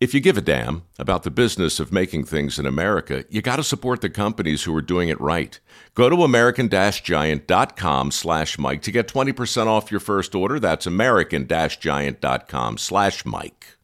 if 0.00 0.14
you 0.14 0.20
give 0.20 0.38
a 0.38 0.40
damn 0.40 0.82
about 0.98 1.24
the 1.24 1.30
business 1.30 1.80
of 1.80 1.92
making 1.92 2.24
things 2.24 2.58
in 2.58 2.66
America, 2.66 3.24
you 3.28 3.42
got 3.42 3.56
to 3.56 3.64
support 3.64 4.00
the 4.00 4.08
companies 4.08 4.62
who 4.62 4.74
are 4.76 4.82
doing 4.82 5.08
it 5.08 5.20
right. 5.20 5.58
Go 5.94 6.08
to 6.08 6.22
american-giant.com 6.22 8.10
slash 8.12 8.58
Mike 8.58 8.82
to 8.82 8.92
get 8.92 9.08
20% 9.08 9.66
off 9.66 9.90
your 9.90 10.00
first 10.00 10.34
order. 10.34 10.60
That's 10.60 10.86
american-giant.com 10.86 12.78
slash 12.78 13.24
Mike. 13.24 13.76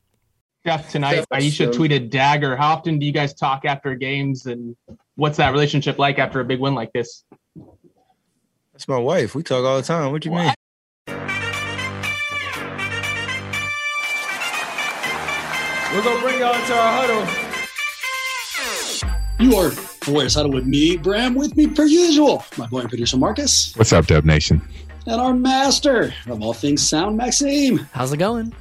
Jeff, 0.65 0.91
tonight 0.91 1.25
Aisha 1.33 1.73
tweeted 1.73 2.11
dagger. 2.11 2.57
How 2.57 2.75
often 2.75 2.99
do 2.99 3.05
you 3.05 3.13
guys 3.13 3.35
talk 3.35 3.65
after 3.65 3.95
games 3.95 4.47
and 4.47 4.77
what's 5.17 5.37
that 5.37 5.51
relationship 5.51 5.99
like 5.99 6.19
after 6.19 6.41
a 6.41 6.45
big 6.45 6.61
win 6.61 6.75
like 6.75 6.93
this? 6.93 7.25
That's 8.73 8.89
my 8.89 8.99
wife. 8.99 9.35
We 9.35 9.43
talk 9.43 9.65
all 9.65 9.77
the 9.77 9.83
time. 9.83 10.11
What 10.13 10.23
do 10.23 10.29
you 10.29 10.33
what? 10.33 10.45
mean? 10.45 10.55
We're 15.95 16.03
gonna 16.03 16.21
bring 16.21 16.41
y'all 16.41 16.53
into 16.57 16.75
our 16.75 17.07
huddle. 17.07 17.25
You 19.39 19.55
are 19.55 19.71
Warriors 20.09 20.35
Huddle 20.35 20.51
with 20.51 20.67
me, 20.67 20.97
Bram, 20.97 21.37
with 21.37 21.57
me 21.57 21.69
per 21.69 21.85
usual. 21.85 22.45
My 22.57 22.67
boy 22.67 22.81
and 22.81 22.89
producer 22.89 23.17
Marcus. 23.17 23.73
What's 23.77 23.93
up, 23.93 24.07
Dub 24.07 24.25
Nation? 24.25 24.61
And 25.07 25.21
our 25.21 25.33
master 25.33 26.13
of 26.27 26.43
all 26.43 26.53
things 26.53 26.83
sound, 26.89 27.17
Maxime. 27.17 27.79
How's 27.93 28.13
it 28.13 28.17
going? 28.17 28.53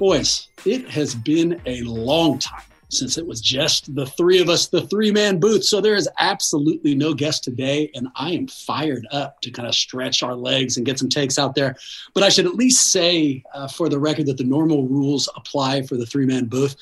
Boys, 0.00 0.48
it 0.64 0.88
has 0.88 1.14
been 1.14 1.60
a 1.66 1.82
long 1.82 2.40
time 2.40 2.64
since 2.90 3.16
it 3.16 3.26
was 3.26 3.40
just 3.40 3.94
the 3.94 4.06
three 4.06 4.40
of 4.40 4.48
us, 4.48 4.66
the 4.66 4.86
three 4.86 5.10
man 5.10 5.38
booth. 5.38 5.64
So 5.64 5.80
there 5.80 5.94
is 5.94 6.08
absolutely 6.18 6.94
no 6.94 7.14
guest 7.14 7.44
today. 7.44 7.90
And 7.94 8.08
I 8.16 8.32
am 8.32 8.46
fired 8.48 9.06
up 9.10 9.40
to 9.42 9.50
kind 9.50 9.68
of 9.68 9.74
stretch 9.74 10.22
our 10.22 10.34
legs 10.34 10.76
and 10.76 10.84
get 10.84 10.98
some 10.98 11.08
takes 11.08 11.38
out 11.38 11.54
there. 11.54 11.76
But 12.14 12.24
I 12.24 12.28
should 12.28 12.46
at 12.46 12.54
least 12.54 12.92
say 12.92 13.42
uh, 13.54 13.68
for 13.68 13.88
the 13.88 13.98
record 13.98 14.26
that 14.26 14.38
the 14.38 14.44
normal 14.44 14.86
rules 14.86 15.28
apply 15.36 15.82
for 15.82 15.96
the 15.96 16.06
three 16.06 16.26
man 16.26 16.46
booth. 16.46 16.76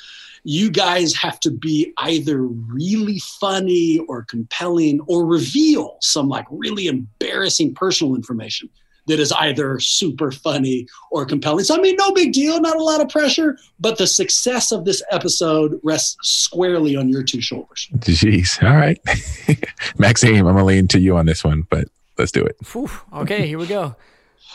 You 0.45 0.71
guys 0.71 1.15
have 1.15 1.41
to 1.41 1.51
be 1.51 1.93
either 1.99 2.43
really 2.43 3.19
funny 3.19 3.99
or 4.09 4.23
compelling 4.25 5.01
or 5.07 5.27
reveal 5.27 5.99
some 6.01 6.29
like 6.29 6.47
really 6.51 6.87
embarrassing 6.87 7.75
personal 7.75 8.15
information 8.15 8.71
that 9.09 9.19
is 9.19 9.33
either 9.33 9.81
super 9.81 10.31
funny 10.31 10.87
or 11.11 11.27
compelling. 11.27 11.65
So, 11.65 11.77
I 11.77 11.81
mean, 11.81 11.97
no 11.99 12.13
big 12.13 12.33
deal, 12.33 12.61
not 12.61 12.77
a 12.77 12.83
lot 12.83 13.01
of 13.01 13.09
pressure, 13.09 13.59
but 13.81 13.99
the 13.99 14.07
success 14.07 14.71
of 14.71 14.85
this 14.85 15.03
episode 15.11 15.81
rests 15.83 16.17
squarely 16.23 16.97
on 16.97 17.09
your 17.09 17.23
two 17.23 17.41
shoulders. 17.41 17.89
Jeez. 17.97 18.63
All 18.63 18.77
right. 18.77 18.99
Maxime, 19.99 20.47
I'm 20.47 20.55
going 20.55 20.57
to 20.57 20.65
lean 20.65 20.89
to 20.89 21.01
you 21.01 21.17
on 21.17 21.27
this 21.27 21.43
one, 21.43 21.67
but 21.71 21.89
let's 22.17 22.33
do 22.33 22.45
it. 22.45 22.57
Whew. 22.73 22.91
Okay, 23.13 23.47
here 23.47 23.59
we 23.59 23.67
go. 23.67 23.97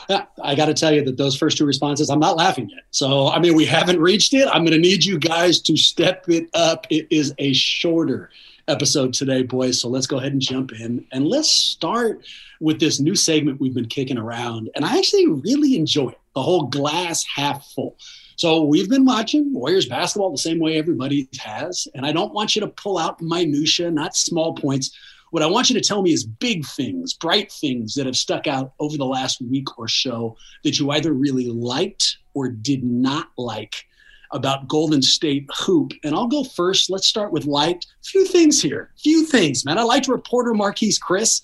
I 0.09 0.55
got 0.55 0.65
to 0.65 0.73
tell 0.73 0.93
you 0.93 1.03
that 1.05 1.17
those 1.17 1.35
first 1.35 1.57
two 1.57 1.65
responses, 1.65 2.09
I'm 2.09 2.19
not 2.19 2.35
laughing 2.35 2.69
yet. 2.69 2.83
So, 2.91 3.29
I 3.29 3.39
mean, 3.39 3.55
we 3.55 3.65
haven't 3.65 3.99
reached 3.99 4.33
it. 4.33 4.47
I'm 4.47 4.65
going 4.65 4.73
to 4.73 4.77
need 4.77 5.05
you 5.05 5.17
guys 5.17 5.61
to 5.61 5.77
step 5.77 6.25
it 6.27 6.49
up. 6.53 6.87
It 6.89 7.07
is 7.09 7.33
a 7.37 7.53
shorter 7.53 8.29
episode 8.67 9.13
today, 9.13 9.43
boys. 9.43 9.79
So 9.79 9.89
let's 9.89 10.07
go 10.07 10.17
ahead 10.17 10.31
and 10.31 10.41
jump 10.41 10.71
in 10.71 11.05
and 11.11 11.27
let's 11.27 11.49
start 11.49 12.25
with 12.59 12.79
this 12.79 12.99
new 12.99 13.15
segment 13.15 13.59
we've 13.59 13.73
been 13.73 13.87
kicking 13.87 14.17
around. 14.17 14.69
And 14.75 14.85
I 14.85 14.97
actually 14.97 15.27
really 15.27 15.75
enjoy 15.75 16.09
it 16.09 16.19
the 16.35 16.41
whole 16.41 16.67
glass 16.67 17.25
half 17.25 17.65
full. 17.75 17.97
So 18.35 18.63
we've 18.63 18.89
been 18.89 19.05
watching 19.05 19.53
Warriors 19.53 19.87
basketball 19.87 20.31
the 20.31 20.37
same 20.37 20.59
way 20.59 20.77
everybody 20.77 21.27
has. 21.39 21.87
And 21.93 22.05
I 22.05 22.11
don't 22.11 22.33
want 22.33 22.55
you 22.55 22.61
to 22.61 22.67
pull 22.67 22.97
out 22.97 23.21
minutia, 23.21 23.91
not 23.91 24.15
small 24.15 24.53
points. 24.53 24.97
What 25.31 25.43
I 25.43 25.47
want 25.47 25.69
you 25.69 25.79
to 25.79 25.87
tell 25.87 26.01
me 26.01 26.13
is 26.13 26.25
big 26.25 26.65
things, 26.65 27.13
bright 27.13 27.51
things 27.51 27.93
that 27.95 28.05
have 28.05 28.15
stuck 28.15 28.47
out 28.47 28.73
over 28.79 28.97
the 28.97 29.05
last 29.05 29.41
week 29.41 29.77
or 29.77 29.87
so 29.87 30.35
that 30.63 30.79
you 30.79 30.91
either 30.91 31.13
really 31.13 31.47
liked 31.47 32.17
or 32.33 32.49
did 32.49 32.83
not 32.83 33.27
like 33.37 33.85
about 34.33 34.67
Golden 34.67 35.01
State 35.01 35.47
hoop. 35.55 35.93
And 36.03 36.13
I'll 36.13 36.27
go 36.27 36.43
first. 36.43 36.89
Let's 36.89 37.07
start 37.07 37.31
with 37.31 37.45
light. 37.45 37.85
Few 38.03 38.25
things 38.25 38.61
here. 38.61 38.91
Few 38.97 39.25
things, 39.25 39.63
man. 39.63 39.77
I 39.77 39.83
liked 39.83 40.07
reporter 40.07 40.51
Marquese 40.51 40.99
Chriss. 40.99 41.41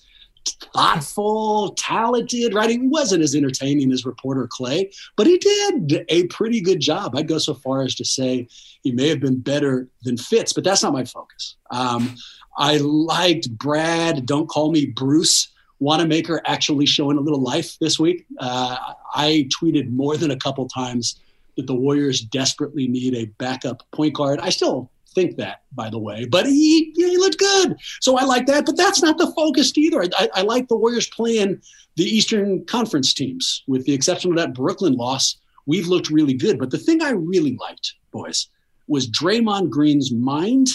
Thoughtful, 0.74 1.74
talented, 1.76 2.54
right? 2.54 2.70
He 2.70 2.78
wasn't 2.78 3.22
as 3.22 3.34
entertaining 3.34 3.92
as 3.92 4.06
reporter 4.06 4.48
Clay, 4.50 4.90
but 5.14 5.26
he 5.26 5.36
did 5.36 6.06
a 6.08 6.26
pretty 6.28 6.62
good 6.62 6.80
job. 6.80 7.14
I'd 7.14 7.28
go 7.28 7.36
so 7.36 7.52
far 7.52 7.82
as 7.82 7.94
to 7.96 8.06
say 8.06 8.48
he 8.82 8.90
may 8.90 9.08
have 9.08 9.20
been 9.20 9.38
better 9.38 9.88
than 10.02 10.16
Fitz, 10.16 10.54
but 10.54 10.64
that's 10.64 10.82
not 10.82 10.94
my 10.94 11.04
focus. 11.04 11.56
Um, 11.70 12.14
I 12.56 12.78
liked 12.78 13.50
Brad, 13.50 14.24
don't 14.24 14.48
call 14.48 14.72
me 14.72 14.86
Bruce, 14.86 15.52
Wanamaker 15.78 16.40
actually 16.44 16.86
showing 16.86 17.16
a 17.16 17.20
little 17.20 17.42
life 17.42 17.78
this 17.78 17.98
week. 17.98 18.26
Uh, 18.38 18.76
I 19.14 19.48
tweeted 19.60 19.90
more 19.90 20.16
than 20.16 20.30
a 20.30 20.36
couple 20.36 20.68
times 20.68 21.20
that 21.60 21.66
the 21.66 21.74
Warriors 21.74 22.20
desperately 22.20 22.88
need 22.88 23.14
a 23.14 23.26
backup 23.38 23.82
point 23.92 24.14
guard. 24.14 24.40
I 24.40 24.48
still 24.48 24.90
think 25.14 25.36
that, 25.36 25.62
by 25.72 25.90
the 25.90 25.98
way, 25.98 26.24
but 26.24 26.46
he 26.46 26.92
he 26.96 27.18
looked 27.18 27.38
good, 27.38 27.76
so 28.00 28.16
I 28.16 28.24
like 28.24 28.46
that. 28.46 28.64
But 28.64 28.76
that's 28.76 29.02
not 29.02 29.18
the 29.18 29.32
focus 29.36 29.76
either. 29.76 30.02
I, 30.18 30.28
I 30.34 30.42
like 30.42 30.68
the 30.68 30.76
Warriors 30.76 31.08
playing 31.08 31.60
the 31.96 32.04
Eastern 32.04 32.64
Conference 32.64 33.12
teams, 33.12 33.62
with 33.66 33.84
the 33.84 33.92
exception 33.92 34.30
of 34.30 34.38
that 34.38 34.54
Brooklyn 34.54 34.94
loss. 34.94 35.36
We've 35.66 35.86
looked 35.86 36.10
really 36.10 36.34
good. 36.34 36.58
But 36.58 36.70
the 36.70 36.78
thing 36.78 37.02
I 37.02 37.10
really 37.10 37.56
liked, 37.60 37.94
boys, 38.10 38.48
was 38.88 39.10
Draymond 39.10 39.70
Green's 39.70 40.10
mind 40.10 40.68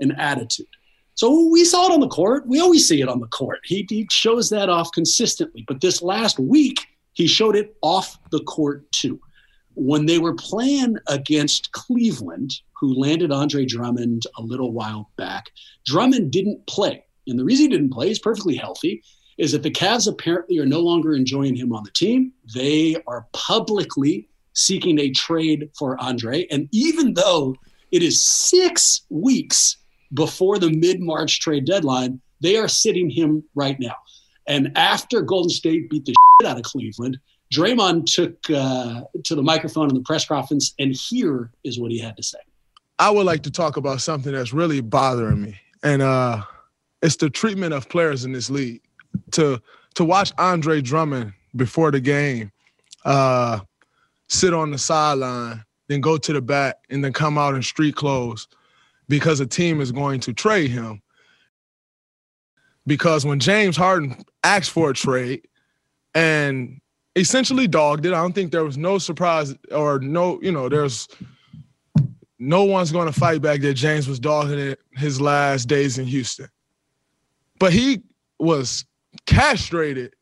and 0.00 0.14
attitude. 0.18 0.66
So 1.14 1.48
we 1.48 1.64
saw 1.64 1.86
it 1.86 1.92
on 1.92 2.00
the 2.00 2.08
court. 2.08 2.46
We 2.46 2.60
always 2.60 2.86
see 2.86 3.00
it 3.00 3.08
on 3.08 3.18
the 3.18 3.26
court. 3.28 3.60
He, 3.64 3.86
he 3.88 4.06
shows 4.10 4.50
that 4.50 4.68
off 4.68 4.92
consistently. 4.92 5.64
But 5.66 5.80
this 5.80 6.02
last 6.02 6.38
week, 6.38 6.86
he 7.14 7.26
showed 7.26 7.56
it 7.56 7.74
off 7.82 8.16
the 8.30 8.40
court 8.44 8.90
too 8.92 9.18
when 9.78 10.06
they 10.06 10.18
were 10.18 10.34
playing 10.34 10.96
against 11.06 11.70
Cleveland, 11.72 12.52
who 12.78 12.94
landed 12.94 13.30
Andre 13.30 13.64
Drummond 13.64 14.24
a 14.36 14.42
little 14.42 14.72
while 14.72 15.10
back, 15.16 15.50
Drummond 15.86 16.32
didn't 16.32 16.66
play. 16.66 17.04
And 17.26 17.38
the 17.38 17.44
reason 17.44 17.70
he 17.70 17.76
didn't 17.76 17.92
play, 17.92 18.08
he's 18.08 18.18
perfectly 18.18 18.56
healthy, 18.56 19.02
is 19.38 19.52
that 19.52 19.62
the 19.62 19.70
Cavs 19.70 20.08
apparently 20.08 20.58
are 20.58 20.66
no 20.66 20.80
longer 20.80 21.14
enjoying 21.14 21.54
him 21.54 21.72
on 21.72 21.84
the 21.84 21.92
team. 21.92 22.32
They 22.54 22.96
are 23.06 23.28
publicly 23.32 24.28
seeking 24.52 24.98
a 24.98 25.10
trade 25.10 25.70
for 25.78 26.00
Andre. 26.02 26.46
And 26.50 26.68
even 26.72 27.14
though 27.14 27.54
it 27.92 28.02
is 28.02 28.24
six 28.24 29.02
weeks 29.10 29.76
before 30.12 30.58
the 30.58 30.70
mid 30.70 31.00
March 31.00 31.38
trade 31.40 31.66
deadline, 31.66 32.20
they 32.40 32.56
are 32.56 32.68
sitting 32.68 33.08
him 33.08 33.44
right 33.54 33.78
now. 33.78 33.94
And 34.48 34.76
after 34.76 35.22
Golden 35.22 35.50
State 35.50 35.88
beat 35.88 36.04
the 36.04 36.14
shit 36.40 36.48
out 36.48 36.56
of 36.56 36.64
Cleveland, 36.64 37.18
Draymond 37.52 38.06
took 38.06 38.38
uh, 38.50 39.02
to 39.24 39.34
the 39.34 39.42
microphone 39.42 39.88
in 39.88 39.94
the 39.94 40.02
press 40.02 40.26
conference, 40.26 40.74
and 40.78 40.94
here 40.94 41.50
is 41.64 41.78
what 41.78 41.90
he 41.90 41.98
had 41.98 42.16
to 42.16 42.22
say. 42.22 42.38
I 42.98 43.10
would 43.10 43.26
like 43.26 43.42
to 43.44 43.50
talk 43.50 43.76
about 43.76 44.00
something 44.00 44.32
that's 44.32 44.52
really 44.52 44.80
bothering 44.80 45.42
me, 45.42 45.56
and 45.82 46.02
uh, 46.02 46.42
it's 47.02 47.16
the 47.16 47.30
treatment 47.30 47.72
of 47.72 47.88
players 47.88 48.24
in 48.24 48.32
this 48.32 48.50
league. 48.50 48.82
To 49.32 49.60
to 49.94 50.04
watch 50.04 50.32
Andre 50.38 50.80
Drummond 50.80 51.32
before 51.56 51.90
the 51.90 52.00
game 52.00 52.52
uh, 53.04 53.60
sit 54.28 54.52
on 54.52 54.70
the 54.70 54.78
sideline 54.78 55.64
then 55.88 56.00
go 56.02 56.16
to 56.18 56.32
the 56.32 56.40
back, 56.40 56.76
and 56.90 57.02
then 57.02 57.12
come 57.12 57.36
out 57.36 57.54
in 57.54 57.62
street 57.62 57.96
clothes 57.96 58.46
because 59.08 59.40
a 59.40 59.46
team 59.46 59.80
is 59.80 59.90
going 59.90 60.20
to 60.20 60.32
trade 60.32 60.70
him. 60.70 61.02
Because 62.86 63.26
when 63.26 63.40
James 63.40 63.76
Harden 63.76 64.22
asked 64.44 64.70
for 64.70 64.90
a 64.90 64.94
trade 64.94 65.46
and 66.14 66.80
essentially 67.18 67.66
dogged 67.66 68.06
it, 68.06 68.12
I 68.12 68.20
don't 68.20 68.34
think 68.34 68.52
there 68.52 68.64
was 68.64 68.78
no 68.78 68.98
surprise 68.98 69.54
or 69.72 69.98
no, 70.00 70.40
you 70.42 70.52
know, 70.52 70.68
there's 70.68 71.08
no 72.38 72.64
one's 72.64 72.92
going 72.92 73.12
to 73.12 73.18
fight 73.18 73.42
back 73.42 73.60
that 73.60 73.74
James 73.74 74.08
was 74.08 74.20
dogging 74.20 74.58
it 74.58 74.80
his 74.92 75.20
last 75.20 75.66
days 75.66 75.98
in 75.98 76.06
Houston. 76.06 76.48
But 77.58 77.72
he 77.72 78.02
was 78.38 78.84
castrated 79.26 80.14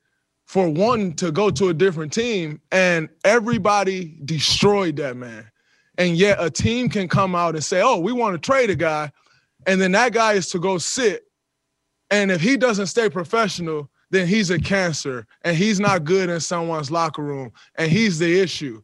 for 0.46 0.69
wanting 0.69 1.14
to 1.14 1.32
go 1.32 1.50
to 1.50 1.69
a 1.69 1.75
different 1.75 2.12
team, 2.12 2.60
and 2.70 3.08
everybody 3.25 4.19
destroyed 4.25 4.96
that 4.96 5.16
man. 5.16 5.50
And 5.98 6.16
yet 6.16 6.38
a 6.40 6.50
team 6.50 6.88
can 6.88 7.08
come 7.08 7.34
out 7.34 7.54
and 7.54 7.64
say, 7.64 7.82
oh, 7.82 7.98
we 7.98 8.12
want 8.12 8.34
to 8.34 8.38
trade 8.38 8.70
a 8.70 8.76
guy. 8.76 9.10
And 9.66 9.81
then 9.81 9.93
that 9.93 10.12
guy 10.12 10.34
is 10.34 10.48
to 10.50 10.58
go 10.58 10.78
sit. 10.78 11.25
And 12.10 12.31
if 12.31 12.40
he 12.40 12.56
doesn't 12.56 12.87
stay 12.87 13.10
professional, 13.10 13.90
then 14.11 14.26
he's 14.26 14.50
a 14.50 14.58
cancer 14.58 15.26
and 15.43 15.56
he's 15.56 15.81
not 15.81 16.05
good 16.05 16.31
in 16.31 16.41
someone's 16.41 16.91
locker 16.91 17.23
room 17.23 17.53
and 17.76 17.91
he's 17.91 18.19
the 18.19 18.41
issue. 18.41 18.82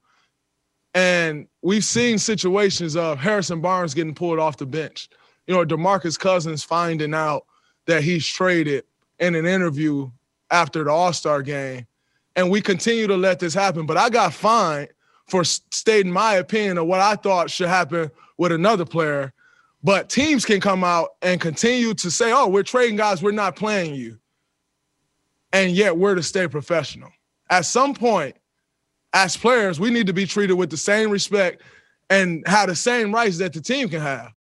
And 0.94 1.46
we've 1.62 1.84
seen 1.84 2.18
situations 2.18 2.96
of 2.96 3.18
Harrison 3.18 3.60
Barnes 3.60 3.94
getting 3.94 4.14
pulled 4.14 4.38
off 4.38 4.58
the 4.58 4.66
bench. 4.66 5.08
You 5.46 5.54
know, 5.54 5.64
DeMarcus 5.64 6.18
Cousins 6.18 6.62
finding 6.62 7.14
out 7.14 7.46
that 7.86 8.02
he's 8.02 8.26
traded 8.26 8.84
in 9.18 9.34
an 9.34 9.46
interview 9.46 10.10
after 10.50 10.84
the 10.84 10.90
All 10.90 11.12
Star 11.12 11.42
game. 11.42 11.86
And 12.36 12.50
we 12.50 12.60
continue 12.60 13.06
to 13.06 13.16
let 13.16 13.38
this 13.38 13.54
happen. 13.54 13.86
But 13.86 13.96
I 13.96 14.08
got 14.08 14.32
fined 14.34 14.88
for 15.28 15.44
stating 15.44 16.12
my 16.12 16.34
opinion 16.34 16.78
of 16.78 16.86
what 16.86 17.00
I 17.00 17.16
thought 17.16 17.50
should 17.50 17.68
happen 17.68 18.10
with 18.38 18.52
another 18.52 18.84
player. 18.84 19.32
But 19.82 20.08
teams 20.08 20.44
can 20.44 20.60
come 20.60 20.84
out 20.84 21.10
and 21.22 21.40
continue 21.40 21.94
to 21.94 22.10
say, 22.10 22.32
oh, 22.32 22.48
we're 22.48 22.62
trading 22.62 22.96
guys, 22.96 23.22
we're 23.22 23.32
not 23.32 23.56
playing 23.56 23.94
you. 23.94 24.18
And 25.52 25.72
yet 25.72 25.96
we're 25.96 26.14
to 26.14 26.22
stay 26.22 26.48
professional. 26.48 27.10
At 27.50 27.66
some 27.66 27.94
point, 27.94 28.36
as 29.12 29.36
players, 29.36 29.78
we 29.78 29.90
need 29.90 30.06
to 30.06 30.12
be 30.12 30.26
treated 30.26 30.54
with 30.54 30.70
the 30.70 30.76
same 30.76 31.10
respect 31.10 31.62
and 32.08 32.46
have 32.46 32.68
the 32.68 32.76
same 32.76 33.14
rights 33.14 33.38
that 33.38 33.52
the 33.52 33.60
team 33.60 33.88
can 33.88 34.00
have. 34.00 34.32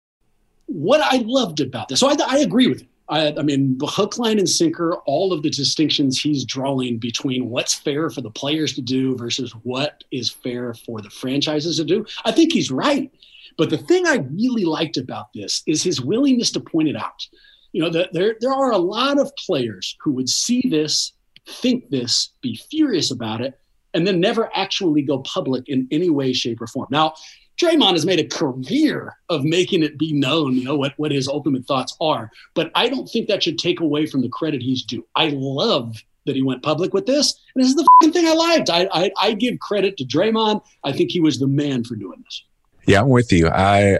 What 0.67 1.01
I 1.01 1.17
loved 1.25 1.59
about 1.59 1.89
this, 1.89 1.99
so 1.99 2.07
I, 2.07 2.15
I 2.25 2.37
agree 2.39 2.67
with 2.67 2.81
you. 2.81 2.87
I, 3.09 3.33
I, 3.37 3.41
mean, 3.41 3.77
the 3.77 3.87
hook, 3.87 4.17
line, 4.17 4.39
and 4.39 4.47
sinker, 4.47 4.95
all 5.05 5.33
of 5.33 5.43
the 5.43 5.49
distinctions 5.49 6.19
he's 6.19 6.45
drawing 6.45 6.97
between 6.97 7.49
what's 7.49 7.73
fair 7.73 8.09
for 8.09 8.21
the 8.21 8.31
players 8.31 8.73
to 8.75 8.81
do 8.81 9.17
versus 9.17 9.51
what 9.63 10.05
is 10.11 10.29
fair 10.29 10.73
for 10.73 11.01
the 11.01 11.09
franchises 11.09 11.75
to 11.77 11.83
do, 11.83 12.05
I 12.23 12.31
think 12.31 12.53
he's 12.53 12.71
right. 12.71 13.11
But 13.57 13.69
the 13.69 13.77
thing 13.77 14.07
I 14.07 14.25
really 14.31 14.63
liked 14.63 14.95
about 14.95 15.33
this 15.33 15.61
is 15.67 15.83
his 15.83 15.99
willingness 15.99 16.51
to 16.51 16.61
point 16.61 16.87
it 16.87 16.95
out. 16.95 17.27
You 17.71 17.83
know, 17.83 17.89
the, 17.89 18.09
there, 18.11 18.35
there 18.39 18.53
are 18.53 18.71
a 18.71 18.77
lot 18.77 19.19
of 19.19 19.31
players 19.35 19.95
who 20.01 20.11
would 20.13 20.29
see 20.29 20.61
this, 20.69 21.13
think 21.47 21.89
this, 21.89 22.33
be 22.41 22.59
furious 22.69 23.11
about 23.11 23.41
it, 23.41 23.59
and 23.93 24.05
then 24.05 24.19
never 24.19 24.49
actually 24.55 25.01
go 25.01 25.19
public 25.19 25.67
in 25.67 25.87
any 25.91 26.09
way, 26.09 26.33
shape, 26.33 26.61
or 26.61 26.67
form. 26.67 26.87
Now, 26.91 27.13
Draymond 27.61 27.93
has 27.93 28.05
made 28.05 28.19
a 28.19 28.27
career 28.27 29.17
of 29.29 29.43
making 29.43 29.83
it 29.83 29.97
be 29.97 30.13
known, 30.13 30.55
you 30.55 30.63
know, 30.63 30.75
what, 30.75 30.93
what 30.97 31.11
his 31.11 31.27
ultimate 31.27 31.65
thoughts 31.65 31.95
are. 32.01 32.31
But 32.55 32.71
I 32.75 32.89
don't 32.89 33.07
think 33.07 33.27
that 33.27 33.43
should 33.43 33.59
take 33.59 33.79
away 33.79 34.05
from 34.05 34.21
the 34.21 34.29
credit 34.29 34.61
he's 34.61 34.83
due. 34.83 35.05
I 35.15 35.29
love 35.33 35.97
that 36.25 36.35
he 36.35 36.41
went 36.41 36.63
public 36.63 36.93
with 36.93 37.05
this. 37.05 37.39
And 37.53 37.63
this 37.63 37.69
is 37.69 37.75
the 37.75 37.87
thing 38.11 38.27
I 38.27 38.33
liked. 38.33 38.69
I, 38.69 38.87
I, 38.91 39.11
I 39.19 39.33
give 39.33 39.59
credit 39.59 39.97
to 39.97 40.05
Draymond. 40.05 40.61
I 40.83 40.91
think 40.91 41.11
he 41.11 41.19
was 41.19 41.39
the 41.39 41.47
man 41.47 41.83
for 41.83 41.95
doing 41.95 42.21
this. 42.23 42.43
Yeah, 42.87 43.01
I'm 43.01 43.09
with 43.09 43.31
you. 43.31 43.47
I 43.47 43.99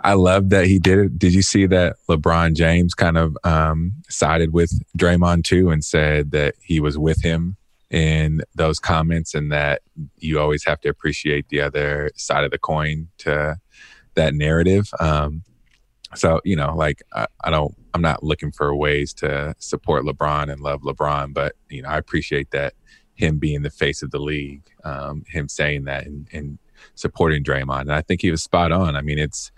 I 0.00 0.14
love 0.14 0.50
that 0.50 0.66
he 0.66 0.78
did 0.78 0.98
it. 0.98 1.18
Did 1.18 1.34
you 1.34 1.42
see 1.42 1.66
that 1.66 1.96
LeBron 2.08 2.54
James 2.54 2.94
kind 2.94 3.16
of 3.16 3.36
um, 3.44 3.92
sided 4.08 4.52
with 4.52 4.70
Draymond 4.96 5.44
too 5.44 5.70
and 5.70 5.84
said 5.84 6.30
that 6.32 6.54
he 6.62 6.80
was 6.80 6.98
with 6.98 7.22
him 7.22 7.56
in 7.90 8.42
those 8.54 8.78
comments 8.78 9.34
and 9.34 9.50
that 9.52 9.82
you 10.18 10.38
always 10.38 10.64
have 10.64 10.80
to 10.80 10.88
appreciate 10.88 11.48
the 11.48 11.60
other 11.60 12.10
side 12.16 12.44
of 12.44 12.50
the 12.50 12.58
coin 12.58 13.08
to 13.18 13.56
that 14.14 14.34
narrative. 14.34 14.90
Um, 15.00 15.42
so, 16.14 16.40
you 16.44 16.56
know, 16.56 16.74
like 16.74 17.02
I, 17.12 17.26
I, 17.44 17.50
don't, 17.50 17.74
I'm 17.94 18.02
not 18.02 18.22
looking 18.22 18.52
for 18.52 18.74
ways 18.74 19.12
to 19.14 19.54
support 19.58 20.04
LeBron 20.04 20.50
and 20.50 20.60
love 20.60 20.82
LeBron, 20.82 21.32
but, 21.32 21.54
you 21.68 21.82
know, 21.82 21.88
I 21.88 21.98
appreciate 21.98 22.50
that 22.52 22.74
him 23.14 23.38
being 23.38 23.62
the 23.62 23.70
face 23.70 24.02
of 24.02 24.10
the 24.10 24.18
league, 24.18 24.62
um, 24.84 25.24
him 25.28 25.48
saying 25.48 25.84
that 25.84 26.06
and, 26.06 26.28
and 26.32 26.58
supporting 26.94 27.42
Draymond. 27.42 27.82
And 27.82 27.92
I 27.92 28.02
think 28.02 28.20
he 28.20 28.30
was 28.30 28.42
spot 28.42 28.72
on. 28.72 28.96
I 28.96 29.00
mean, 29.00 29.18
it's, 29.18 29.50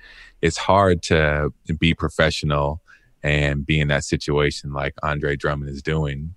it's 0.42 0.56
hard 0.56 1.02
to 1.04 1.52
be 1.78 1.94
professional 1.94 2.82
and 3.22 3.66
be 3.66 3.80
in 3.80 3.88
that 3.88 4.04
situation 4.04 4.72
like 4.72 4.94
Andre 5.02 5.36
Drummond 5.36 5.70
is 5.70 5.82
doing 5.82 6.34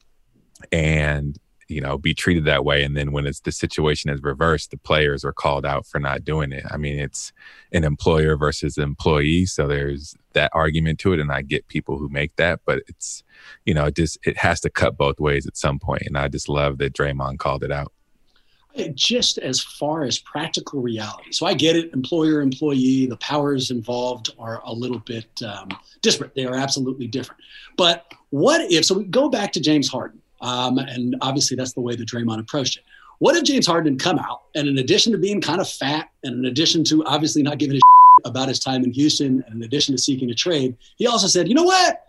and 0.72 1.38
you 1.68 1.80
know 1.80 1.98
be 1.98 2.14
treated 2.14 2.46
that 2.46 2.66
way. 2.66 2.84
And 2.84 2.98
then 2.98 3.12
when 3.12 3.26
it's 3.26 3.42
the 3.42 3.52
situation 3.52 4.10
is 4.10 4.22
reversed 4.22 4.72
the 4.72 4.78
players 4.78 5.24
are 5.24 5.34
called 5.34 5.66
out 5.66 5.86
for 5.86 6.00
not 6.00 6.24
doing 6.24 6.52
it. 6.52 6.66
I 6.70 6.78
mean 6.78 7.00
it's 7.00 7.32
an 7.72 7.84
employer 7.84 8.36
versus 8.36 8.78
employee. 8.78 9.46
So 9.46 9.68
there's 9.68 10.16
that 10.34 10.52
argument 10.54 11.00
to 11.00 11.14
it. 11.14 11.20
And 11.20 11.32
i 11.32 11.42
get 11.42 11.68
people 11.68 11.98
who 11.98 12.10
make 12.10 12.36
that 12.38 12.62
but 12.66 12.82
it's 12.88 13.24
you 13.66 13.74
know 13.74 13.86
it 13.86 13.96
just 13.96 14.18
it 14.26 14.38
has 14.38 14.60
to 14.62 14.70
cut 14.70 14.98
both 14.98 15.20
ways 15.20 15.46
at 15.46 15.58
some 15.58 15.80
point. 15.80 16.04
And 16.06 16.18
i 16.18 16.28
just 16.28 16.50
love 16.50 16.78
that 16.80 16.94
Draymond 16.94 17.38
called 17.38 17.64
it 17.64 17.72
out 17.72 17.94
just 18.94 19.38
as 19.38 19.62
far 19.62 20.04
as 20.04 20.20
practical 20.20 20.82
reality. 20.82 21.32
So 21.32 21.46
I 21.46 21.54
get 21.54 21.76
it, 21.76 21.94
employer, 21.94 22.42
employee, 22.42 23.06
the 23.06 23.18
powers 23.18 23.72
involved 23.72 24.34
are 24.40 24.62
a 24.66 24.74
little 24.74 25.00
bit 25.00 25.28
um, 25.46 25.70
disparate. 26.02 26.34
They 26.36 26.46
are 26.46 26.56
absolutely 26.56 27.08
different. 27.08 27.42
But 27.78 28.06
what 28.30 28.72
if, 28.72 28.86
so 28.86 28.98
we 28.98 29.06
go 29.06 29.30
back 29.30 29.52
to 29.54 29.60
James 29.60 29.88
Harden. 29.88 30.22
Um, 30.42 30.80
and 30.80 31.16
obviously, 31.22 31.56
that's 31.56 31.74
the 31.74 31.82
way 31.82 31.96
that 31.96 32.08
Draymond 32.08 32.40
approached 32.40 32.78
it. 32.78 32.84
What 33.20 33.36
if 33.36 33.44
James 33.44 33.68
Harden 33.68 34.00
come 34.00 34.18
out 34.18 34.44
and, 34.56 34.68
in 34.68 34.80
addition 34.80 35.12
to 35.12 35.20
being 35.20 35.40
kind 35.40 35.62
of 35.62 35.70
fat, 35.70 36.10
and 36.24 36.34
in 36.34 36.46
addition 36.46 36.84
to 36.86 37.06
obviously 37.06 37.44
not 37.44 37.60
giving 37.60 37.78
a 37.78 37.80
about 38.26 38.48
his 38.48 38.60
time 38.60 38.84
in 38.84 38.92
Houston, 38.92 39.44
and 39.46 39.58
in 39.58 39.64
addition 39.64 39.96
to 39.96 40.02
seeking 40.02 40.30
a 40.32 40.34
trade, 40.34 40.76
he 40.98 41.08
also 41.08 41.28
said, 41.28 41.48
"You 41.48 41.56
know 41.56 41.64
what? 41.64 42.04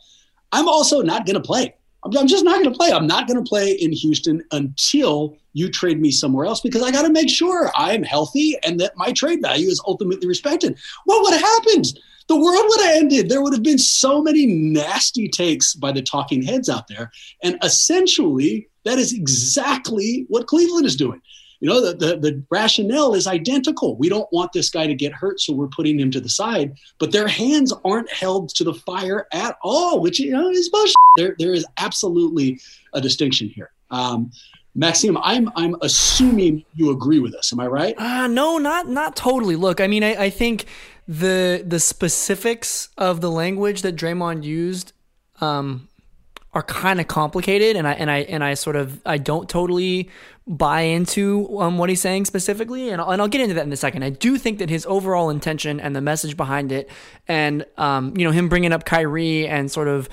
I'm 0.52 0.68
also 0.68 1.02
not 1.02 1.26
going 1.26 1.34
to 1.34 1.40
play. 1.40 1.74
I'm, 2.04 2.26
just 2.26 2.44
not 2.44 2.60
going 2.60 2.72
to 2.72 2.76
play. 2.76 2.92
I'm 2.92 3.06
not 3.06 3.26
going 3.28 3.42
to 3.42 3.48
play 3.48 3.72
in 3.72 3.92
Houston 3.92 4.42
until 4.52 5.36
you 5.52 5.70
trade 5.70 6.00
me 6.00 6.10
somewhere 6.10 6.46
else 6.46 6.60
because 6.60 6.82
I 6.82 6.90
got 6.90 7.02
to 7.02 7.12
make 7.12 7.28
sure 7.28 7.70
I'm 7.76 8.02
healthy 8.02 8.56
and 8.64 8.80
that 8.80 8.96
my 8.96 9.12
trade 9.12 9.40
value 9.42 9.68
is 9.68 9.80
ultimately 9.86 10.26
respected." 10.26 10.78
What 11.04 11.22
would 11.22 11.32
have 11.32 11.42
happened? 11.42 11.98
the 12.28 12.40
world 12.40 12.64
would 12.68 12.80
have 12.80 12.96
ended. 12.96 13.28
There 13.28 13.42
would 13.42 13.52
have 13.52 13.62
been 13.62 13.78
so 13.78 14.22
many 14.22 14.46
nasty 14.46 15.28
takes 15.28 15.74
by 15.74 15.92
the 15.92 16.02
talking 16.02 16.42
heads 16.42 16.68
out 16.68 16.88
there. 16.88 17.10
And 17.42 17.58
essentially, 17.62 18.68
that 18.84 18.98
is 18.98 19.12
exactly 19.12 20.24
what 20.28 20.46
Cleveland 20.46 20.86
is 20.86 20.96
doing. 20.96 21.20
You 21.62 21.68
know, 21.68 21.80
the, 21.80 21.94
the, 21.94 22.16
the, 22.16 22.42
rationale 22.50 23.14
is 23.14 23.28
identical. 23.28 23.94
We 23.96 24.08
don't 24.08 24.26
want 24.32 24.52
this 24.52 24.68
guy 24.68 24.88
to 24.88 24.96
get 24.96 25.12
hurt, 25.12 25.40
so 25.40 25.52
we're 25.52 25.68
putting 25.68 25.96
him 25.96 26.10
to 26.10 26.20
the 26.20 26.28
side. 26.28 26.76
But 26.98 27.12
their 27.12 27.28
hands 27.28 27.72
aren't 27.84 28.10
held 28.10 28.48
to 28.56 28.64
the 28.64 28.74
fire 28.74 29.28
at 29.32 29.56
all, 29.62 30.00
which 30.00 30.18
you 30.18 30.32
know 30.32 30.50
is 30.50 30.68
bullshit. 30.70 30.96
There, 31.16 31.36
there 31.38 31.54
is 31.54 31.64
absolutely 31.78 32.58
a 32.94 33.00
distinction 33.00 33.48
here. 33.48 33.70
Um, 33.92 34.32
Maxime, 34.74 35.16
I'm 35.18 35.50
I'm 35.54 35.76
assuming 35.82 36.64
you 36.74 36.90
agree 36.90 37.20
with 37.20 37.32
us. 37.36 37.52
Am 37.52 37.60
I 37.60 37.68
right? 37.68 37.94
Uh, 37.96 38.26
no, 38.26 38.58
not 38.58 38.88
not 38.88 39.14
totally. 39.14 39.54
Look, 39.54 39.80
I 39.80 39.86
mean, 39.86 40.02
I, 40.02 40.24
I 40.24 40.30
think 40.30 40.64
the 41.06 41.62
the 41.64 41.78
specifics 41.78 42.88
of 42.98 43.20
the 43.20 43.30
language 43.30 43.82
that 43.82 43.94
Draymond 43.94 44.42
used 44.42 44.92
um, 45.40 45.88
are 46.54 46.62
kind 46.62 47.00
of 47.00 47.08
complicated, 47.08 47.76
and 47.76 47.88
I 47.88 47.92
and 47.92 48.10
I 48.10 48.18
and 48.18 48.44
I 48.44 48.54
sort 48.54 48.76
of 48.76 49.00
I 49.06 49.18
don't 49.18 49.48
totally 49.48 50.10
buy 50.46 50.82
into 50.82 51.60
um, 51.60 51.78
what 51.78 51.88
he's 51.88 52.00
saying 52.00 52.26
specifically, 52.26 52.90
and 52.90 53.00
I'll, 53.00 53.10
and 53.10 53.22
I'll 53.22 53.28
get 53.28 53.40
into 53.40 53.54
that 53.54 53.64
in 53.64 53.72
a 53.72 53.76
second. 53.76 54.02
I 54.02 54.10
do 54.10 54.36
think 54.36 54.58
that 54.58 54.68
his 54.68 54.84
overall 54.86 55.30
intention 55.30 55.80
and 55.80 55.96
the 55.96 56.00
message 56.00 56.36
behind 56.36 56.70
it, 56.70 56.90
and 57.26 57.64
um, 57.78 58.14
you 58.16 58.26
know 58.26 58.32
him 58.32 58.48
bringing 58.48 58.72
up 58.72 58.84
Kyrie 58.84 59.48
and 59.48 59.70
sort 59.70 59.88
of 59.88 60.08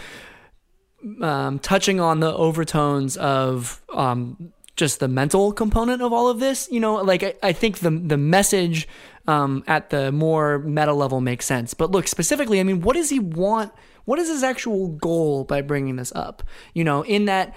um, 1.22 1.60
touching 1.60 2.00
on 2.00 2.22
the 2.22 2.34
overtones 2.34 3.17
of 3.17 3.81
um, 3.93 4.53
just 4.77 5.01
the 5.01 5.10
mental 5.10 5.51
component 5.51 6.01
of 6.01 6.13
all 6.13 6.29
of 6.29 6.39
this. 6.39 6.69
You 6.72 6.79
know, 6.79 6.96
like 6.96 7.24
I, 7.24 7.34
I 7.43 7.51
think 7.51 7.79
the 7.79 7.91
the 7.91 8.17
message 8.17 8.88
um, 9.29 9.63
at 9.67 9.91
the 9.91 10.12
more 10.12 10.57
meta 10.57 10.91
level 10.91 11.21
makes 11.21 11.45
sense. 11.45 11.75
But 11.75 11.91
look, 11.91 12.07
specifically, 12.07 12.59
I 12.59 12.63
mean, 12.63 12.81
what 12.81 12.95
does 12.95 13.12
he 13.12 13.19
want? 13.19 13.71
What 14.05 14.17
is 14.17 14.27
his 14.27 14.41
actual 14.41 14.88
goal 14.88 15.43
by 15.43 15.62
bringing 15.62 15.98
this 15.98 16.12
up? 16.15 16.41
You 16.74 16.83
know, 16.83 17.03
in 17.03 17.25
that 17.25 17.55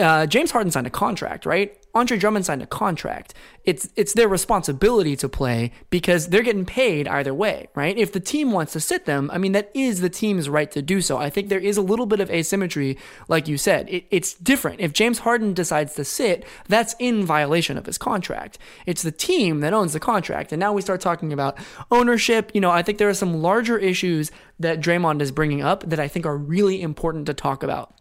uh, 0.00 0.26
James 0.26 0.50
Harden 0.50 0.72
signed 0.72 0.88
a 0.88 0.90
contract, 0.90 1.46
right? 1.46 1.78
Andre 1.96 2.18
Drummond 2.18 2.44
signed 2.44 2.62
a 2.62 2.66
contract. 2.66 3.32
It's 3.64 3.88
it's 3.96 4.12
their 4.12 4.28
responsibility 4.28 5.16
to 5.16 5.30
play 5.30 5.72
because 5.88 6.28
they're 6.28 6.42
getting 6.42 6.66
paid 6.66 7.08
either 7.08 7.32
way, 7.32 7.68
right? 7.74 7.96
If 7.96 8.12
the 8.12 8.20
team 8.20 8.52
wants 8.52 8.74
to 8.74 8.80
sit 8.80 9.06
them, 9.06 9.30
I 9.32 9.38
mean 9.38 9.52
that 9.52 9.70
is 9.72 10.02
the 10.02 10.10
team's 10.10 10.50
right 10.50 10.70
to 10.72 10.82
do 10.82 11.00
so. 11.00 11.16
I 11.16 11.30
think 11.30 11.48
there 11.48 11.58
is 11.58 11.78
a 11.78 11.82
little 11.82 12.04
bit 12.04 12.20
of 12.20 12.30
asymmetry, 12.30 12.98
like 13.28 13.48
you 13.48 13.56
said. 13.56 13.88
It, 13.88 14.04
it's 14.10 14.34
different. 14.34 14.80
If 14.80 14.92
James 14.92 15.20
Harden 15.20 15.54
decides 15.54 15.94
to 15.94 16.04
sit, 16.04 16.44
that's 16.68 16.94
in 16.98 17.24
violation 17.24 17.78
of 17.78 17.86
his 17.86 17.96
contract. 17.96 18.58
It's 18.84 19.02
the 19.02 19.10
team 19.10 19.60
that 19.60 19.72
owns 19.72 19.94
the 19.94 20.00
contract, 20.00 20.52
and 20.52 20.60
now 20.60 20.74
we 20.74 20.82
start 20.82 21.00
talking 21.00 21.32
about 21.32 21.58
ownership. 21.90 22.50
You 22.52 22.60
know, 22.60 22.70
I 22.70 22.82
think 22.82 22.98
there 22.98 23.08
are 23.08 23.14
some 23.14 23.40
larger 23.40 23.78
issues 23.78 24.30
that 24.60 24.80
Draymond 24.80 25.22
is 25.22 25.32
bringing 25.32 25.62
up 25.62 25.88
that 25.88 25.98
I 25.98 26.08
think 26.08 26.26
are 26.26 26.36
really 26.36 26.82
important 26.82 27.24
to 27.26 27.34
talk 27.34 27.62
about. 27.62 27.94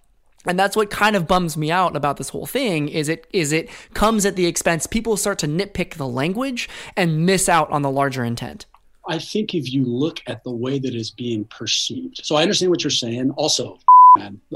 And 0.45 0.59
that's 0.59 0.75
what 0.75 0.89
kind 0.89 1.15
of 1.15 1.27
bums 1.27 1.57
me 1.57 1.71
out 1.71 1.95
about 1.95 2.17
this 2.17 2.29
whole 2.29 2.45
thing 2.45 2.89
is 2.89 3.09
it 3.09 3.27
is 3.31 3.51
it 3.51 3.69
comes 3.93 4.25
at 4.25 4.35
the 4.35 4.45
expense 4.45 4.87
people 4.87 5.17
start 5.17 5.39
to 5.39 5.47
nitpick 5.47 5.95
the 5.95 6.07
language 6.07 6.69
and 6.95 7.25
miss 7.25 7.49
out 7.49 7.69
on 7.71 7.81
the 7.81 7.91
larger 7.91 8.23
intent. 8.23 8.65
I 9.07 9.19
think 9.19 9.53
if 9.53 9.71
you 9.71 9.85
look 9.85 10.21
at 10.27 10.43
the 10.43 10.51
way 10.51 10.79
that 10.79 10.95
is 10.95 11.11
being 11.11 11.45
perceived. 11.45 12.21
So 12.23 12.35
I 12.35 12.41
understand 12.41 12.71
what 12.71 12.83
you're 12.83 12.91
saying. 12.91 13.31
Also, 13.31 13.77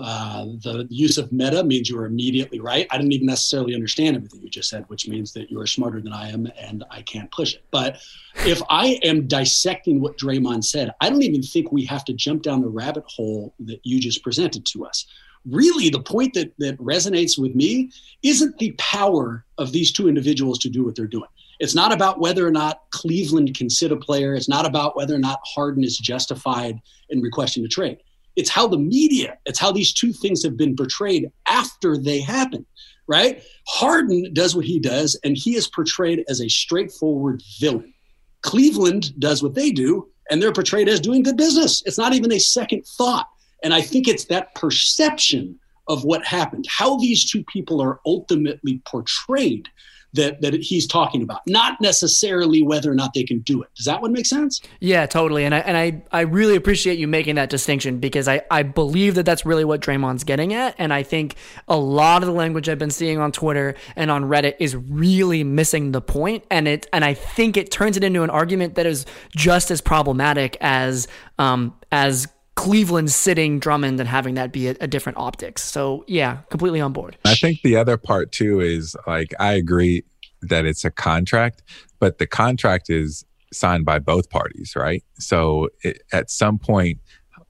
uh, 0.02 0.46
the 0.64 0.88
use 0.90 1.18
of 1.18 1.32
meta 1.32 1.64
means 1.64 1.90
you 1.90 2.00
are 2.00 2.06
immediately 2.06 2.60
right. 2.60 2.88
I 2.92 2.98
didn't 2.98 3.12
even 3.12 3.28
necessarily 3.28 3.76
understand 3.76 4.16
everything 4.16 4.42
you 4.42 4.50
just 4.50 4.70
said, 4.70 4.86
which 4.88 5.08
means 5.08 5.34
that 5.34 5.52
you 5.52 5.60
are 5.60 5.68
smarter 5.68 6.02
than 6.02 6.14
I 6.14 6.30
am 6.30 6.50
and 6.58 6.84
I 6.90 7.02
can't 7.02 7.30
push 7.32 7.56
it. 7.56 7.64
But 7.72 8.02
if 8.46 8.62
I 8.70 9.00
am 9.04 9.28
dissecting 9.28 10.00
what 10.00 10.18
Draymond 10.18 10.64
said, 10.64 10.92
I 11.02 11.10
don't 11.10 11.24
even 11.24 11.44
think 11.44 11.72
we 11.72 11.86
have 11.86 12.06
to 12.06 12.14
jump 12.14 12.42
down 12.42 12.62
the 12.62 12.70
rabbit 12.70 13.04
hole 13.06 13.54
that 13.60 13.80
you 13.84 14.00
just 14.00 14.24
presented 14.24 14.66
to 14.68 14.86
us 14.86 15.06
really 15.46 15.90
the 15.90 16.02
point 16.02 16.34
that, 16.34 16.54
that 16.60 16.78
resonates 16.78 17.38
with 17.38 17.56
me 17.56 17.92
isn't 18.24 18.58
the 18.58 18.72
power 18.78 19.46
of 19.58 19.72
these 19.72 19.92
two 19.92 20.08
individuals 20.08 20.60
to 20.60 20.70
do 20.70 20.84
what 20.84 20.96
they're 20.96 21.08
doing. 21.08 21.30
It's 21.60 21.76
not 21.76 21.92
about 21.92 22.20
whether 22.20 22.48
or 22.48 22.52
not 22.52 22.82
Cleveland 22.92 23.56
can 23.56 23.70
sit 23.70 23.92
a 23.92 23.98
player. 23.98 24.34
It's 24.34 24.50
not 24.50 24.66
about 24.66 24.96
whether 24.96 25.16
or 25.16 25.20
not 25.20 25.40
Harden 25.44 25.84
is 25.84 25.98
justified 25.98 26.80
in 27.10 27.22
requesting 27.22 27.66
a 27.66 27.68
trade. 27.68 27.98
It's 28.36 28.50
how 28.50 28.68
the 28.68 28.78
media, 28.78 29.38
it's 29.46 29.60
how 29.60 29.72
these 29.72 29.92
two 29.92 30.14
things 30.14 30.44
have 30.44 30.56
been 30.56 30.76
portrayed 30.76 31.30
after 31.48 31.98
they 31.98 32.22
happen, 32.22 32.66
right? 33.08 33.44
Harden 33.68 34.34
does 34.34 34.56
what 34.56 34.66
he 34.66 34.80
does, 34.80 35.20
and 35.26 35.36
he 35.36 35.56
is 35.56 35.68
portrayed 35.68 36.24
as 36.30 36.40
a 36.40 36.48
straightforward 36.48 37.44
villain. 37.60 37.94
Cleveland 38.42 39.20
does 39.20 39.44
what 39.44 39.56
they 39.56 39.72
do, 39.72 40.08
and 40.32 40.42
they're 40.42 40.54
portrayed 40.54 40.88
as 40.88 41.02
doing 41.02 41.24
good 41.24 41.36
business. 41.36 41.84
It's 41.86 41.98
not 41.98 42.14
even 42.14 42.32
a 42.32 42.40
second 42.40 42.86
thought. 42.86 43.28
And 43.64 43.74
I 43.74 43.82
think 43.82 44.08
it's 44.08 44.26
that 44.26 44.56
perception 44.56 45.60
of 45.88 46.04
what 46.04 46.26
happened, 46.26 46.66
how 46.70 46.98
these 46.98 47.30
two 47.30 47.44
people 47.46 47.82
are 47.82 48.00
ultimately 48.06 48.82
portrayed 48.86 49.68
that 50.14 50.42
that 50.42 50.54
he's 50.56 50.88
talking 50.88 51.22
about, 51.22 51.42
not 51.46 51.80
necessarily 51.82 52.62
whether 52.62 52.92
or 52.92 52.96
not 52.96 53.14
they 53.14 53.24
can 53.24 53.40
do 53.40 53.62
it. 53.62 53.70
Does 53.76 53.86
that 53.86 54.02
one 54.02 54.12
make 54.12 54.26
sense? 54.26 54.62
Yeah, 54.80 55.06
totally. 55.06 55.46
And 55.46 55.54
I 55.54 55.60
and 55.60 55.78
I 55.78 56.02
I 56.12 56.22
really 56.22 56.56
appreciate 56.56 56.98
you 56.98 57.08
making 57.08 57.36
that 57.36 57.50
distinction 57.50 58.00
because 58.00 58.28
I 58.28 58.42
I 58.50 58.64
believe 58.64 59.16
that 59.16 59.26
that's 59.26 59.46
really 59.46 59.66
what 59.66 59.82
Draymond's 59.82 60.24
getting 60.24 60.54
at, 60.54 60.76
and 60.78 60.94
I 60.94 61.04
think 61.04 61.36
a 61.68 61.78
lot 61.78 62.24
of 62.24 62.28
the 62.28 62.34
language 62.34 62.70
I've 62.70 62.80
been 62.80 62.90
seeing 62.90 63.20
on 63.20 63.32
Twitter 63.32 63.76
and 63.96 64.10
on 64.10 64.24
Reddit 64.24 64.56
is 64.60 64.76
really 64.76 65.44
missing 65.44 65.92
the 65.92 66.02
point, 66.02 66.44
and 66.50 66.68
it 66.68 66.88
and 66.92 67.06
I 67.06 67.14
think 67.14 67.58
it 67.58 67.72
turns 67.72 67.98
it 67.98 68.04
into 68.04 68.24
an 68.24 68.30
argument 68.30 68.76
that 68.76 68.86
is 68.86 69.06
just 69.36 69.70
as 69.70 69.82
problematic 69.82 70.58
as 70.60 71.08
um 71.38 71.76
as 71.92 72.28
Cleveland 72.60 73.10
sitting 73.10 73.58
Drummond 73.58 74.02
and 74.02 74.10
having 74.10 74.36
that 74.36 74.52
be 74.52 74.68
a, 74.68 74.76
a, 74.82 74.88
different 74.88 75.18
optics. 75.18 75.64
So 75.64 76.04
yeah, 76.08 76.40
completely 76.50 76.82
on 76.82 76.92
board. 76.92 77.18
I 77.24 77.36
think 77.36 77.62
the 77.62 77.78
other 77.78 77.96
part 77.96 78.34
too 78.34 78.60
is 78.60 78.98
like 79.08 79.34
I 79.40 79.54
agree 79.54 80.04
that 80.42 80.66
it's 80.66 80.84
a 80.84 80.92
contract, 80.92 81.64
but 82.00 82.18
the 82.18 82.28
contract 82.28 82.90
is 82.90 83.24
signed 83.54 83.86
by 83.86 84.00
both 84.00 84.30
parties, 84.30 84.74
right? 84.76 85.04
So 85.20 85.70
it, 85.84 86.02
at 86.12 86.30
some 86.30 86.60
point 86.60 87.00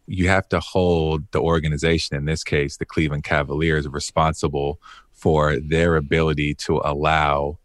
you 0.06 0.28
have 0.28 0.48
to 0.50 0.60
hold 0.60 1.24
the 1.32 1.42
organization, 1.42 2.16
in 2.16 2.26
this 2.26 2.44
case, 2.44 2.78
the 2.78 2.86
Cleveland 2.86 3.24
Cavaliers, 3.24 3.88
responsible 3.88 4.80
for 5.12 5.60
their 5.60 5.96
ability 5.96 6.54
to 6.56 6.82
allow 6.84 7.58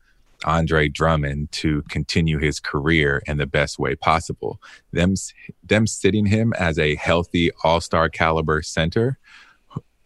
Andre 0.44 0.88
Drummond 0.88 1.52
to 1.52 1.82
continue 1.88 2.38
his 2.38 2.60
career 2.60 3.22
in 3.26 3.38
the 3.38 3.46
best 3.46 3.78
way 3.78 3.94
possible. 3.94 4.60
Them, 4.92 5.14
them 5.62 5.86
sitting 5.86 6.26
him 6.26 6.52
as 6.58 6.78
a 6.78 6.94
healthy 6.96 7.50
all 7.62 7.80
star 7.80 8.08
caliber 8.08 8.62
center, 8.62 9.18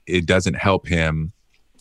it 0.07 0.27
doesn't 0.27 0.55
help 0.55 0.87
him 0.87 1.33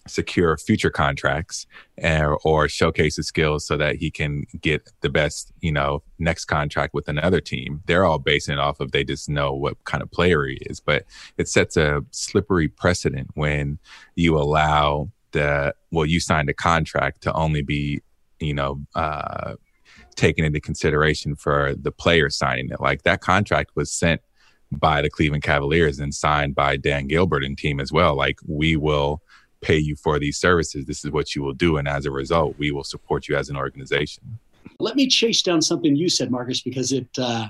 secure 0.09 0.57
future 0.57 0.89
contracts 0.89 1.67
or, 2.01 2.39
or 2.43 2.67
showcase 2.67 3.17
his 3.17 3.27
skills 3.27 3.65
so 3.65 3.77
that 3.77 3.97
he 3.97 4.09
can 4.09 4.45
get 4.61 4.89
the 5.01 5.09
best, 5.09 5.51
you 5.61 5.71
know, 5.71 6.01
next 6.19 6.45
contract 6.45 6.93
with 6.93 7.07
another 7.07 7.41
team. 7.41 7.81
They're 7.85 8.05
all 8.05 8.19
basing 8.19 8.53
it 8.53 8.59
off 8.59 8.79
of 8.79 8.91
they 8.91 9.03
just 9.03 9.29
know 9.29 9.53
what 9.53 9.83
kind 9.83 10.01
of 10.01 10.11
player 10.11 10.45
he 10.45 10.57
is. 10.61 10.79
But 10.79 11.05
it 11.37 11.47
sets 11.47 11.77
a 11.77 12.03
slippery 12.11 12.67
precedent 12.67 13.31
when 13.35 13.79
you 14.15 14.37
allow 14.37 15.09
the 15.31 15.75
well, 15.91 16.05
you 16.05 16.19
signed 16.19 16.49
a 16.49 16.53
contract 16.53 17.21
to 17.21 17.33
only 17.33 17.61
be 17.61 18.01
you 18.39 18.53
know, 18.53 18.81
uh, 18.95 19.55
taken 20.15 20.43
into 20.43 20.59
consideration 20.59 21.35
for 21.35 21.75
the 21.75 21.91
player 21.91 22.29
signing 22.29 22.69
it. 22.69 22.79
Like 22.81 23.03
that 23.03 23.21
contract 23.21 23.71
was 23.75 23.91
sent 23.91 24.21
by 24.71 25.01
the 25.01 25.09
Cleveland 25.09 25.43
Cavaliers 25.43 25.99
and 25.99 26.13
signed 26.13 26.55
by 26.55 26.77
Dan 26.77 27.07
Gilbert 27.07 27.43
and 27.43 27.57
team 27.57 27.79
as 27.79 27.91
well. 27.91 28.15
Like 28.15 28.39
we 28.45 28.75
will 28.75 29.21
pay 29.61 29.77
you 29.77 29.95
for 29.95 30.19
these 30.19 30.37
services. 30.37 30.85
This 30.85 31.05
is 31.05 31.11
what 31.11 31.35
you 31.35 31.41
will 31.41 31.53
do. 31.53 31.77
And 31.77 31.87
as 31.87 32.05
a 32.05 32.11
result, 32.11 32.55
we 32.57 32.71
will 32.71 32.83
support 32.83 33.27
you 33.27 33.35
as 33.35 33.49
an 33.49 33.57
organization. 33.57 34.39
Let 34.79 34.95
me 34.95 35.07
chase 35.07 35.41
down 35.41 35.61
something 35.61 35.95
you 35.95 36.09
said, 36.09 36.29
Marcus, 36.29 36.61
because 36.61 36.91
it, 36.91 37.07
uh, 37.17 37.47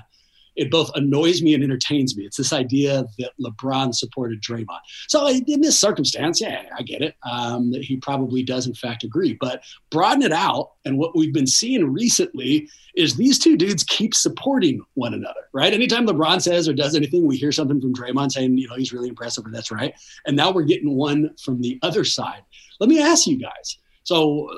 it 0.58 0.70
both 0.70 0.90
annoys 0.96 1.40
me 1.40 1.54
and 1.54 1.62
entertains 1.62 2.16
me. 2.16 2.24
It's 2.24 2.36
this 2.36 2.52
idea 2.52 3.04
that 3.18 3.30
LeBron 3.40 3.94
supported 3.94 4.42
Draymond. 4.42 4.80
So 5.06 5.26
in 5.28 5.60
this 5.60 5.78
circumstance, 5.78 6.40
yeah, 6.40 6.64
I 6.76 6.82
get 6.82 7.00
it. 7.00 7.14
Um, 7.30 7.70
that 7.70 7.84
he 7.84 7.96
probably 7.96 8.42
does 8.42 8.66
in 8.66 8.74
fact 8.74 9.04
agree, 9.04 9.38
but 9.40 9.62
broaden 9.90 10.22
it 10.22 10.32
out. 10.32 10.72
And 10.84 10.98
what 10.98 11.16
we've 11.16 11.32
been 11.32 11.46
seeing 11.46 11.92
recently 11.92 12.68
is 12.96 13.14
these 13.14 13.38
two 13.38 13.56
dudes 13.56 13.84
keep 13.84 14.14
supporting 14.14 14.84
one 14.94 15.14
another, 15.14 15.48
right? 15.52 15.72
Anytime 15.72 16.06
LeBron 16.06 16.42
says 16.42 16.68
or 16.68 16.74
does 16.74 16.96
anything, 16.96 17.24
we 17.26 17.36
hear 17.36 17.52
something 17.52 17.80
from 17.80 17.94
Draymond 17.94 18.32
saying, 18.32 18.58
you 18.58 18.68
know, 18.68 18.74
he's 18.74 18.92
really 18.92 19.08
impressive, 19.08 19.46
or 19.46 19.50
that's 19.50 19.70
right. 19.70 19.94
And 20.26 20.36
now 20.36 20.50
we're 20.50 20.62
getting 20.64 20.96
one 20.96 21.30
from 21.42 21.60
the 21.60 21.78
other 21.82 22.04
side. 22.04 22.42
Let 22.80 22.90
me 22.90 23.00
ask 23.00 23.28
you 23.28 23.38
guys. 23.38 23.78
So 24.02 24.50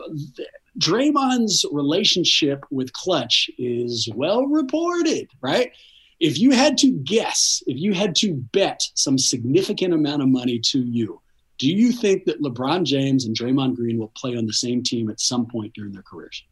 Draymond's 0.79 1.65
relationship 1.73 2.65
with 2.71 2.93
Klutch 2.93 3.51
is 3.59 4.09
well 4.15 4.47
reported, 4.47 5.29
right? 5.41 5.73
If 6.21 6.39
you 6.39 6.51
had 6.51 6.77
to 6.79 6.91
guess, 6.91 7.63
if 7.67 7.79
you 7.79 7.95
had 7.95 8.15
to 8.17 8.35
bet 8.53 8.83
some 8.95 9.19
significant 9.19 9.95
amount 9.95 10.23
of 10.23 10.29
money 10.29 10.59
to 10.67 10.81
you, 10.81 11.21
do 11.59 11.69
you 11.69 11.93
think 11.93 12.25
that 12.25 12.43
LeBron 12.43 12.85
James 12.85 13.27
and 13.27 13.37
Draymond 13.37 13.77
Green 13.77 13.99
will 13.99 14.13
play 14.17 14.37
on 14.37 14.47
the 14.47 14.53
same 14.53 14.83
team 14.83 15.11
at 15.11 15.21
some 15.21 15.47
point 15.47 15.75
during 15.75 15.93
their 15.93 16.03
careers? 16.03 16.43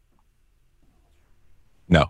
No. 1.87 2.05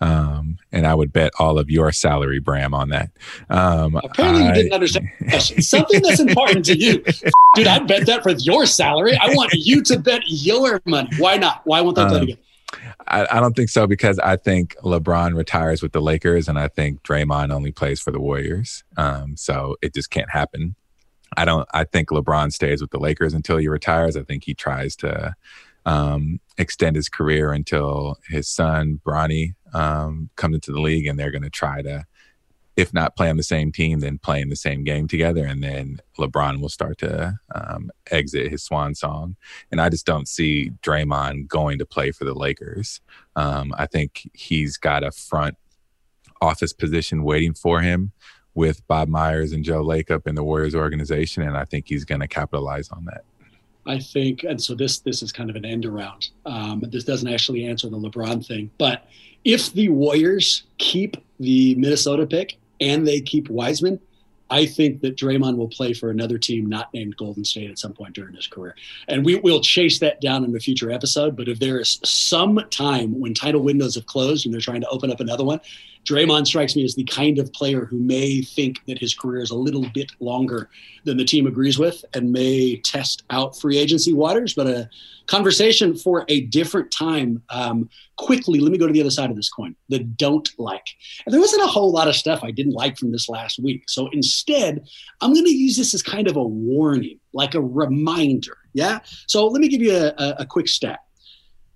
Um, 0.00 0.58
and 0.72 0.86
I 0.86 0.94
would 0.94 1.12
bet 1.12 1.32
all 1.38 1.58
of 1.58 1.70
your 1.70 1.90
salary, 1.90 2.38
Bram, 2.38 2.74
on 2.74 2.90
that. 2.90 3.10
Um, 3.48 3.96
Apparently, 3.96 4.42
I, 4.42 4.48
you 4.48 4.54
didn't 4.54 4.72
understand 4.72 5.08
something 5.64 6.02
that's 6.02 6.20
important 6.20 6.64
to 6.66 6.78
you, 6.78 7.02
dude. 7.54 7.66
I'd 7.66 7.88
bet 7.88 8.06
that 8.06 8.22
for 8.22 8.32
your 8.32 8.66
salary. 8.66 9.16
I 9.16 9.28
want 9.28 9.52
you 9.54 9.82
to 9.84 9.98
bet 9.98 10.22
your 10.26 10.82
money. 10.84 11.08
Why 11.18 11.36
not? 11.36 11.62
Why 11.64 11.80
won't 11.80 11.96
they 11.96 12.04
play 12.04 12.18
um, 12.18 12.26
together? 12.26 12.40
I, 13.08 13.26
I, 13.30 13.40
don't 13.40 13.54
think 13.54 13.70
so 13.70 13.86
because 13.86 14.18
I 14.18 14.36
think 14.36 14.76
LeBron 14.82 15.36
retires 15.36 15.80
with 15.80 15.92
the 15.92 16.00
Lakers, 16.00 16.48
and 16.48 16.58
I 16.58 16.68
think 16.68 17.02
Draymond 17.02 17.52
only 17.52 17.72
plays 17.72 18.00
for 18.00 18.10
the 18.10 18.20
Warriors. 18.20 18.84
Um, 18.96 19.36
so 19.36 19.76
it 19.80 19.94
just 19.94 20.10
can't 20.10 20.30
happen. 20.30 20.74
I 21.36 21.44
don't. 21.44 21.68
I 21.72 21.84
think 21.84 22.08
LeBron 22.08 22.52
stays 22.52 22.80
with 22.80 22.90
the 22.90 22.98
Lakers 22.98 23.34
until 23.34 23.56
he 23.56 23.68
retires. 23.68 24.16
I 24.16 24.22
think 24.22 24.44
he 24.44 24.54
tries 24.54 24.96
to 24.96 25.34
um, 25.86 26.40
extend 26.58 26.96
his 26.96 27.08
career 27.08 27.52
until 27.52 28.18
his 28.28 28.48
son 28.48 29.00
Bronny 29.06 29.54
um, 29.72 30.28
comes 30.36 30.56
into 30.56 30.72
the 30.72 30.80
league, 30.80 31.06
and 31.06 31.18
they're 31.18 31.30
going 31.30 31.42
to 31.42 31.50
try 31.50 31.80
to, 31.80 32.04
if 32.76 32.92
not 32.92 33.16
play 33.16 33.30
on 33.30 33.36
the 33.36 33.42
same 33.42 33.70
team, 33.72 34.00
then 34.00 34.18
play 34.18 34.40
in 34.40 34.50
the 34.50 34.56
same 34.56 34.84
game 34.84 35.06
together, 35.06 35.46
and 35.46 35.62
then 35.62 36.00
LeBron 36.18 36.60
will 36.60 36.68
start 36.68 36.98
to 36.98 37.38
um, 37.54 37.90
exit 38.10 38.50
his 38.50 38.64
swan 38.64 38.94
song. 38.94 39.36
And 39.70 39.80
I 39.80 39.88
just 39.88 40.04
don't 40.04 40.28
see 40.28 40.72
Draymond 40.82 41.46
going 41.46 41.78
to 41.78 41.86
play 41.86 42.10
for 42.10 42.24
the 42.24 42.34
Lakers. 42.34 43.00
Um, 43.36 43.72
I 43.78 43.86
think 43.86 44.28
he's 44.34 44.76
got 44.76 45.04
a 45.04 45.12
front 45.12 45.56
office 46.42 46.72
position 46.72 47.22
waiting 47.22 47.54
for 47.54 47.80
him 47.80 48.12
with 48.54 48.86
Bob 48.88 49.08
Myers 49.08 49.52
and 49.52 49.62
Joe 49.62 49.84
Lacob 49.84 50.26
in 50.26 50.34
the 50.34 50.42
Warriors 50.42 50.74
organization, 50.74 51.44
and 51.44 51.56
I 51.56 51.64
think 51.64 51.86
he's 51.86 52.04
going 52.04 52.22
to 52.22 52.28
capitalize 52.28 52.88
on 52.88 53.04
that. 53.04 53.24
I 53.86 53.98
think, 53.98 54.44
and 54.44 54.62
so 54.62 54.74
this 54.74 54.98
this 54.98 55.22
is 55.22 55.32
kind 55.32 55.50
of 55.50 55.56
an 55.56 55.64
end 55.64 55.86
around. 55.86 56.30
Um, 56.44 56.82
this 56.88 57.04
doesn't 57.04 57.28
actually 57.28 57.66
answer 57.66 57.88
the 57.88 57.98
LeBron 57.98 58.46
thing, 58.46 58.70
but 58.78 59.06
if 59.44 59.72
the 59.72 59.88
Warriors 59.90 60.64
keep 60.78 61.16
the 61.38 61.74
Minnesota 61.76 62.26
pick 62.26 62.58
and 62.80 63.06
they 63.06 63.20
keep 63.20 63.48
Wiseman, 63.48 64.00
I 64.48 64.66
think 64.66 65.00
that 65.00 65.16
Draymond 65.16 65.56
will 65.56 65.68
play 65.68 65.92
for 65.92 66.10
another 66.10 66.38
team 66.38 66.66
not 66.66 66.92
named 66.94 67.16
Golden 67.16 67.44
State 67.44 67.70
at 67.70 67.78
some 67.78 67.92
point 67.92 68.14
during 68.14 68.34
his 68.34 68.46
career. 68.46 68.76
And 69.08 69.24
we 69.24 69.36
will 69.36 69.60
chase 69.60 69.98
that 70.00 70.20
down 70.20 70.44
in 70.44 70.54
a 70.54 70.60
future 70.60 70.90
episode. 70.90 71.36
But 71.36 71.48
if 71.48 71.58
there 71.58 71.80
is 71.80 72.00
some 72.04 72.60
time 72.70 73.18
when 73.18 73.34
title 73.34 73.60
windows 73.60 73.96
have 73.96 74.06
closed 74.06 74.46
and 74.46 74.54
they're 74.54 74.60
trying 74.60 74.82
to 74.82 74.88
open 74.88 75.10
up 75.10 75.20
another 75.20 75.44
one, 75.44 75.60
Draymond 76.06 76.46
strikes 76.46 76.76
me 76.76 76.84
as 76.84 76.94
the 76.94 77.04
kind 77.04 77.38
of 77.38 77.52
player 77.52 77.84
who 77.84 77.98
may 77.98 78.40
think 78.40 78.84
that 78.86 78.98
his 78.98 79.12
career 79.12 79.42
is 79.42 79.50
a 79.50 79.56
little 79.56 79.86
bit 79.92 80.12
longer 80.20 80.70
than 81.04 81.16
the 81.16 81.24
team 81.24 81.46
agrees 81.46 81.78
with 81.78 82.04
and 82.14 82.32
may 82.32 82.76
test 82.76 83.24
out 83.30 83.58
free 83.58 83.76
agency 83.76 84.12
waters. 84.12 84.54
But 84.54 84.68
a 84.68 84.88
conversation 85.26 85.96
for 85.96 86.24
a 86.28 86.42
different 86.42 86.92
time. 86.92 87.42
Um, 87.50 87.90
quickly, 88.16 88.60
let 88.60 88.70
me 88.70 88.78
go 88.78 88.86
to 88.86 88.92
the 88.92 89.00
other 89.00 89.10
side 89.10 89.30
of 89.30 89.36
this 89.36 89.50
coin 89.50 89.74
the 89.88 89.98
don't 89.98 90.48
like. 90.58 90.86
And 91.24 91.32
there 91.32 91.40
wasn't 91.40 91.64
a 91.64 91.68
whole 91.68 91.92
lot 91.92 92.08
of 92.08 92.14
stuff 92.14 92.44
I 92.44 92.52
didn't 92.52 92.72
like 92.72 92.96
from 92.96 93.10
this 93.10 93.28
last 93.28 93.58
week. 93.58 93.84
So 93.88 94.08
instead, 94.12 94.86
I'm 95.20 95.32
going 95.32 95.44
to 95.44 95.50
use 95.50 95.76
this 95.76 95.92
as 95.92 96.02
kind 96.02 96.28
of 96.28 96.36
a 96.36 96.42
warning, 96.42 97.18
like 97.32 97.54
a 97.54 97.60
reminder. 97.60 98.58
Yeah. 98.72 99.00
So 99.26 99.46
let 99.48 99.60
me 99.60 99.68
give 99.68 99.82
you 99.82 99.96
a, 99.96 100.14
a, 100.18 100.34
a 100.40 100.46
quick 100.46 100.68
stat. 100.68 101.00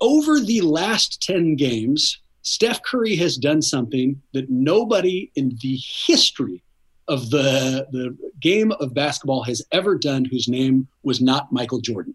Over 0.00 0.40
the 0.40 0.60
last 0.62 1.20
10 1.22 1.56
games, 1.56 2.20
Steph 2.42 2.82
Curry 2.82 3.16
has 3.16 3.36
done 3.36 3.60
something 3.62 4.20
that 4.32 4.48
nobody 4.48 5.30
in 5.36 5.56
the 5.60 5.78
history 5.82 6.62
of 7.08 7.30
the, 7.30 7.86
the 7.90 8.16
game 8.40 8.72
of 8.72 8.94
basketball 8.94 9.42
has 9.42 9.62
ever 9.72 9.98
done 9.98 10.24
whose 10.24 10.48
name 10.48 10.88
was 11.02 11.20
not 11.20 11.52
Michael 11.52 11.80
Jordan. 11.80 12.14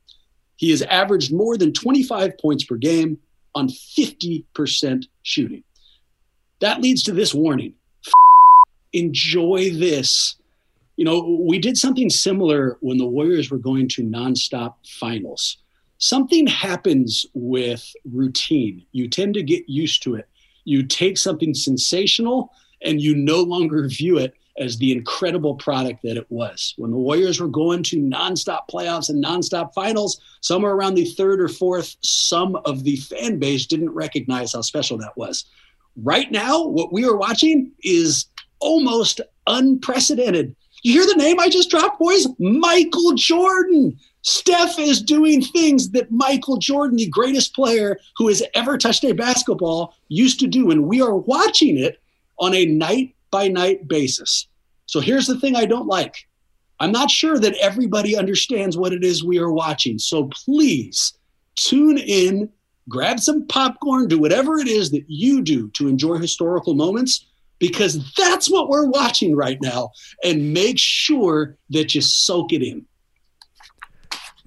He 0.55 0.71
has 0.71 0.81
averaged 0.83 1.33
more 1.33 1.57
than 1.57 1.73
25 1.73 2.37
points 2.37 2.63
per 2.63 2.75
game 2.75 3.19
on 3.53 3.67
50% 3.67 5.05
shooting. 5.23 5.63
That 6.61 6.81
leads 6.81 7.03
to 7.03 7.11
this 7.11 7.33
warning. 7.33 7.73
Enjoy 8.93 9.71
this. 9.71 10.37
You 10.95 11.03
know, 11.03 11.41
we 11.41 11.59
did 11.59 11.77
something 11.77 12.09
similar 12.09 12.77
when 12.79 12.97
the 12.97 13.05
Warriors 13.05 13.51
were 13.51 13.57
going 13.57 13.89
to 13.89 14.03
nonstop 14.03 14.75
finals 14.87 15.57
something 15.97 16.47
happens 16.47 17.25
with 17.33 17.93
routine. 18.11 18.85
You 18.91 19.07
tend 19.07 19.33
to 19.35 19.43
get 19.43 19.67
used 19.67 20.03
to 20.03 20.15
it. 20.15 20.27
You 20.63 20.83
take 20.83 21.17
something 21.17 21.53
sensational 21.53 22.51
and 22.81 23.01
you 23.01 23.15
no 23.15 23.41
longer 23.41 23.87
view 23.87 24.17
it 24.17 24.33
as 24.57 24.77
the 24.77 24.91
incredible 24.91 25.55
product 25.55 26.01
that 26.03 26.17
it 26.17 26.25
was. 26.29 26.73
When 26.77 26.91
the 26.91 26.97
Warriors 26.97 27.41
were 27.41 27.47
going 27.47 27.83
to 27.83 27.97
nonstop 27.97 28.69
playoffs 28.71 29.09
and 29.09 29.23
nonstop 29.23 29.73
finals, 29.73 30.21
somewhere 30.41 30.73
around 30.73 30.95
the 30.95 31.05
third 31.05 31.41
or 31.41 31.49
fourth, 31.49 31.97
some 32.01 32.55
of 32.65 32.83
the 32.83 32.95
fan 32.97 33.37
base 33.37 33.65
didn't 33.65 33.89
recognize 33.89 34.53
how 34.53 34.61
special 34.61 34.97
that 34.99 35.17
was. 35.17 35.45
Right 35.97 36.31
now, 36.31 36.65
what 36.65 36.93
we 36.93 37.05
are 37.05 37.17
watching 37.17 37.71
is 37.83 38.27
almost 38.59 39.19
unprecedented. 39.47 40.55
You 40.83 40.93
hear 40.93 41.05
the 41.05 41.21
name 41.21 41.39
I 41.39 41.49
just 41.49 41.69
dropped, 41.69 41.99
boys? 41.99 42.27
Michael 42.39 43.13
Jordan. 43.13 43.97
Steph 44.25 44.79
is 44.79 45.03
doing 45.03 45.39
things 45.39 45.91
that 45.91 46.09
Michael 46.09 46.57
Jordan, 46.57 46.97
the 46.97 47.07
greatest 47.07 47.53
player 47.53 47.99
who 48.17 48.27
has 48.27 48.41
ever 48.55 48.75
touched 48.75 49.03
a 49.03 49.11
basketball, 49.11 49.93
used 50.07 50.39
to 50.39 50.47
do. 50.47 50.71
And 50.71 50.87
we 50.87 50.99
are 50.99 51.15
watching 51.15 51.77
it 51.77 52.01
on 52.39 52.55
a 52.55 52.65
night 52.65 53.13
by 53.29 53.47
night 53.47 53.87
basis. 53.87 54.47
So 54.87 54.99
here's 54.99 55.27
the 55.27 55.39
thing 55.39 55.55
I 55.55 55.65
don't 55.65 55.85
like 55.85 56.27
I'm 56.79 56.91
not 56.91 57.11
sure 57.11 57.37
that 57.37 57.55
everybody 57.61 58.17
understands 58.17 58.75
what 58.75 58.93
it 58.93 59.03
is 59.03 59.23
we 59.23 59.37
are 59.37 59.51
watching. 59.51 59.99
So 59.99 60.27
please 60.29 61.13
tune 61.55 61.99
in, 61.99 62.49
grab 62.89 63.19
some 63.19 63.45
popcorn, 63.45 64.07
do 64.07 64.17
whatever 64.17 64.57
it 64.57 64.67
is 64.67 64.89
that 64.89 65.05
you 65.07 65.43
do 65.43 65.69
to 65.69 65.87
enjoy 65.87 66.17
historical 66.17 66.73
moments 66.73 67.27
because 67.59 68.11
that's 68.15 68.49
what 68.49 68.69
we're 68.69 68.87
watching 68.87 69.35
right 69.35 69.61
now. 69.61 69.91
And 70.23 70.51
make 70.51 70.79
sure 70.79 71.57
that 71.69 71.93
you 71.93 72.01
soak 72.01 72.53
it 72.53 72.63
in. 72.63 72.87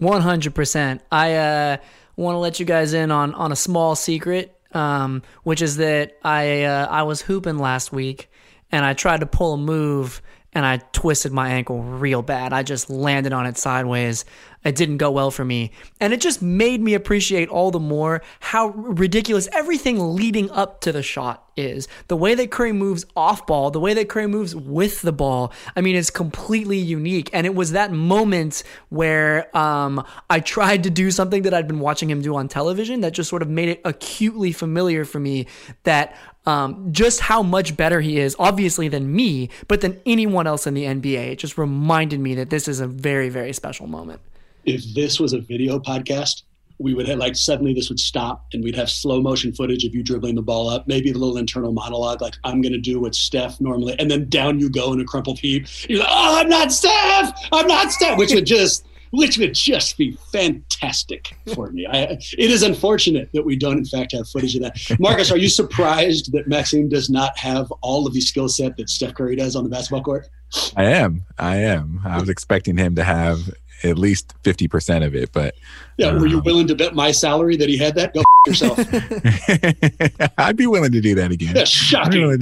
100%. 0.00 1.00
I 1.10 1.34
uh, 1.34 1.76
want 2.16 2.34
to 2.34 2.38
let 2.38 2.60
you 2.60 2.66
guys 2.66 2.92
in 2.92 3.10
on, 3.10 3.34
on 3.34 3.52
a 3.52 3.56
small 3.56 3.96
secret, 3.96 4.58
um, 4.72 5.22
which 5.42 5.62
is 5.62 5.76
that 5.76 6.16
I, 6.22 6.64
uh, 6.64 6.86
I 6.90 7.02
was 7.02 7.22
hooping 7.22 7.58
last 7.58 7.92
week 7.92 8.30
and 8.70 8.84
I 8.84 8.94
tried 8.94 9.20
to 9.20 9.26
pull 9.26 9.54
a 9.54 9.58
move 9.58 10.22
and 10.52 10.64
I 10.64 10.78
twisted 10.78 11.32
my 11.32 11.50
ankle 11.50 11.82
real 11.82 12.22
bad. 12.22 12.52
I 12.52 12.62
just 12.62 12.90
landed 12.90 13.32
on 13.32 13.46
it 13.46 13.56
sideways. 13.58 14.24
It 14.68 14.76
didn't 14.76 14.98
go 14.98 15.10
well 15.10 15.30
for 15.30 15.46
me. 15.46 15.70
And 15.98 16.12
it 16.12 16.20
just 16.20 16.42
made 16.42 16.82
me 16.82 16.92
appreciate 16.92 17.48
all 17.48 17.70
the 17.70 17.80
more 17.80 18.20
how 18.40 18.68
ridiculous 18.68 19.48
everything 19.50 20.14
leading 20.14 20.50
up 20.50 20.82
to 20.82 20.92
the 20.92 21.02
shot 21.02 21.48
is. 21.56 21.88
The 22.08 22.16
way 22.18 22.34
that 22.34 22.50
Curry 22.50 22.74
moves 22.74 23.06
off 23.16 23.46
ball, 23.46 23.70
the 23.70 23.80
way 23.80 23.94
that 23.94 24.10
Curry 24.10 24.26
moves 24.26 24.54
with 24.54 25.00
the 25.00 25.10
ball, 25.10 25.54
I 25.74 25.80
mean, 25.80 25.96
it's 25.96 26.10
completely 26.10 26.76
unique. 26.76 27.30
And 27.32 27.46
it 27.46 27.54
was 27.54 27.72
that 27.72 27.92
moment 27.92 28.62
where 28.90 29.56
um, 29.56 30.04
I 30.28 30.40
tried 30.40 30.82
to 30.82 30.90
do 30.90 31.10
something 31.10 31.44
that 31.44 31.54
I'd 31.54 31.66
been 31.66 31.80
watching 31.80 32.10
him 32.10 32.20
do 32.20 32.36
on 32.36 32.46
television 32.46 33.00
that 33.00 33.14
just 33.14 33.30
sort 33.30 33.40
of 33.40 33.48
made 33.48 33.70
it 33.70 33.80
acutely 33.86 34.52
familiar 34.52 35.06
for 35.06 35.18
me 35.18 35.46
that 35.84 36.14
um, 36.44 36.92
just 36.92 37.20
how 37.20 37.42
much 37.42 37.74
better 37.74 38.02
he 38.02 38.18
is, 38.18 38.36
obviously, 38.38 38.88
than 38.88 39.14
me, 39.14 39.48
but 39.66 39.80
than 39.80 39.98
anyone 40.04 40.46
else 40.46 40.66
in 40.66 40.74
the 40.74 40.84
NBA. 40.84 41.32
It 41.32 41.36
just 41.36 41.56
reminded 41.56 42.20
me 42.20 42.34
that 42.34 42.50
this 42.50 42.68
is 42.68 42.80
a 42.80 42.86
very, 42.86 43.30
very 43.30 43.54
special 43.54 43.86
moment. 43.86 44.20
If 44.68 44.94
this 44.94 45.18
was 45.18 45.32
a 45.32 45.40
video 45.40 45.78
podcast, 45.78 46.42
we 46.78 46.94
would 46.94 47.08
have 47.08 47.18
like 47.18 47.34
suddenly 47.34 47.74
this 47.74 47.88
would 47.88 47.98
stop 47.98 48.46
and 48.52 48.62
we'd 48.62 48.76
have 48.76 48.90
slow 48.90 49.20
motion 49.20 49.52
footage 49.52 49.84
of 49.84 49.94
you 49.94 50.02
dribbling 50.02 50.34
the 50.34 50.42
ball 50.42 50.68
up, 50.68 50.86
maybe 50.86 51.10
a 51.10 51.14
little 51.14 51.36
internal 51.38 51.72
monologue 51.72 52.20
like 52.20 52.34
I'm 52.44 52.60
gonna 52.60 52.78
do 52.78 53.00
what 53.00 53.14
Steph 53.14 53.60
normally, 53.60 53.98
and 53.98 54.10
then 54.10 54.28
down 54.28 54.60
you 54.60 54.70
go 54.70 54.92
in 54.92 55.00
a 55.00 55.04
crumpled 55.04 55.38
heap. 55.38 55.66
You're 55.88 56.00
like, 56.00 56.08
oh, 56.10 56.40
I'm 56.40 56.48
not 56.48 56.70
Steph, 56.70 57.32
I'm 57.52 57.66
not 57.66 57.90
Steph, 57.92 58.18
which 58.18 58.32
would 58.32 58.46
just 58.46 58.86
which 59.10 59.38
would 59.38 59.54
just 59.54 59.96
be 59.96 60.12
fantastic 60.32 61.34
for 61.54 61.70
me. 61.70 61.86
I, 61.86 62.02
it 62.02 62.50
is 62.50 62.62
unfortunate 62.62 63.30
that 63.32 63.42
we 63.42 63.56
don't, 63.56 63.78
in 63.78 63.86
fact, 63.86 64.12
have 64.12 64.28
footage 64.28 64.54
of 64.54 64.60
that. 64.60 64.76
Marcus, 65.00 65.30
are 65.32 65.38
you 65.38 65.48
surprised 65.48 66.30
that 66.32 66.46
Maxime 66.46 66.90
does 66.90 67.08
not 67.08 67.38
have 67.38 67.70
all 67.80 68.06
of 68.06 68.12
the 68.12 68.20
skill 68.20 68.50
set 68.50 68.76
that 68.76 68.90
Steph 68.90 69.14
Curry 69.14 69.34
does 69.34 69.56
on 69.56 69.64
the 69.64 69.70
basketball 69.70 70.02
court? 70.02 70.28
I 70.76 70.84
am. 70.84 71.24
I 71.38 71.56
am. 71.56 72.02
I 72.04 72.20
was 72.20 72.28
expecting 72.28 72.76
him 72.76 72.96
to 72.96 73.04
have 73.04 73.50
at 73.84 73.98
least 73.98 74.34
50% 74.42 75.06
of 75.06 75.14
it, 75.14 75.32
but. 75.32 75.54
Yeah, 75.96 76.08
um, 76.08 76.20
were 76.20 76.26
you 76.26 76.38
um, 76.38 76.44
willing 76.44 76.66
to 76.68 76.74
bet 76.74 76.94
my 76.94 77.10
salary 77.10 77.56
that 77.56 77.68
he 77.68 77.76
had 77.76 77.94
that? 77.96 78.14
Go 78.14 78.22
yourself. 78.46 78.78
I'd 80.38 80.56
be 80.56 80.66
willing 80.66 80.92
to 80.92 81.00
do 81.00 81.14
that 81.16 81.30
again. 81.30 81.54
That's 81.54 81.70
shocking. 81.70 82.40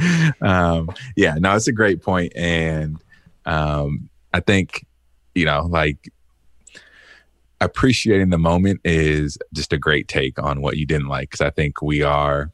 um, 0.42 0.90
yeah, 1.16 1.34
no, 1.34 1.54
it's 1.54 1.68
a 1.68 1.72
great 1.72 2.02
point, 2.02 2.32
And 2.36 2.98
um, 3.46 4.08
I 4.32 4.40
think 4.40 4.84
you 5.34 5.44
know, 5.44 5.66
like 5.66 6.10
appreciating 7.60 8.30
the 8.30 8.38
moment 8.38 8.80
is 8.84 9.38
just 9.54 9.72
a 9.72 9.78
great 9.78 10.08
take 10.08 10.38
on 10.38 10.60
what 10.60 10.76
you 10.76 10.86
didn't 10.86 11.08
like. 11.08 11.30
Cause 11.30 11.40
I 11.40 11.50
think 11.50 11.80
we 11.80 12.02
are 12.02 12.50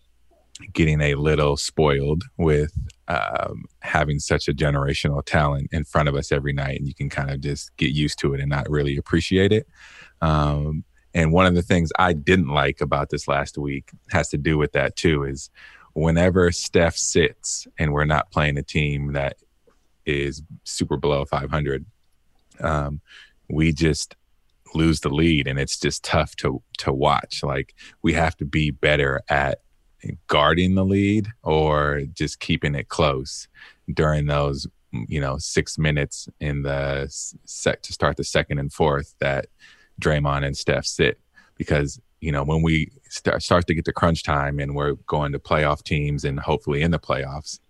getting 0.73 1.01
a 1.01 1.15
little 1.15 1.57
spoiled 1.57 2.25
with 2.37 2.73
um, 3.09 3.65
having 3.81 4.19
such 4.19 4.49
a 4.49 4.55
generational 4.55 5.25
talent 5.25 5.69
in 5.73 5.85
front 5.85 6.09
of 6.09 6.15
us 6.15 6.33
every 6.33 6.53
night. 6.53 6.79
And 6.79 6.89
you 6.89 6.95
can 6.95 7.09
kind 7.11 7.31
of 7.31 7.41
just 7.41 7.77
get 7.77 7.91
used 7.91 8.19
to 8.21 8.35
it 8.35 8.41
and 8.41 8.49
not 8.49 8.69
really 8.69 8.97
appreciate 8.97 9.53
it. 9.53 9.67
Um, 10.21 10.85
and 11.13 11.33
one 11.33 11.47
of 11.47 11.55
the 11.55 11.63
things 11.63 11.93
I 11.99 12.13
didn't 12.13 12.49
like 12.49 12.81
about 12.81 13.11
this 13.11 13.29
last 13.29 13.57
week 13.57 13.91
has 14.11 14.29
to 14.31 14.39
do 14.39 14.59
with 14.59 14.73
that 14.73 14.97
too 14.97 15.25
is 15.25 15.51
whenever 15.93 16.51
Steph 16.51 16.97
sits 16.97 17.67
and 17.79 17.93
we're 17.93 18.05
not 18.05 18.31
playing 18.31 18.59
a 18.59 18.63
team 18.63 19.13
that 19.13 19.37
is 20.07 20.43
super 20.65 20.97
below 20.97 21.25
500, 21.25 21.87
um, 22.61 23.01
we 23.49 23.73
just 23.73 24.17
lose 24.75 25.01
the 25.01 25.09
lead 25.09 25.47
and 25.47 25.59
it's 25.59 25.79
just 25.79 26.03
tough 26.03 26.35
to 26.35 26.61
to 26.79 26.93
watch 26.93 27.45
like 27.45 27.77
we 28.03 28.13
have 28.13 28.37
to 28.37 28.45
be 28.45 28.73
better 28.73 29.21
at 29.29 29.61
guarding 30.27 30.75
the 30.75 30.85
lead 30.85 31.29
or 31.43 32.03
just 32.13 32.41
keeping 32.41 32.75
it 32.75 32.89
close 32.89 33.49
during 33.93 34.27
those 34.27 34.67
you 35.09 35.21
know 35.21 35.39
6 35.39 35.79
minutes 35.79 36.29
in 36.41 36.63
the 36.63 37.09
set 37.45 37.83
to 37.83 37.93
start 37.93 38.17
the 38.17 38.25
second 38.25 38.59
and 38.59 38.73
fourth 38.73 39.15
that 39.21 39.47
Draymond 40.01 40.45
and 40.45 40.57
Steph 40.57 40.87
sit. 40.87 41.19
Because 41.57 42.01
you 42.21 42.33
know 42.33 42.43
when 42.43 42.63
we 42.63 42.91
start 43.09 43.43
start 43.43 43.67
to 43.67 43.75
get 43.75 43.85
to 43.85 43.93
crunch 43.93 44.23
time 44.23 44.59
and 44.59 44.75
we're 44.75 44.95
going 45.07 45.33
to 45.33 45.39
playoff 45.39 45.83
teams 45.83 46.25
and 46.25 46.41
hopefully 46.41 46.83
in 46.83 46.91
the 46.91 46.99
playoffs 46.99 47.61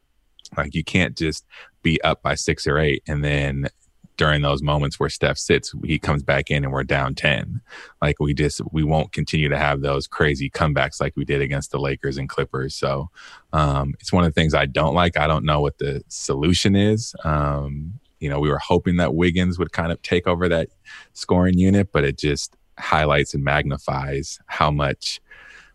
like 0.56 0.74
you 0.74 0.84
can't 0.84 1.16
just 1.16 1.44
be 1.82 2.00
up 2.02 2.22
by 2.22 2.34
6 2.34 2.66
or 2.66 2.78
8 2.78 3.02
and 3.08 3.24
then 3.24 3.68
during 4.16 4.42
those 4.42 4.62
moments 4.62 5.00
where 5.00 5.08
Steph 5.08 5.38
sits, 5.38 5.74
he 5.84 5.98
comes 5.98 6.22
back 6.22 6.50
in 6.50 6.64
and 6.64 6.72
we're 6.72 6.84
down 6.84 7.14
10. 7.14 7.60
Like 8.00 8.20
we 8.20 8.32
just, 8.32 8.60
we 8.72 8.84
won't 8.84 9.12
continue 9.12 9.48
to 9.48 9.58
have 9.58 9.80
those 9.80 10.06
crazy 10.06 10.48
comebacks 10.48 11.00
like 11.00 11.16
we 11.16 11.24
did 11.24 11.40
against 11.40 11.72
the 11.72 11.80
Lakers 11.80 12.16
and 12.16 12.28
Clippers. 12.28 12.74
So 12.74 13.10
um, 13.52 13.94
it's 14.00 14.12
one 14.12 14.24
of 14.24 14.32
the 14.32 14.40
things 14.40 14.54
I 14.54 14.66
don't 14.66 14.94
like. 14.94 15.16
I 15.16 15.26
don't 15.26 15.44
know 15.44 15.60
what 15.60 15.78
the 15.78 16.02
solution 16.08 16.76
is. 16.76 17.14
Um, 17.24 17.94
you 18.20 18.28
know, 18.28 18.38
we 18.38 18.48
were 18.48 18.58
hoping 18.58 18.96
that 18.96 19.14
Wiggins 19.14 19.58
would 19.58 19.72
kind 19.72 19.90
of 19.90 20.00
take 20.02 20.26
over 20.26 20.48
that 20.48 20.68
scoring 21.12 21.58
unit, 21.58 21.90
but 21.92 22.04
it 22.04 22.16
just 22.16 22.56
highlights 22.78 23.34
and 23.34 23.44
magnifies 23.44 24.40
how 24.46 24.70
much 24.70 25.20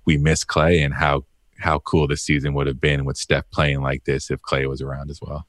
we 0.05 0.17
miss 0.17 0.43
Clay 0.43 0.81
and 0.81 0.93
how 0.93 1.25
how 1.59 1.79
cool 1.79 2.07
the 2.07 2.15
season 2.15 2.53
would 2.53 2.67
have 2.67 2.79
been 2.79 3.03
with 3.03 3.17
Steph 3.17 3.43
playing 3.51 3.81
like 3.81 4.05
this 4.05 4.31
if 4.31 4.41
Clay 4.41 4.65
was 4.65 4.81
around 4.81 5.09
as 5.09 5.19
well. 5.21 5.45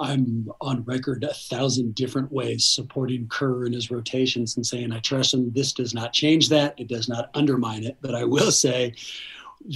I'm 0.00 0.48
on 0.60 0.84
record 0.84 1.24
a 1.24 1.34
thousand 1.34 1.94
different 1.94 2.30
ways 2.30 2.64
supporting 2.64 3.26
Kerr 3.28 3.66
in 3.66 3.72
his 3.72 3.90
rotations 3.90 4.56
and 4.56 4.66
saying 4.66 4.92
I 4.92 5.00
trust 5.00 5.34
him. 5.34 5.52
This 5.52 5.72
does 5.72 5.94
not 5.94 6.12
change 6.12 6.48
that. 6.50 6.74
It 6.78 6.88
does 6.88 7.08
not 7.08 7.30
undermine 7.34 7.84
it. 7.84 7.96
But 8.00 8.14
I 8.14 8.24
will 8.24 8.52
say 8.52 8.94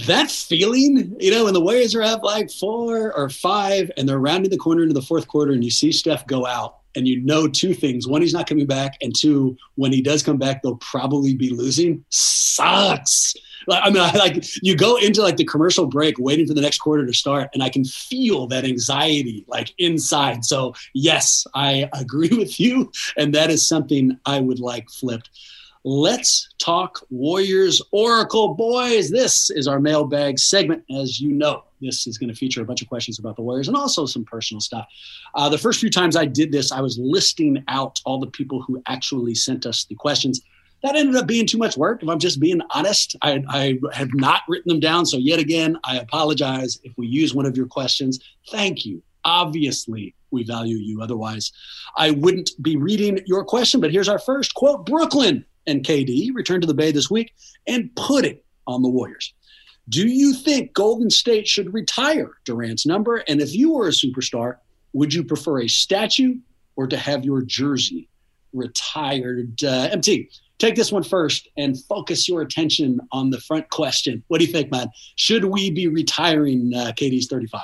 that 0.07 0.31
feeling, 0.31 1.15
you 1.19 1.31
know, 1.31 1.45
when 1.45 1.53
the 1.53 1.61
Warriors 1.61 1.93
are 1.93 2.03
up 2.03 2.23
like 2.23 2.49
four 2.51 3.13
or 3.13 3.29
five 3.29 3.91
and 3.97 4.07
they're 4.07 4.19
rounding 4.19 4.51
the 4.51 4.57
corner 4.57 4.81
into 4.81 4.93
the 4.93 5.01
fourth 5.01 5.27
quarter 5.27 5.51
and 5.51 5.63
you 5.63 5.71
see 5.71 5.91
Steph 5.91 6.25
go 6.27 6.45
out 6.45 6.77
and 6.95 7.07
you 7.07 7.21
know 7.21 7.47
two 7.47 7.73
things. 7.73 8.07
One, 8.07 8.21
he's 8.21 8.33
not 8.33 8.47
coming 8.47 8.65
back. 8.65 8.97
And 9.01 9.13
two, 9.15 9.57
when 9.75 9.91
he 9.91 10.01
does 10.01 10.23
come 10.23 10.37
back, 10.37 10.61
they'll 10.61 10.77
probably 10.77 11.35
be 11.35 11.49
losing. 11.49 12.05
Sucks. 12.09 13.33
Like, 13.67 13.81
I 13.83 13.89
mean, 13.89 14.01
I, 14.01 14.11
like 14.13 14.43
you 14.61 14.75
go 14.75 14.97
into 14.97 15.21
like 15.21 15.37
the 15.37 15.45
commercial 15.45 15.85
break 15.85 16.17
waiting 16.19 16.47
for 16.47 16.53
the 16.53 16.61
next 16.61 16.79
quarter 16.79 17.05
to 17.05 17.13
start, 17.13 17.49
and 17.53 17.63
I 17.63 17.69
can 17.69 17.85
feel 17.85 18.47
that 18.47 18.65
anxiety 18.65 19.45
like 19.47 19.73
inside. 19.77 20.45
So, 20.45 20.73
yes, 20.93 21.45
I 21.53 21.89
agree 21.93 22.29
with 22.29 22.59
you. 22.59 22.91
And 23.17 23.33
that 23.35 23.49
is 23.49 23.67
something 23.67 24.17
I 24.25 24.39
would 24.39 24.59
like 24.59 24.89
flipped. 24.89 25.29
Let's 25.85 26.47
talk 26.59 27.05
Warriors 27.09 27.81
Oracle, 27.91 28.53
boys. 28.53 29.09
This 29.09 29.49
is 29.49 29.67
our 29.67 29.81
mailbag 29.81 30.39
segment. 30.39 30.85
As 30.89 31.19
you 31.19 31.33
know, 31.33 31.65
this 31.81 32.07
is 32.07 32.17
going 32.17 32.29
to 32.29 32.35
feature 32.35 32.61
a 32.61 32.65
bunch 32.65 32.81
of 32.81 32.87
questions 32.87 33.19
about 33.19 33.35
the 33.35 33.41
Warriors 33.41 33.67
and 33.67 33.75
also 33.75 34.05
some 34.05 34.23
personal 34.23 34.61
stuff. 34.61 34.87
Uh, 35.35 35.49
the 35.49 35.57
first 35.57 35.81
few 35.81 35.89
times 35.89 36.15
I 36.15 36.23
did 36.23 36.53
this, 36.53 36.71
I 36.71 36.79
was 36.79 36.97
listing 36.97 37.61
out 37.67 37.99
all 38.05 38.17
the 38.17 38.27
people 38.27 38.61
who 38.61 38.81
actually 38.87 39.35
sent 39.35 39.65
us 39.65 39.83
the 39.83 39.95
questions. 39.95 40.39
That 40.83 40.97
ended 40.97 41.15
up 41.15 41.27
being 41.27 41.47
too 41.47 41.57
much 41.57 41.77
work. 41.77 42.03
If 42.03 42.09
I'm 42.09 42.19
just 42.19 42.41
being 42.41 42.61
honest, 42.71 43.15
I, 43.21 43.41
I 43.49 43.79
have 43.93 44.13
not 44.13 44.41
written 44.49 44.69
them 44.69 44.79
down. 44.81 45.05
So, 45.05 45.17
yet 45.17 45.39
again, 45.39 45.77
I 45.85 45.97
apologize 45.97 46.77
if 46.83 46.93
we 46.97 47.07
use 47.07 47.33
one 47.33 47.45
of 47.45 47.55
your 47.55 47.67
questions. 47.67 48.19
Thank 48.51 48.85
you. 48.85 49.01
Obviously, 49.23 50.13
we 50.31 50.43
value 50.43 50.75
you. 50.75 51.01
Otherwise, 51.01 51.53
I 51.95 52.11
wouldn't 52.11 52.51
be 52.61 52.75
reading 52.75 53.21
your 53.25 53.45
question. 53.45 53.79
But 53.79 53.91
here's 53.91 54.09
our 54.09 54.19
first 54.19 54.53
quote 54.55 54.85
Brooklyn 54.85 55.45
and 55.65 55.83
KD 55.83 56.33
return 56.33 56.59
to 56.59 56.67
the 56.67 56.73
Bay 56.73 56.91
this 56.91 57.09
week 57.09 57.33
and 57.65 57.95
put 57.95 58.25
it 58.25 58.43
on 58.67 58.81
the 58.81 58.89
Warriors. 58.89 59.33
Do 59.89 60.07
you 60.07 60.33
think 60.33 60.73
Golden 60.73 61.09
State 61.09 61.47
should 61.47 61.73
retire 61.73 62.31
Durant's 62.45 62.85
number? 62.85 63.17
And 63.27 63.41
if 63.41 63.53
you 63.53 63.73
were 63.73 63.87
a 63.87 63.91
superstar, 63.91 64.57
would 64.93 65.13
you 65.13 65.23
prefer 65.23 65.61
a 65.61 65.67
statue 65.67 66.35
or 66.75 66.87
to 66.87 66.97
have 66.97 67.25
your 67.25 67.41
jersey 67.41 68.09
retired? 68.53 69.61
Uh, 69.63 69.89
MT, 69.91 70.29
take 70.63 70.75
this 70.75 70.91
one 70.91 71.03
first 71.03 71.47
and 71.57 71.81
focus 71.85 72.27
your 72.27 72.41
attention 72.41 72.99
on 73.11 73.29
the 73.29 73.39
front 73.39 73.69
question. 73.69 74.23
What 74.27 74.39
do 74.39 74.45
you 74.45 74.51
think, 74.51 74.71
man? 74.71 74.87
Should 75.15 75.45
we 75.45 75.71
be 75.71 75.87
retiring 75.87 76.71
uh, 76.75 76.93
KD's 76.95 77.27
35? 77.27 77.61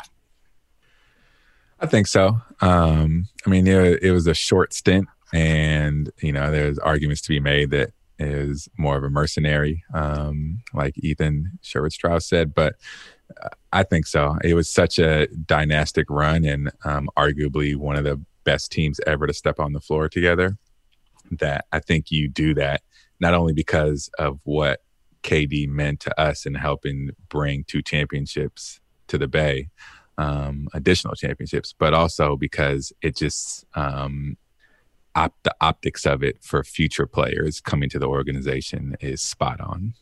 I 1.81 1.85
think 1.85 2.07
so. 2.07 2.41
Um, 2.61 3.27
I 3.45 3.49
mean, 3.49 3.67
it, 3.67 4.03
it 4.03 4.11
was 4.11 4.27
a 4.27 4.33
short 4.33 4.73
stint 4.73 5.07
and 5.33 6.11
you 6.21 6.31
know 6.31 6.51
there's 6.51 6.79
arguments 6.79 7.21
to 7.21 7.29
be 7.29 7.39
made 7.39 7.71
that 7.71 7.91
is 8.17 8.67
more 8.77 8.97
of 8.97 9.03
a 9.03 9.09
mercenary, 9.09 9.83
um, 9.93 10.61
like 10.73 10.97
Ethan 10.97 11.57
Sherwood 11.61 11.93
Strauss 11.93 12.27
said. 12.27 12.53
But 12.53 12.75
uh, 13.41 13.49
I 13.71 13.83
think 13.83 14.07
so. 14.07 14.37
It 14.43 14.55
was 14.55 14.69
such 14.69 14.99
a 14.99 15.27
dynastic 15.27 16.09
run, 16.09 16.43
and 16.43 16.71
um, 16.83 17.09
arguably 17.17 17.75
one 17.75 17.95
of 17.95 18.03
the 18.03 18.19
best 18.43 18.71
teams 18.71 18.99
ever 19.07 19.27
to 19.27 19.33
step 19.33 19.59
on 19.59 19.73
the 19.73 19.79
floor 19.79 20.09
together. 20.09 20.57
That 21.31 21.65
I 21.71 21.79
think 21.79 22.11
you 22.11 22.27
do 22.27 22.55
that 22.55 22.81
not 23.19 23.33
only 23.33 23.53
because 23.53 24.09
of 24.17 24.39
what 24.43 24.81
KD 25.23 25.67
meant 25.67 25.99
to 26.01 26.21
us 26.21 26.45
in 26.45 26.55
helping 26.55 27.11
bring 27.29 27.63
two 27.65 27.81
championships 27.81 28.79
to 29.07 29.17
the 29.17 29.27
Bay, 29.27 29.69
um, 30.17 30.67
additional 30.73 31.15
championships, 31.15 31.73
but 31.77 31.93
also 31.93 32.35
because 32.35 32.93
it 33.01 33.15
just 33.15 33.65
um, 33.75 34.37
op- 35.15 35.35
the 35.43 35.55
optics 35.61 36.05
of 36.05 36.23
it 36.23 36.37
for 36.41 36.63
future 36.63 37.05
players 37.05 37.59
coming 37.61 37.89
to 37.89 37.99
the 37.99 38.07
organization 38.07 38.95
is 39.01 39.21
spot 39.21 39.59
on. 39.59 39.93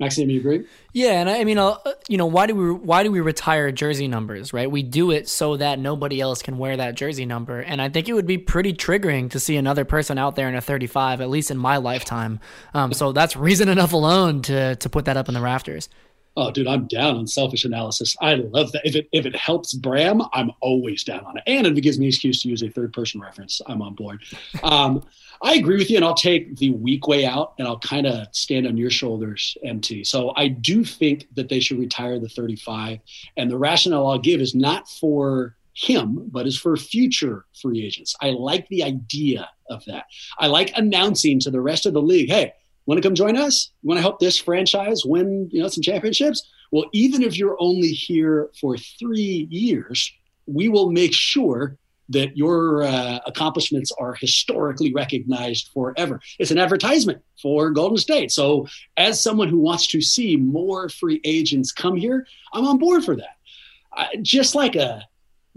Maxime, 0.00 0.30
you 0.30 0.40
agree? 0.40 0.66
Yeah, 0.92 1.20
and 1.20 1.30
I 1.30 1.44
mean, 1.44 1.58
uh, 1.58 1.76
you 2.08 2.16
know, 2.16 2.26
why 2.26 2.46
do 2.46 2.54
we 2.54 2.72
why 2.72 3.02
do 3.02 3.12
we 3.12 3.20
retire 3.20 3.70
jersey 3.72 4.08
numbers? 4.08 4.52
Right, 4.52 4.70
we 4.70 4.82
do 4.82 5.10
it 5.10 5.28
so 5.28 5.56
that 5.56 5.78
nobody 5.78 6.20
else 6.20 6.42
can 6.42 6.58
wear 6.58 6.76
that 6.76 6.94
jersey 6.94 7.24
number, 7.24 7.60
and 7.60 7.80
I 7.80 7.88
think 7.88 8.08
it 8.08 8.14
would 8.14 8.26
be 8.26 8.38
pretty 8.38 8.72
triggering 8.72 9.30
to 9.30 9.40
see 9.40 9.56
another 9.56 9.84
person 9.84 10.18
out 10.18 10.36
there 10.36 10.48
in 10.48 10.54
a 10.54 10.60
35, 10.60 11.20
at 11.20 11.30
least 11.30 11.50
in 11.50 11.58
my 11.58 11.76
lifetime. 11.76 12.40
Um, 12.74 12.92
so 12.92 13.12
that's 13.12 13.36
reason 13.36 13.68
enough 13.68 13.92
alone 13.92 14.42
to 14.42 14.76
to 14.76 14.88
put 14.88 15.04
that 15.04 15.16
up 15.16 15.28
in 15.28 15.34
the 15.34 15.40
rafters. 15.40 15.88
Oh, 16.36 16.50
dude, 16.50 16.66
I'm 16.66 16.86
down 16.86 17.16
on 17.16 17.26
selfish 17.26 17.64
analysis. 17.64 18.16
I 18.20 18.34
love 18.34 18.72
that. 18.72 18.86
If 18.86 18.96
it 18.96 19.08
if 19.12 19.26
it 19.26 19.36
helps 19.36 19.74
Bram, 19.74 20.22
I'm 20.32 20.50
always 20.60 21.04
down 21.04 21.24
on 21.24 21.36
it. 21.36 21.42
And 21.46 21.66
if 21.66 21.76
it 21.76 21.82
gives 21.82 21.98
me 21.98 22.06
an 22.06 22.08
excuse 22.08 22.40
to 22.42 22.48
use 22.48 22.62
a 22.62 22.70
third 22.70 22.92
person 22.92 23.20
reference, 23.20 23.60
I'm 23.66 23.82
on 23.82 23.94
board. 23.94 24.22
Um, 24.62 25.04
I 25.42 25.54
agree 25.54 25.76
with 25.76 25.90
you, 25.90 25.96
and 25.96 26.04
I'll 26.04 26.14
take 26.14 26.56
the 26.56 26.70
weak 26.70 27.08
way 27.08 27.26
out, 27.26 27.54
and 27.58 27.66
I'll 27.66 27.80
kind 27.80 28.06
of 28.06 28.28
stand 28.30 28.66
on 28.66 28.76
your 28.76 28.90
shoulders, 28.90 29.56
MT. 29.64 30.04
So 30.04 30.32
I 30.36 30.46
do 30.46 30.84
think 30.84 31.26
that 31.34 31.48
they 31.48 31.58
should 31.58 31.78
retire 31.78 32.20
the 32.20 32.28
35, 32.28 33.00
and 33.36 33.50
the 33.50 33.58
rationale 33.58 34.06
I'll 34.06 34.18
give 34.20 34.40
is 34.40 34.54
not 34.54 34.88
for 34.88 35.56
him, 35.74 36.28
but 36.30 36.46
is 36.46 36.56
for 36.56 36.76
future 36.76 37.44
free 37.60 37.84
agents. 37.84 38.14
I 38.20 38.30
like 38.30 38.68
the 38.68 38.84
idea 38.84 39.48
of 39.68 39.84
that. 39.86 40.04
I 40.38 40.46
like 40.46 40.76
announcing 40.76 41.40
to 41.40 41.50
the 41.50 41.60
rest 41.60 41.86
of 41.86 41.92
the 41.92 42.02
league, 42.02 42.30
hey 42.30 42.54
want 42.86 43.02
to 43.02 43.06
come 43.06 43.14
join 43.14 43.36
us? 43.36 43.70
You 43.82 43.88
want 43.88 43.98
to 43.98 44.02
help 44.02 44.18
this 44.18 44.38
franchise 44.38 45.02
win, 45.04 45.48
you 45.52 45.60
know, 45.60 45.68
some 45.68 45.82
championships? 45.82 46.48
Well, 46.70 46.86
even 46.92 47.22
if 47.22 47.36
you're 47.36 47.56
only 47.60 47.88
here 47.88 48.50
for 48.60 48.76
three 48.76 49.46
years, 49.50 50.12
we 50.46 50.68
will 50.68 50.90
make 50.90 51.12
sure 51.12 51.76
that 52.08 52.36
your 52.36 52.82
uh, 52.82 53.20
accomplishments 53.26 53.92
are 53.98 54.14
historically 54.14 54.92
recognized 54.92 55.70
forever. 55.72 56.20
It's 56.38 56.50
an 56.50 56.58
advertisement 56.58 57.22
for 57.40 57.70
Golden 57.70 57.96
State. 57.96 58.30
So, 58.30 58.66
as 58.96 59.22
someone 59.22 59.48
who 59.48 59.58
wants 59.58 59.86
to 59.88 60.00
see 60.00 60.36
more 60.36 60.88
free 60.88 61.20
agents 61.24 61.72
come 61.72 61.96
here, 61.96 62.26
I'm 62.52 62.66
on 62.66 62.78
board 62.78 63.04
for 63.04 63.16
that. 63.16 63.36
Uh, 63.96 64.06
just 64.22 64.54
like 64.54 64.74
a, 64.74 65.06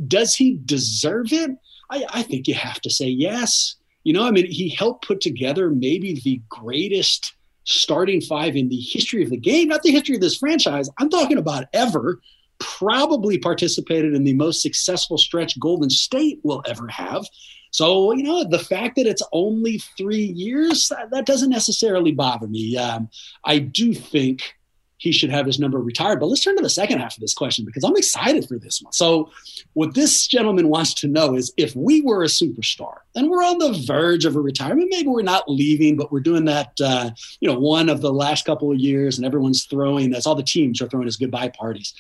does 0.08 0.36
he 0.36 0.60
deserve 0.66 1.32
it? 1.32 1.52
I, 1.90 2.06
I 2.10 2.24
think 2.24 2.48
you 2.48 2.54
have 2.54 2.82
to 2.82 2.90
say 2.90 3.08
yes. 3.08 3.76
You 4.06 4.14
know, 4.14 4.24
I 4.24 4.32
mean, 4.32 4.50
he 4.50 4.70
helped 4.70 5.06
put 5.06 5.20
together 5.20 5.70
maybe 5.70 6.22
the 6.24 6.42
greatest 6.48 7.34
starting 7.66 8.22
five 8.22 8.56
in 8.56 8.70
the 8.70 8.78
history 8.80 9.24
of 9.24 9.32
the 9.32 9.38
game, 9.38 9.68
not 9.68 9.82
the 9.82 9.92
history 9.92 10.16
of 10.16 10.22
this 10.22 10.38
franchise. 10.38 10.90
I'm 11.00 11.10
talking 11.10 11.38
about 11.38 11.66
ever. 11.74 12.22
Probably 12.60 13.38
participated 13.38 14.14
in 14.14 14.24
the 14.24 14.34
most 14.34 14.62
successful 14.62 15.18
stretch 15.18 15.60
Golden 15.60 15.90
State 15.90 16.40
will 16.44 16.64
ever 16.66 16.88
have. 16.88 17.26
So, 17.72 18.14
you 18.14 18.24
know, 18.24 18.46
the 18.46 18.60
fact 18.60 18.96
that 18.96 19.08
it's 19.08 19.24
only 19.34 19.80
three 19.98 20.24
years, 20.24 20.90
that, 21.12 21.26
doesn't 21.26 21.50
necessarily 21.50 22.14
bother 22.14 22.48
me. 22.48 22.78
Um, 22.78 23.10
I 23.44 23.60
do 23.60 23.94
think 23.94 24.54
he 24.98 25.12
should 25.12 25.30
have 25.30 25.46
his 25.46 25.60
number 25.60 25.80
retired. 25.80 26.20
But 26.20 26.28
let's 26.28 26.44
turn 26.44 26.56
to 26.56 26.64
the 26.64 26.70
second 26.70 27.00
half 27.00 27.16
of 27.16 27.22
this 27.22 27.34
question 27.34 27.66
because 27.66 27.84
I'm 27.84 27.96
excited 27.98 28.48
for 28.48 28.58
this 28.58 28.82
one. 28.82 28.94
So, 28.94 29.32
what 29.74 29.94
this 29.94 30.28
gentleman 30.28 30.70
wants 30.70 30.94
to 30.96 31.08
know 31.08 31.36
is 31.36 31.52
if 31.58 31.76
we 31.76 32.02
were 32.02 32.24
a 32.24 32.28
superstar 32.28 33.00
and 33.16 33.30
we're 33.30 33.44
on 33.44 33.58
the 33.58 33.84
verge 33.86 34.26
of 34.26 34.36
a 34.36 34.42
retirement, 34.42 34.88
maybe 34.90 35.10
we're 35.10 35.22
not 35.22 35.50
leaving, 35.50 35.98
but 35.98 36.12
we're 36.12 36.22
doing 36.22 36.46
that, 36.46 36.72
uh, 36.82 37.10
you 37.40 37.52
know, 37.52 37.60
one 37.60 37.90
of 37.90 38.02
the 38.02 38.14
last 38.14 38.46
couple 38.46 38.72
of 38.72 38.80
years, 38.80 39.18
and 39.18 39.26
everyone's 39.26 39.66
throwing, 39.66 40.12
that's 40.12 40.26
all 40.26 40.36
the 40.36 40.44
teams 40.44 40.82
are 40.82 40.88
throwing 40.88 41.08
as 41.08 41.18
goodbye 41.18 41.50
parties. 41.50 41.94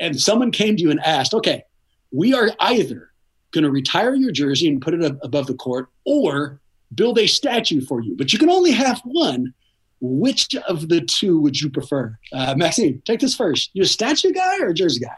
And 0.00 0.18
someone 0.18 0.50
came 0.50 0.76
to 0.76 0.82
you 0.82 0.90
and 0.90 1.00
asked, 1.00 1.34
okay, 1.34 1.64
we 2.12 2.32
are 2.34 2.50
either 2.60 3.10
going 3.50 3.64
to 3.64 3.70
retire 3.70 4.14
your 4.14 4.32
jersey 4.32 4.68
and 4.68 4.80
put 4.80 4.94
it 4.94 5.16
above 5.22 5.46
the 5.46 5.54
court 5.54 5.88
or 6.06 6.60
build 6.94 7.18
a 7.18 7.26
statue 7.26 7.80
for 7.80 8.00
you, 8.00 8.16
but 8.16 8.32
you 8.32 8.38
can 8.38 8.50
only 8.50 8.70
have 8.70 9.00
one 9.04 9.52
which 10.02 10.54
of 10.68 10.88
the 10.88 11.00
two 11.00 11.40
would 11.40 11.58
you 11.60 11.70
prefer? 11.70 12.18
Uh, 12.32 12.54
Maxime, 12.56 13.00
take 13.06 13.20
this 13.20 13.34
first. 13.34 13.70
You 13.72 13.84
a 13.84 13.86
statue 13.86 14.32
guy 14.32 14.58
or 14.58 14.68
a 14.68 14.74
jersey 14.74 15.00
guy? 15.00 15.14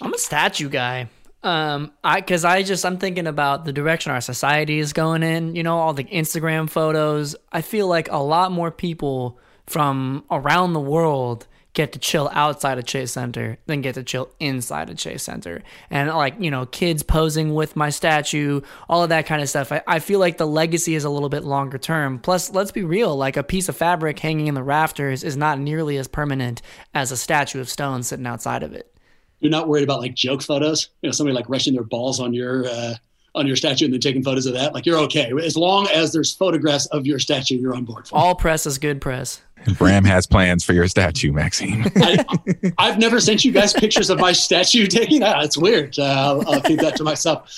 I'm 0.00 0.14
a 0.14 0.18
statue 0.18 0.70
guy. 0.70 1.08
Um, 1.42 1.92
I 2.02 2.20
because 2.20 2.44
I 2.44 2.62
just 2.62 2.84
I'm 2.86 2.96
thinking 2.98 3.26
about 3.26 3.64
the 3.64 3.72
direction 3.72 4.10
our 4.10 4.20
society 4.20 4.78
is 4.78 4.92
going 4.92 5.22
in. 5.22 5.54
You 5.54 5.62
know, 5.62 5.76
all 5.78 5.92
the 5.92 6.04
Instagram 6.04 6.70
photos. 6.70 7.36
I 7.52 7.60
feel 7.60 7.88
like 7.88 8.10
a 8.10 8.22
lot 8.22 8.52
more 8.52 8.70
people 8.70 9.38
from 9.66 10.24
around 10.30 10.72
the 10.72 10.80
world 10.80 11.46
get 11.74 11.92
to 11.92 11.98
chill 11.98 12.30
outside 12.32 12.78
of 12.78 12.84
Chase 12.84 13.12
Center 13.12 13.58
than 13.66 13.80
get 13.80 13.94
to 13.94 14.02
chill 14.02 14.30
inside 14.38 14.90
of 14.90 14.96
Chase 14.98 15.22
Center. 15.22 15.62
And 15.90 16.08
like, 16.10 16.34
you 16.38 16.50
know, 16.50 16.66
kids 16.66 17.02
posing 17.02 17.54
with 17.54 17.76
my 17.76 17.90
statue, 17.90 18.60
all 18.88 19.02
of 19.02 19.08
that 19.08 19.26
kind 19.26 19.42
of 19.42 19.48
stuff. 19.48 19.72
I, 19.72 19.82
I 19.86 19.98
feel 19.98 20.20
like 20.20 20.36
the 20.36 20.46
legacy 20.46 20.94
is 20.94 21.04
a 21.04 21.10
little 21.10 21.28
bit 21.28 21.44
longer 21.44 21.78
term. 21.78 22.18
Plus, 22.18 22.52
let's 22.52 22.72
be 22.72 22.84
real, 22.84 23.16
like 23.16 23.36
a 23.36 23.42
piece 23.42 23.68
of 23.68 23.76
fabric 23.76 24.18
hanging 24.18 24.48
in 24.48 24.54
the 24.54 24.62
rafters 24.62 25.24
is 25.24 25.36
not 25.36 25.58
nearly 25.58 25.96
as 25.96 26.08
permanent 26.08 26.60
as 26.94 27.10
a 27.10 27.16
statue 27.16 27.60
of 27.60 27.70
stone 27.70 28.02
sitting 28.02 28.26
outside 28.26 28.62
of 28.62 28.74
it. 28.74 28.94
You're 29.40 29.50
not 29.50 29.66
worried 29.66 29.84
about 29.84 30.00
like 30.00 30.14
joke 30.14 30.42
photos? 30.42 30.90
You 31.00 31.08
know, 31.08 31.12
somebody 31.12 31.34
like 31.34 31.48
rushing 31.48 31.74
their 31.74 31.82
balls 31.82 32.20
on 32.20 32.32
your 32.32 32.66
uh 32.66 32.94
on 33.34 33.46
your 33.46 33.56
statue 33.56 33.86
and 33.86 33.94
then 33.94 34.00
taking 34.00 34.22
photos 34.22 34.46
of 34.46 34.54
that. 34.54 34.74
Like 34.74 34.84
you're 34.84 34.98
okay 35.00 35.32
as 35.42 35.56
long 35.56 35.88
as 35.88 36.12
there's 36.12 36.34
photographs 36.34 36.86
of 36.86 37.06
your 37.06 37.18
statue. 37.18 37.58
You're 37.58 37.74
on 37.74 37.84
board. 37.84 38.08
For. 38.08 38.16
All 38.16 38.34
press 38.34 38.66
is 38.66 38.78
good 38.78 39.00
press. 39.00 39.40
Bram 39.78 40.04
has 40.04 40.26
plans 40.26 40.64
for 40.64 40.72
your 40.72 40.88
statue, 40.88 41.32
Maxime. 41.32 41.84
I, 41.96 42.88
have 42.88 42.98
never 42.98 43.20
sent 43.20 43.44
you 43.44 43.52
guys 43.52 43.72
pictures 43.72 44.10
of 44.10 44.18
my 44.18 44.32
statue 44.32 44.86
taking. 44.86 45.22
Ah, 45.22 45.42
it's 45.42 45.56
weird. 45.56 45.98
Uh, 45.98 46.02
I'll, 46.02 46.54
I'll 46.54 46.60
keep 46.60 46.80
that 46.80 46.96
to 46.96 47.04
myself. 47.04 47.48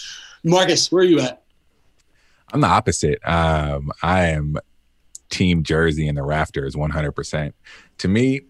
Marcus, 0.45 0.93
where 0.93 1.03
are 1.03 1.07
you 1.07 1.21
at? 1.21 1.43
I'm 2.53 2.61
the 2.61 2.67
opposite. 2.67 3.27
Um, 3.27 3.91
I 4.03 4.27
am 4.27 4.59
team 5.31 5.63
jersey 5.63 6.07
in 6.07 6.15
the 6.15 6.23
rafters 6.23 6.77
100%. 6.77 7.53
To 7.99 8.09
me, 8.09 8.43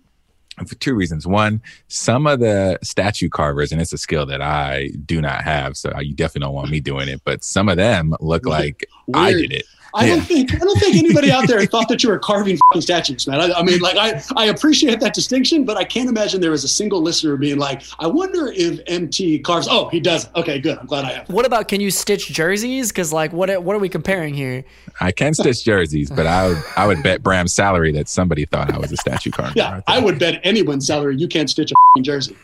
for 0.67 0.75
two 0.77 0.95
reasons. 0.95 1.27
One, 1.27 1.61
some 1.89 2.27
of 2.27 2.41
the 2.41 2.79
statue 2.83 3.29
carvers, 3.29 3.73
and 3.73 3.81
it's 3.81 3.93
a 3.93 3.99
skill 3.99 4.27
that 4.27 4.41
I 4.41 4.91
do 5.05 5.21
not 5.21 5.43
have, 5.43 5.77
so 5.77 5.93
you 6.01 6.15
definitely 6.15 6.47
don't 6.47 6.55
want 6.55 6.71
me 6.71 6.81
doing 6.81 7.09
it, 7.09 7.23
but 7.25 7.43
some 7.45 7.69
of 7.69 7.77
them 7.77 8.15
look 8.21 8.47
like 8.47 8.89
Weird. 9.07 9.27
I 9.27 9.33
did 9.33 9.53
it. 9.53 9.67
I 9.95 10.07
yeah. 10.07 10.17
don't 10.17 10.25
think 10.25 10.55
I 10.55 10.59
don't 10.59 10.79
think 10.79 10.97
anybody 10.97 11.31
out 11.31 11.47
there 11.47 11.65
thought 11.67 11.89
that 11.89 12.03
you 12.03 12.09
were 12.09 12.19
carving 12.19 12.59
statues, 12.81 13.27
man. 13.29 13.41
I, 13.41 13.53
I, 13.53 13.63
mean, 13.63 13.79
like 13.79 13.97
I 13.97 14.23
I 14.37 14.47
appreciate 14.47 14.99
that 15.01 15.15
distinction, 15.15 15.65
but 15.65 15.77
I 15.77 15.85
can't 15.85 16.09
imagine 16.09 16.41
there 16.41 16.51
was 16.51 16.65
a 16.65 16.69
single 16.69 17.01
listener 17.01 17.37
being 17.37 17.59
like, 17.59 17.83
I 18.01 18.09
wonder 18.09 18.49
if 18.49 18.81
MT 18.89 19.39
carves. 19.41 19.69
Oh, 19.71 19.89
he 19.89 20.01
does. 20.01 20.29
Okay, 20.35 20.59
good. 20.59 20.79
I'm 20.79 20.87
glad 20.87 21.05
I 21.05 21.13
have. 21.13 21.29
What 21.29 21.47
about 21.47 21.69
can 21.69 21.81
you 21.81 21.93
stitch 21.93 22.29
jerseys? 22.29 22.91
Because 22.91 23.13
like, 23.13 23.33
what 23.33 23.63
what 23.63 23.77
are 23.77 23.79
we 23.79 23.89
comparing 23.89 24.35
here? 24.35 24.65
I 25.01 25.13
can 25.13 25.33
stitch 25.33 25.65
jerseys, 25.65 26.11
but 26.11 26.27
I 26.27 26.49
would 26.49 26.63
I 26.77 26.87
would 26.87 27.03
bet 27.03 27.23
Bram's 27.23 27.55
salary 27.55 27.93
that 27.93 28.09
somebody 28.09 28.47
thought 28.47 28.73
I 28.73 28.79
was 28.79 28.91
a 28.91 28.97
statue 28.97 29.31
carver. 29.31 29.53
Yeah, 29.55 29.75
right 29.75 29.85
I 29.87 30.01
would 30.01 30.19
bet 30.19 30.41
anyone's 30.43 30.87
salary 30.87 31.17
you 31.17 31.29
can't 31.29 31.49
stitch 31.49 31.73
a 31.73 32.01
jersey. 32.01 32.37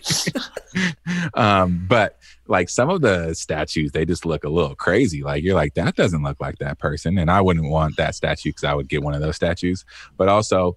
um, 1.35 1.85
but 1.89 2.19
like 2.51 2.69
some 2.69 2.91
of 2.91 3.01
the 3.01 3.33
statues, 3.33 3.93
they 3.93 4.05
just 4.05 4.27
look 4.27 4.43
a 4.43 4.49
little 4.49 4.75
crazy. 4.75 5.23
Like 5.23 5.45
you're 5.45 5.55
like, 5.55 5.75
that 5.75 5.95
doesn't 5.95 6.23
look 6.23 6.41
like 6.41 6.59
that 6.59 6.79
person. 6.79 7.17
And 7.17 7.31
I 7.31 7.41
wouldn't 7.41 7.71
want 7.71 7.97
that 7.97 8.17
statue 8.17 8.51
because 8.51 8.65
I 8.65 8.75
would 8.75 8.89
get 8.89 9.03
one 9.03 9.15
of 9.15 9.21
those 9.21 9.37
statues. 9.37 9.85
But 10.17 10.29
also, 10.29 10.77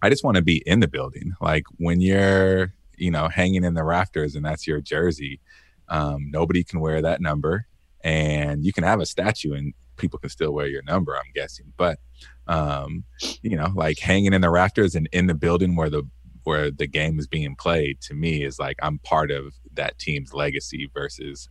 I 0.00 0.08
just 0.08 0.24
want 0.24 0.36
to 0.36 0.42
be 0.42 0.62
in 0.66 0.80
the 0.80 0.88
building. 0.88 1.34
Like 1.40 1.64
when 1.76 2.00
you're, 2.00 2.72
you 2.96 3.10
know, 3.10 3.28
hanging 3.28 3.62
in 3.62 3.74
the 3.74 3.84
rafters 3.84 4.34
and 4.34 4.44
that's 4.44 4.66
your 4.66 4.80
jersey, 4.80 5.38
um, 5.88 6.30
nobody 6.30 6.64
can 6.64 6.80
wear 6.80 7.02
that 7.02 7.20
number. 7.20 7.66
And 8.02 8.64
you 8.64 8.72
can 8.72 8.82
have 8.82 9.00
a 9.00 9.06
statue 9.06 9.52
and 9.52 9.74
people 9.96 10.18
can 10.18 10.30
still 10.30 10.52
wear 10.52 10.66
your 10.66 10.82
number, 10.82 11.14
I'm 11.14 11.30
guessing. 11.34 11.72
But, 11.76 11.98
um, 12.48 13.04
you 13.42 13.56
know, 13.56 13.68
like 13.74 13.98
hanging 13.98 14.32
in 14.32 14.40
the 14.40 14.50
rafters 14.50 14.94
and 14.94 15.08
in 15.12 15.26
the 15.26 15.34
building 15.34 15.76
where 15.76 15.90
the 15.90 16.04
where 16.44 16.70
the 16.70 16.88
game 16.88 17.20
is 17.20 17.28
being 17.28 17.54
played 17.54 18.00
to 18.00 18.14
me 18.14 18.42
is 18.42 18.58
like 18.58 18.76
I'm 18.82 18.98
part 18.98 19.30
of 19.30 19.54
that 19.74 19.98
team's 19.98 20.32
legacy 20.32 20.90
versus 20.94 21.48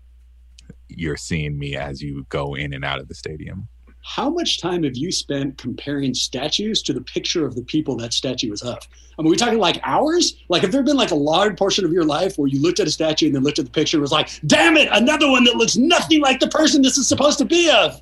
you're 0.88 1.18
seeing 1.18 1.58
me 1.58 1.76
as 1.76 2.02
you 2.02 2.26
go 2.30 2.56
in 2.56 2.74
and 2.74 2.84
out 2.84 3.00
of 3.00 3.08
the 3.08 3.16
stadium. 3.16 3.68
How 4.04 4.32
much 4.32 4.60
time 4.60 4.84
have 4.84 4.98
you 4.98 5.12
spent 5.12 5.60
comparing 5.60 6.16
statues 6.16 6.82
to 6.84 6.94
the 6.94 7.02
picture 7.02 7.46
of 7.46 7.56
the 7.56 7.62
people 7.62 7.96
that 7.98 8.14
statue 8.14 8.52
is 8.52 8.64
of? 8.64 8.80
I 9.20 9.22
mean, 9.22 9.30
we 9.30 9.38
talking 9.38 9.60
like 9.60 9.80
hours? 9.84 10.42
Like, 10.50 10.64
have 10.64 10.72
there 10.72 10.82
been 10.82 10.98
like 10.98 11.12
a 11.12 11.16
large 11.16 11.56
portion 11.56 11.86
of 11.86 11.94
your 11.94 12.04
life 12.04 12.36
where 12.38 12.48
you 12.48 12.60
looked 12.60 12.80
at 12.80 12.88
a 12.88 12.92
statue 12.92 13.28
and 13.28 13.36
then 13.36 13.44
looked 13.44 13.60
at 13.60 13.66
the 13.66 13.72
picture 13.72 13.98
and 13.98 14.02
was 14.02 14.12
like, 14.12 14.30
damn 14.48 14.76
it, 14.76 14.90
another 14.92 15.30
one 15.30 15.44
that 15.44 15.56
looks 15.56 15.78
nothing 15.78 16.20
like 16.20 16.40
the 16.40 16.48
person 16.48 16.82
this 16.82 16.98
is 16.98 17.08
supposed 17.08 17.38
to 17.38 17.46
be 17.46 17.70
of? 17.70 18.02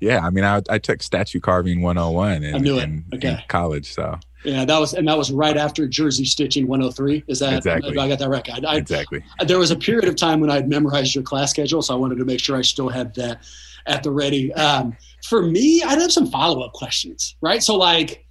Yeah, 0.00 0.20
I 0.22 0.28
mean, 0.28 0.44
I, 0.44 0.60
I 0.68 0.78
took 0.78 1.02
statue 1.02 1.40
carving 1.40 1.80
101 1.80 2.44
in, 2.44 2.54
I 2.54 2.58
knew 2.58 2.78
it. 2.78 2.84
In, 2.84 3.04
okay. 3.14 3.28
in 3.30 3.38
college, 3.48 3.94
so 3.94 4.18
yeah, 4.44 4.64
that 4.64 4.78
was 4.78 4.94
and 4.94 5.06
that 5.06 5.18
was 5.18 5.30
right 5.30 5.56
after 5.56 5.86
Jersey 5.86 6.24
Stitching 6.24 6.66
103. 6.66 7.24
Is 7.28 7.40
that 7.40 7.58
exactly? 7.58 7.98
I 7.98 8.08
got 8.08 8.18
that 8.18 8.28
right. 8.28 8.48
I, 8.48 8.74
I, 8.74 8.76
exactly. 8.76 9.22
There 9.46 9.58
was 9.58 9.70
a 9.70 9.76
period 9.76 10.08
of 10.08 10.16
time 10.16 10.40
when 10.40 10.50
I'd 10.50 10.68
memorized 10.68 11.14
your 11.14 11.24
class 11.24 11.50
schedule, 11.50 11.82
so 11.82 11.94
I 11.94 11.96
wanted 11.98 12.16
to 12.18 12.24
make 12.24 12.40
sure 12.40 12.56
I 12.56 12.62
still 12.62 12.88
had 12.88 13.14
that 13.14 13.42
at 13.86 14.02
the 14.02 14.10
ready. 14.10 14.52
Um, 14.54 14.96
for 15.24 15.42
me, 15.42 15.82
I'd 15.82 15.98
have 15.98 16.12
some 16.12 16.30
follow 16.30 16.62
up 16.62 16.72
questions, 16.72 17.36
right? 17.42 17.62
So 17.62 17.76
like, 17.76 18.24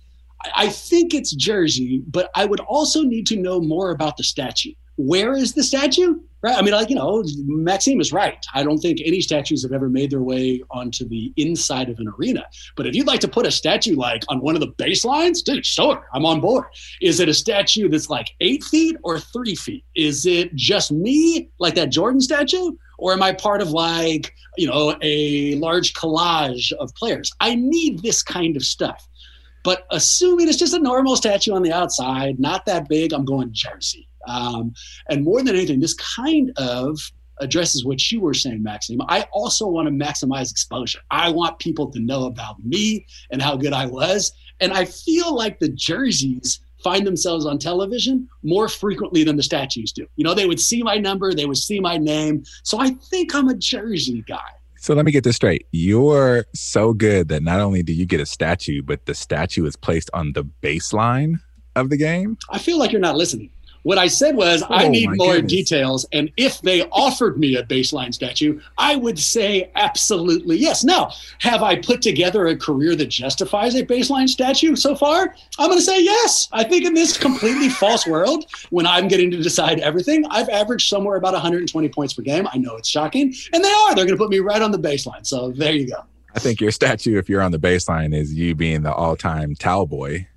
I 0.56 0.69
think 0.69 1.13
it's 1.13 1.34
Jersey, 1.36 2.02
but 2.08 2.32
I 2.36 2.45
would 2.45 2.62
also 2.62 3.04
need 3.04 3.28
to 3.28 3.36
know 3.36 3.60
more 3.60 3.91
about 3.91 4.17
the 4.17 4.24
statue. 4.24 4.74
Where 4.99 5.33
is 5.33 5.53
the 5.53 5.63
statue? 5.63 6.19
Right. 6.41 6.57
I 6.57 6.62
mean, 6.62 6.73
like, 6.73 6.89
you 6.89 6.95
know, 6.97 7.23
Maxime 7.45 8.01
is 8.01 8.12
right. 8.12 8.45
I 8.53 8.63
don't 8.63 8.79
think 8.79 8.99
any 9.03 9.21
statues 9.21 9.63
have 9.63 9.71
ever 9.71 9.88
made 9.88 10.12
their 10.12 10.21
way 10.21 10.62
onto 10.71 11.07
the 11.07 11.33
inside 11.38 11.89
of 11.89 11.99
an 11.99 12.09
arena. 12.17 12.45
But 12.75 12.85
if 12.85 12.95
you'd 12.95 13.07
like 13.07 13.21
to 13.21 13.27
put 13.29 13.45
a 13.45 13.51
statue 13.51 13.95
like 13.95 14.23
on 14.27 14.41
one 14.41 14.55
of 14.55 14.62
the 14.62 14.73
baselines, 14.73 15.41
dude, 15.41 15.65
sure, 15.65 16.05
I'm 16.13 16.25
on 16.25 16.41
board. 16.41 16.65
Is 17.01 17.21
it 17.21 17.29
a 17.29 17.33
statue 17.33 17.88
that's 17.88 18.09
like 18.09 18.27
eight 18.41 18.62
feet 18.65 18.97
or 19.03 19.19
three 19.19 19.55
feet? 19.55 19.85
Is 19.95 20.25
it 20.25 20.53
just 20.55 20.91
me, 20.91 21.49
like 21.59 21.75
that 21.75 21.91
Jordan 21.91 22.19
statue? 22.19 22.71
Or 22.97 23.13
am 23.13 23.23
I 23.23 23.31
part 23.31 23.62
of 23.62 23.71
like, 23.71 24.33
you 24.57 24.67
know, 24.67 24.97
a 25.01 25.55
large 25.55 25.93
collage 25.93 26.73
of 26.73 26.93
players? 26.95 27.31
I 27.39 27.55
need 27.55 28.01
this 28.01 28.21
kind 28.21 28.57
of 28.57 28.63
stuff. 28.63 29.07
But 29.63 29.85
assuming 29.91 30.49
it's 30.49 30.57
just 30.57 30.73
a 30.73 30.79
normal 30.79 31.15
statue 31.15 31.53
on 31.53 31.63
the 31.63 31.71
outside, 31.71 32.38
not 32.38 32.65
that 32.65 32.89
big, 32.89 33.13
I'm 33.13 33.23
going 33.23 33.51
Jersey. 33.53 34.09
Um, 34.30 34.74
and 35.10 35.24
more 35.24 35.42
than 35.44 35.56
anything, 35.56 35.80
this 35.80 35.96
kind 35.96 36.52
of 36.58 37.00
addresses 37.39 37.86
what 37.86 38.12
you 38.12 38.22
were 38.22 38.34
saying, 38.34 38.62
Maxime. 38.62 39.00
I 39.08 39.26
also 39.32 39.68
want 39.68 39.88
to 39.88 39.94
maximize 39.94 40.52
exposure. 40.52 41.00
I 41.10 41.30
want 41.30 41.60
people 41.60 41.89
to 41.92 42.00
know 42.00 42.26
about 42.26 42.63
me 42.63 43.06
and 43.32 43.42
how 43.42 43.56
good 43.56 43.74
I 43.74 43.86
was. 43.86 44.32
And 44.60 44.74
I 44.74 44.86
feel 44.86 45.34
like 45.36 45.60
the 45.60 45.70
jerseys 45.70 46.60
find 46.84 47.06
themselves 47.06 47.46
on 47.46 47.58
television 47.58 48.28
more 48.44 48.70
frequently 48.70 49.24
than 49.24 49.36
the 49.36 49.44
statues 49.44 49.92
do. 49.92 50.06
You 50.15 50.24
know, 50.24 50.34
they 50.34 50.46
would 50.46 50.60
see 50.60 50.82
my 50.84 50.98
number, 50.98 51.34
they 51.34 51.46
would 51.46 51.58
see 51.58 51.80
my 51.80 51.98
name. 51.98 52.44
So 52.63 52.80
I 52.80 52.92
think 53.10 53.36
I'm 53.36 53.50
a 53.50 53.56
jersey 53.56 54.24
guy. 54.28 54.39
So 54.78 54.94
let 54.94 55.06
me 55.06 55.12
get 55.12 55.26
this 55.26 55.36
straight. 55.36 55.68
You're 55.72 56.46
so 56.56 56.94
good 56.94 57.28
that 57.30 57.44
not 57.44 57.60
only 57.60 57.84
do 57.84 57.92
you 57.92 58.06
get 58.06 58.22
a 58.22 58.26
statue, 58.26 58.82
but 58.82 59.06
the 59.06 59.13
statue 59.13 59.65
is 59.65 59.76
placed 59.76 60.10
on 60.13 60.32
the 60.32 60.46
baseline 60.63 61.36
of 61.76 61.89
the 61.89 61.98
game. 61.98 62.38
I 62.50 62.60
feel 62.60 62.80
like 62.80 62.94
you're 62.94 63.02
not 63.02 63.18
listening. 63.18 63.50
What 63.84 63.98
I 63.98 64.08
said 64.08 64.36
was, 64.36 64.63
oh, 64.63 64.68
I 64.70 64.88
need 64.88 65.10
more 65.15 65.36
goodness. 65.36 65.52
details. 65.52 66.06
And 66.12 66.32
if 66.38 66.62
they 66.62 66.84
offered 66.89 67.39
me 67.39 67.56
a 67.56 67.63
baseline 67.63 68.13
statue, 68.13 68.60
I 68.78 68.96
would 68.96 69.18
say 69.18 69.72
absolutely 69.76 70.58
yes. 70.58 70.84
Now, 70.84 71.12
have 71.39 71.63
I 71.63 71.78
put 71.78 72.02
together 72.02 72.48
a 72.48 72.58
career 72.58 72.96
that 72.96 73.08
justifies 73.08 73.76
a 73.76 73.86
baseline 73.86 74.28
statue 74.28 74.76
so 74.76 74.96
far? 74.96 75.34
I'm 75.58 75.68
going 75.68 75.80
to 75.80 75.84
say 75.84 76.04
yes. 76.04 76.50
I 76.52 76.63
think 76.63 76.86
in 76.86 76.94
this 76.94 77.18
completely 77.18 77.70
false 77.80 78.06
world, 78.06 78.46
when 78.70 78.86
I'm 78.86 79.08
getting 79.08 79.32
to 79.32 79.38
decide 79.42 79.80
everything, 79.80 80.26
I've 80.30 80.50
averaged 80.50 80.89
somewhere 80.89 81.15
about 81.15 81.34
120 81.34 81.89
points 81.89 82.13
per 82.13 82.22
game. 82.22 82.48
I 82.52 82.58
know 82.58 82.76
it's 82.76 82.89
shocking. 82.89 83.34
And 83.54 83.63
they 83.63 83.72
are. 83.72 83.96
They're 83.96 84.06
going 84.06 84.18
to 84.18 84.24
put 84.24 84.30
me 84.30 84.39
right 84.39 84.62
on 84.62 84.72
the 84.72 84.80
baseline. 84.80 85.26
So 85.26 85.52
there 85.52 85.74
you 85.74 85.88
go. 85.88 86.04
I 86.36 86.39
think 86.39 86.62
your 86.62 86.72
statue, 86.72 87.18
if 87.18 87.28
you're 87.28 87.42
on 87.42 87.52
the 87.52 87.60
baseline, 87.60 88.13
is 88.13 88.34
you 88.34 88.54
being 88.54 88.84
the 88.84 88.94
all 88.94 89.15
time 89.15 89.56
towel 89.56 89.88
boy 89.88 90.28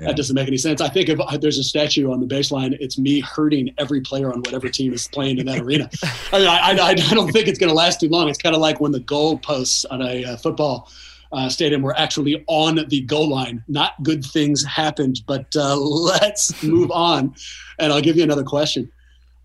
yeah. 0.00 0.08
That 0.08 0.16
doesn't 0.16 0.34
make 0.34 0.48
any 0.48 0.58
sense. 0.58 0.80
I 0.80 0.88
think 0.88 1.08
if 1.08 1.18
there's 1.40 1.58
a 1.58 1.64
statue 1.64 2.10
on 2.12 2.20
the 2.20 2.26
baseline, 2.26 2.76
it's 2.80 2.98
me 2.98 3.20
hurting 3.20 3.74
every 3.78 4.00
player 4.00 4.32
on 4.32 4.40
whatever 4.40 4.68
team 4.68 4.92
is 4.92 5.08
playing 5.08 5.38
in 5.38 5.46
that 5.46 5.60
arena. 5.60 5.88
I, 6.32 6.38
mean, 6.38 6.48
I, 6.48 6.58
I, 6.58 6.88
I, 6.90 6.94
don't 6.94 7.30
think 7.32 7.48
it's 7.48 7.58
going 7.58 7.68
to 7.68 7.74
last 7.74 8.00
too 8.00 8.08
long. 8.08 8.28
It's 8.28 8.38
kind 8.38 8.54
of 8.54 8.60
like 8.60 8.80
when 8.80 8.92
the 8.92 9.00
goal 9.00 9.38
posts 9.38 9.84
on 9.86 10.02
a 10.02 10.24
uh, 10.24 10.36
football 10.36 10.88
uh, 11.32 11.48
stadium 11.48 11.82
were 11.82 11.96
actually 11.98 12.44
on 12.46 12.86
the 12.88 13.00
goal 13.02 13.28
line. 13.28 13.62
Not 13.68 14.02
good 14.02 14.24
things 14.24 14.64
happened, 14.64 15.22
but 15.26 15.46
uh, 15.56 15.76
let's 15.80 16.62
move 16.62 16.90
on. 16.94 17.34
And 17.78 17.92
I'll 17.92 18.02
give 18.02 18.16
you 18.16 18.22
another 18.22 18.44
question. 18.44 18.90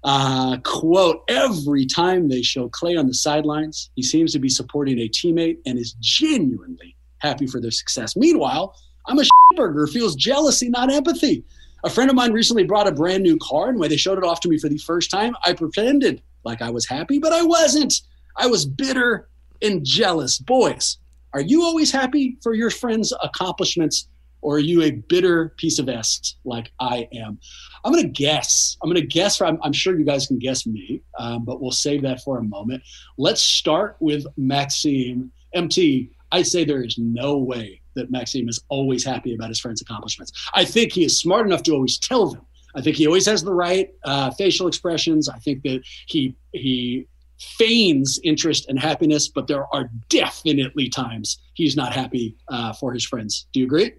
Uh, 0.03 0.57
quote, 0.63 1.23
every 1.27 1.85
time 1.85 2.27
they 2.27 2.41
show 2.41 2.67
Clay 2.69 2.95
on 2.95 3.07
the 3.07 3.13
sidelines, 3.13 3.91
he 3.95 4.01
seems 4.01 4.33
to 4.33 4.39
be 4.39 4.49
supporting 4.49 4.99
a 4.99 5.07
teammate 5.07 5.57
and 5.65 5.77
is 5.77 5.93
genuinely 5.99 6.95
happy 7.19 7.45
for 7.45 7.61
their 7.61 7.71
success. 7.71 8.15
Meanwhile, 8.15 8.75
I'm 9.07 9.19
a 9.19 9.23
burger 9.55 9.87
feels 9.87 10.15
jealousy, 10.15 10.69
not 10.69 10.91
empathy. 10.91 11.43
A 11.83 11.89
friend 11.89 12.09
of 12.09 12.15
mine 12.15 12.31
recently 12.31 12.63
brought 12.63 12.87
a 12.87 12.91
brand 12.91 13.23
new 13.23 13.37
car, 13.41 13.69
and 13.69 13.79
when 13.79 13.89
they 13.89 13.97
showed 13.97 14.17
it 14.17 14.23
off 14.23 14.39
to 14.41 14.49
me 14.49 14.57
for 14.57 14.69
the 14.69 14.77
first 14.77 15.09
time, 15.09 15.35
I 15.43 15.53
pretended 15.53 16.21
like 16.43 16.61
I 16.61 16.69
was 16.69 16.87
happy, 16.87 17.19
but 17.19 17.33
I 17.33 17.43
wasn't. 17.43 18.01
I 18.37 18.47
was 18.47 18.65
bitter 18.65 19.29
and 19.61 19.83
jealous. 19.83 20.37
Boys, 20.37 20.97
are 21.33 21.41
you 21.41 21.63
always 21.63 21.91
happy 21.91 22.37
for 22.43 22.53
your 22.53 22.69
friends' 22.69 23.13
accomplishments, 23.23 24.07
or 24.41 24.55
are 24.55 24.59
you 24.59 24.83
a 24.83 24.91
bitter 24.91 25.49
piece 25.57 25.79
of 25.79 25.89
S 25.89 26.35
like 26.45 26.71
I 26.79 27.07
am? 27.13 27.39
I'm 27.83 27.91
going 27.91 28.03
to 28.03 28.09
guess. 28.09 28.77
I'm 28.81 28.89
going 28.89 29.01
to 29.01 29.07
guess. 29.07 29.37
For, 29.37 29.45
I'm, 29.45 29.59
I'm, 29.63 29.73
sure 29.73 29.97
you 29.97 30.05
guys 30.05 30.27
can 30.27 30.39
guess 30.39 30.67
me, 30.67 31.01
um, 31.17 31.45
but 31.45 31.61
we'll 31.61 31.71
save 31.71 32.03
that 32.03 32.21
for 32.21 32.37
a 32.37 32.43
moment. 32.43 32.83
Let's 33.17 33.41
start 33.41 33.97
with 33.99 34.25
Maxime. 34.37 35.31
MT, 35.53 36.11
I 36.31 36.43
say 36.43 36.63
there 36.63 36.83
is 36.83 36.97
no 36.97 37.37
way 37.37 37.80
that 37.95 38.11
Maxime 38.11 38.49
is 38.49 38.59
always 38.69 39.03
happy 39.03 39.33
about 39.33 39.49
his 39.49 39.59
friends' 39.59 39.81
accomplishments. 39.81 40.31
I 40.53 40.65
think 40.65 40.93
he 40.93 41.05
is 41.05 41.19
smart 41.19 41.45
enough 41.45 41.63
to 41.63 41.73
always 41.73 41.97
tell 41.97 42.29
them. 42.29 42.41
I 42.75 42.81
think 42.81 42.95
he 42.95 43.05
always 43.05 43.25
has 43.25 43.43
the 43.43 43.53
right 43.53 43.89
uh, 44.05 44.31
facial 44.31 44.67
expressions. 44.67 45.27
I 45.27 45.37
think 45.39 45.63
that 45.63 45.81
he 46.07 46.35
he 46.53 47.07
feigns 47.39 48.19
interest 48.23 48.67
and 48.69 48.79
happiness, 48.79 49.27
but 49.27 49.47
there 49.47 49.65
are 49.73 49.89
definitely 50.09 50.89
times 50.89 51.39
he's 51.55 51.75
not 51.75 51.91
happy 51.91 52.35
uh, 52.49 52.71
for 52.73 52.93
his 52.93 53.03
friends. 53.03 53.47
Do 53.51 53.59
you 53.59 53.65
agree? 53.65 53.93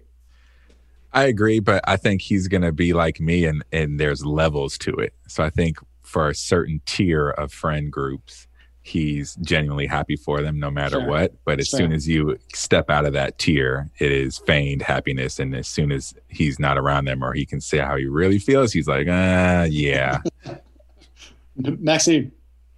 I 1.11 1.25
agree, 1.25 1.59
but 1.59 1.83
I 1.87 1.97
think 1.97 2.21
he's 2.21 2.47
going 2.47 2.63
to 2.63 2.71
be 2.71 2.93
like 2.93 3.19
me, 3.19 3.45
and 3.45 3.63
and 3.71 3.99
there's 3.99 4.25
levels 4.25 4.77
to 4.79 4.91
it. 4.95 5.13
So 5.27 5.43
I 5.43 5.49
think 5.49 5.77
for 6.01 6.29
a 6.29 6.35
certain 6.35 6.81
tier 6.85 7.29
of 7.29 7.51
friend 7.51 7.91
groups, 7.91 8.47
he's 8.85 9.35
genuinely 9.35 9.87
happy 9.87 10.15
for 10.17 10.41
them 10.41 10.59
no 10.59 10.69
matter 10.69 10.99
Sure. 10.99 11.07
what. 11.07 11.33
But 11.45 11.59
as 11.59 11.69
Sure. 11.69 11.79
soon 11.79 11.93
as 11.93 12.07
you 12.07 12.37
step 12.53 12.89
out 12.89 13.05
of 13.05 13.13
that 13.13 13.39
tier, 13.39 13.89
it 13.99 14.11
is 14.11 14.37
feigned 14.39 14.81
happiness. 14.81 15.39
And 15.39 15.55
as 15.55 15.67
soon 15.69 15.91
as 15.91 16.13
he's 16.27 16.59
not 16.59 16.77
around 16.77 17.05
them 17.05 17.23
or 17.23 17.33
he 17.33 17.45
can 17.45 17.61
say 17.61 17.77
how 17.79 17.95
he 17.95 18.05
really 18.05 18.39
feels, 18.39 18.73
he's 18.73 18.87
like, 18.87 19.07
uh, 19.07 19.65
yeah. 19.69 20.19
Maxime, 21.55 22.31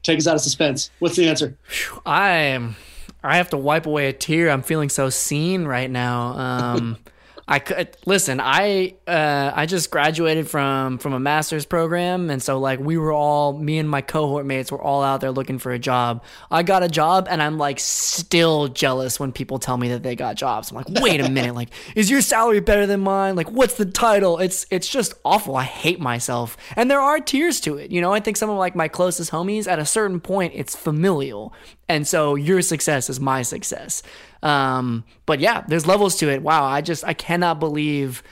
take 0.03 0.19
us 0.19 0.27
out 0.27 0.35
of 0.35 0.41
suspense. 0.41 0.91
What's 0.99 1.15
the 1.15 1.27
answer? 1.27 1.57
I 2.05 2.29
am. 2.29 2.75
I 3.23 3.37
have 3.37 3.49
to 3.51 3.57
wipe 3.57 3.85
away 3.85 4.07
a 4.09 4.13
tear. 4.13 4.49
I'm 4.51 4.61
feeling 4.61 4.89
so 4.89 5.09
seen 5.09 5.65
right 5.65 5.89
now. 5.89 6.37
Um, 6.37 6.97
I 7.47 7.59
could 7.59 7.95
listen. 8.07 8.39
I 8.39 8.95
uh, 9.05 9.51
I 9.53 9.67
just 9.67 9.91
graduated 9.91 10.49
from 10.49 10.97
from 10.97 11.13
a 11.13 11.19
master's 11.19 11.63
program, 11.65 12.31
and 12.31 12.41
so 12.41 12.57
like 12.57 12.79
we 12.79 12.97
were 12.97 13.13
all 13.13 13.53
me 13.53 13.77
and 13.77 13.87
my 13.87 14.01
cohort 14.01 14.47
mates 14.47 14.71
were 14.71 14.81
all 14.81 15.03
out 15.03 15.21
there 15.21 15.31
looking 15.31 15.59
for 15.59 15.71
a 15.71 15.77
job. 15.77 16.23
I 16.49 16.63
got 16.63 16.81
a 16.81 16.87
job, 16.87 17.27
and 17.29 17.43
I'm 17.43 17.59
like 17.59 17.79
still 17.79 18.67
jealous 18.67 19.19
when 19.19 19.31
people 19.31 19.59
tell 19.59 19.77
me 19.77 19.89
that 19.89 20.01
they 20.01 20.15
got 20.15 20.37
jobs. 20.37 20.71
I'm 20.71 20.77
like, 20.77 20.89
wait 20.89 21.21
a 21.21 21.29
minute, 21.29 21.53
like 21.53 21.69
is 21.95 22.09
your 22.09 22.21
salary 22.21 22.61
better 22.61 22.87
than 22.87 23.01
mine? 23.01 23.35
Like 23.35 23.51
what's 23.51 23.75
the 23.75 23.85
title? 23.85 24.39
It's 24.39 24.65
it's 24.71 24.87
just 24.87 25.13
awful. 25.23 25.55
I 25.55 25.65
hate 25.65 25.99
myself, 25.99 26.57
and 26.75 26.89
there 26.89 27.01
are 27.01 27.19
tiers 27.19 27.61
to 27.61 27.77
it. 27.77 27.91
You 27.91 28.01
know, 28.01 28.11
I 28.11 28.21
think 28.21 28.37
some 28.37 28.49
of 28.49 28.57
like 28.57 28.75
my 28.75 28.87
closest 28.87 29.31
homies 29.31 29.67
at 29.67 29.77
a 29.77 29.85
certain 29.85 30.19
point, 30.19 30.53
it's 30.55 30.75
familial, 30.75 31.53
and 31.87 32.07
so 32.07 32.33
your 32.33 32.63
success 32.63 33.07
is 33.07 33.19
my 33.19 33.43
success. 33.43 34.01
Um, 34.43 35.03
but 35.25 35.39
yeah, 35.39 35.63
there's 35.67 35.87
levels 35.87 36.15
to 36.17 36.29
it. 36.29 36.41
Wow, 36.41 36.65
I 36.65 36.81
just 36.81 37.03
I 37.03 37.13
cannot 37.13 37.59
believe 37.59 38.23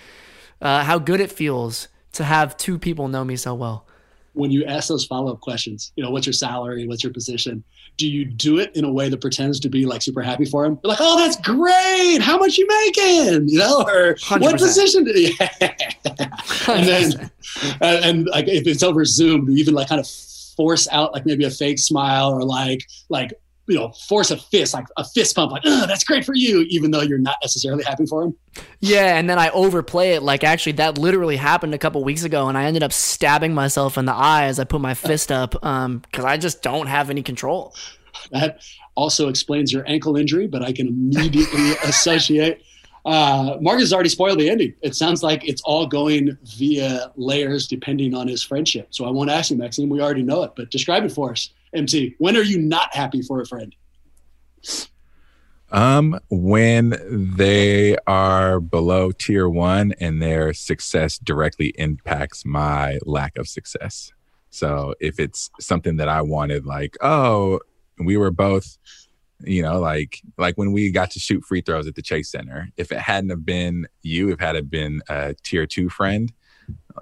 uh, 0.62 0.84
how 0.84 1.00
good 1.00 1.20
it 1.20 1.32
feels 1.32 1.88
to 2.14 2.24
have 2.24 2.56
two 2.58 2.80
people 2.80 3.08
know 3.08 3.24
me 3.24 3.36
so 3.36 3.54
well. 3.54 3.86
When 4.34 4.50
you 4.50 4.66
ask 4.66 4.88
those 4.88 5.06
follow 5.06 5.32
up 5.32 5.42
questions, 5.42 5.92
you 5.96 6.04
know, 6.04 6.10
what's 6.10 6.26
your 6.26 6.34
salary? 6.34 6.88
What's 6.88 7.04
your 7.04 7.14
position? 7.14 7.64
Do 7.98 8.08
you 8.08 8.26
do 8.26 8.58
it 8.58 8.76
in 8.76 8.84
a 8.84 8.92
way 8.92 9.08
that 9.10 9.22
pretends 9.22 9.60
to 9.60 9.70
be 9.70 9.86
like 9.86 10.02
super 10.02 10.24
happy 10.24 10.46
for 10.46 10.66
him? 10.66 10.80
You're 10.84 10.90
like, 10.90 11.00
oh, 11.02 11.20
that's 11.20 11.38
great. 11.38 12.20
How 12.20 12.40
much 12.40 12.58
you 12.58 12.66
making? 12.68 13.50
You 13.50 13.60
know, 13.60 13.82
or 13.82 14.16
100%. 14.16 14.42
what 14.42 14.58
position? 14.58 15.04
do 15.04 15.12
you-" 15.12 15.36
and 16.68 16.88
then, 16.88 17.32
and, 17.82 18.06
and 18.06 18.26
like 18.28 18.48
if 18.48 18.66
it's 18.66 18.82
over 18.82 19.06
Zoom, 19.06 19.46
do 19.46 19.52
you 19.52 19.60
even 19.60 19.76
like 19.76 19.90
kind 19.90 20.02
of 20.02 20.08
force 20.08 20.88
out 20.92 21.14
like 21.14 21.26
maybe 21.26 21.44
a 21.44 21.52
fake 21.52 21.80
smile 21.80 22.30
or 22.30 22.44
like 22.44 22.88
like 23.10 23.34
you 23.68 23.76
know 23.76 23.92
force 24.08 24.32
a 24.32 24.38
fist 24.38 24.74
like 24.74 24.86
a 24.98 25.06
fist 25.06 25.36
pump 25.36 25.52
like 25.52 25.64
that's 25.64 26.04
great 26.04 26.26
for 26.26 26.36
you 26.36 26.66
even 26.70 26.92
though 26.92 27.02
you're 27.02 27.18
not 27.18 27.36
necessarily 27.42 27.84
happy 27.84 28.06
for 28.06 28.24
him 28.24 28.36
Yeah, 28.82 29.18
and 29.18 29.28
then 29.30 29.40
I 29.40 29.50
overplay 29.50 30.12
it. 30.14 30.22
Like 30.22 30.44
actually, 30.44 30.74
that 30.74 31.00
literally 31.00 31.38
happened 31.38 31.74
a 31.74 31.80
couple 31.80 32.04
weeks 32.04 32.24
ago, 32.24 32.50
and 32.50 32.56
I 32.56 32.66
ended 32.66 32.84
up 32.84 32.94
stabbing 32.94 33.56
myself 33.56 33.98
in 33.98 34.06
the 34.06 34.14
eye 34.14 34.46
as 34.46 34.60
I 34.60 34.64
put 34.64 34.80
my 34.80 34.94
fist 34.94 35.32
up 35.32 35.52
because 35.54 36.26
I 36.26 36.38
just 36.38 36.62
don't 36.62 36.86
have 36.86 37.10
any 37.10 37.24
control. 37.24 37.74
that 38.32 38.62
also 38.96 39.28
explains 39.28 39.74
your 39.74 39.84
ankle 39.88 40.16
injury 40.18 40.46
but 40.46 40.62
i 40.62 40.72
can 40.72 40.88
immediately 40.88 41.72
associate 41.84 42.62
uh, 43.06 43.58
Marcus 43.60 43.84
has 43.84 43.94
already 43.94 44.08
spoiled 44.08 44.40
the 44.40 44.50
ending. 44.50 44.74
It 44.82 44.96
sounds 44.96 45.24
like 45.24 45.46
it's 45.46 45.62
all 45.64 45.86
going 45.86 46.38
via 46.56 47.12
layers 47.18 47.68
depending 47.68 48.16
on 48.16 48.30
his 48.30 48.42
friendship. 48.44 48.88
So 48.92 49.04
I 49.04 49.10
won't 49.10 49.30
ask 49.30 49.52
you, 49.52 49.58
Maxime. 49.58 49.90
We 49.90 50.00
already 50.00 50.24
know 50.24 50.44
it, 50.44 50.52
but 50.56 50.72
describe 50.72 51.04
it 51.04 51.12
for 51.12 51.32
us, 51.32 51.50
MT. 51.74 52.16
When 52.20 52.38
are 52.38 52.44
you 52.44 52.60
not 52.60 52.94
happy 52.94 53.22
for 53.22 53.42
a 53.42 53.46
friend? 53.46 53.76
Um, 55.74 56.20
when 56.30 56.96
they 57.36 57.98
are 58.06 58.60
below 58.60 59.12
tier 59.12 59.50
one 59.50 59.94
and 60.00 60.22
their 60.22 60.54
success 60.54 61.18
directly 61.18 61.74
impacts 61.80 62.46
my 62.46 63.00
lack 63.06 63.38
of 63.40 63.48
success. 63.48 64.12
So 64.52 64.94
if 65.00 65.20
it's 65.20 65.50
something 65.60 65.98
that 65.98 66.08
I 66.08 66.22
wanted, 66.22 66.68
like, 66.68 66.96
oh, 67.02 67.60
we 67.98 68.18
were 68.18 68.30
both, 68.30 68.78
you 69.40 69.64
know, 69.64 69.80
like 69.80 70.22
like 70.38 70.56
when 70.60 70.74
we 70.74 70.92
got 70.92 71.10
to 71.12 71.20
shoot 71.20 71.44
free 71.44 71.62
throws 71.62 71.88
at 71.88 71.96
the 71.96 72.04
Chase 72.04 72.30
Center, 72.30 72.70
if 72.78 72.92
it 72.92 73.00
hadn't 73.00 73.32
have 73.32 73.44
been 73.44 73.88
you, 74.04 74.30
if 74.30 74.40
had 74.40 74.56
have 74.56 74.70
been 74.70 75.02
a 75.10 75.34
tier 75.42 75.66
two 75.66 75.90
friend 75.90 76.32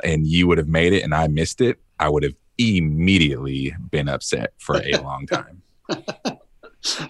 and 0.01 0.25
you 0.25 0.47
would 0.47 0.57
have 0.57 0.69
made 0.69 0.93
it 0.93 1.03
and 1.03 1.13
I 1.13 1.27
missed 1.27 1.59
it, 1.59 1.77
I 1.99 2.07
would 2.07 2.23
have 2.23 2.35
immediately 2.61 3.73
been 3.89 4.09
upset 4.09 4.53
for 4.59 4.77
a 4.77 4.97
long 5.01 5.27
time. 5.27 5.61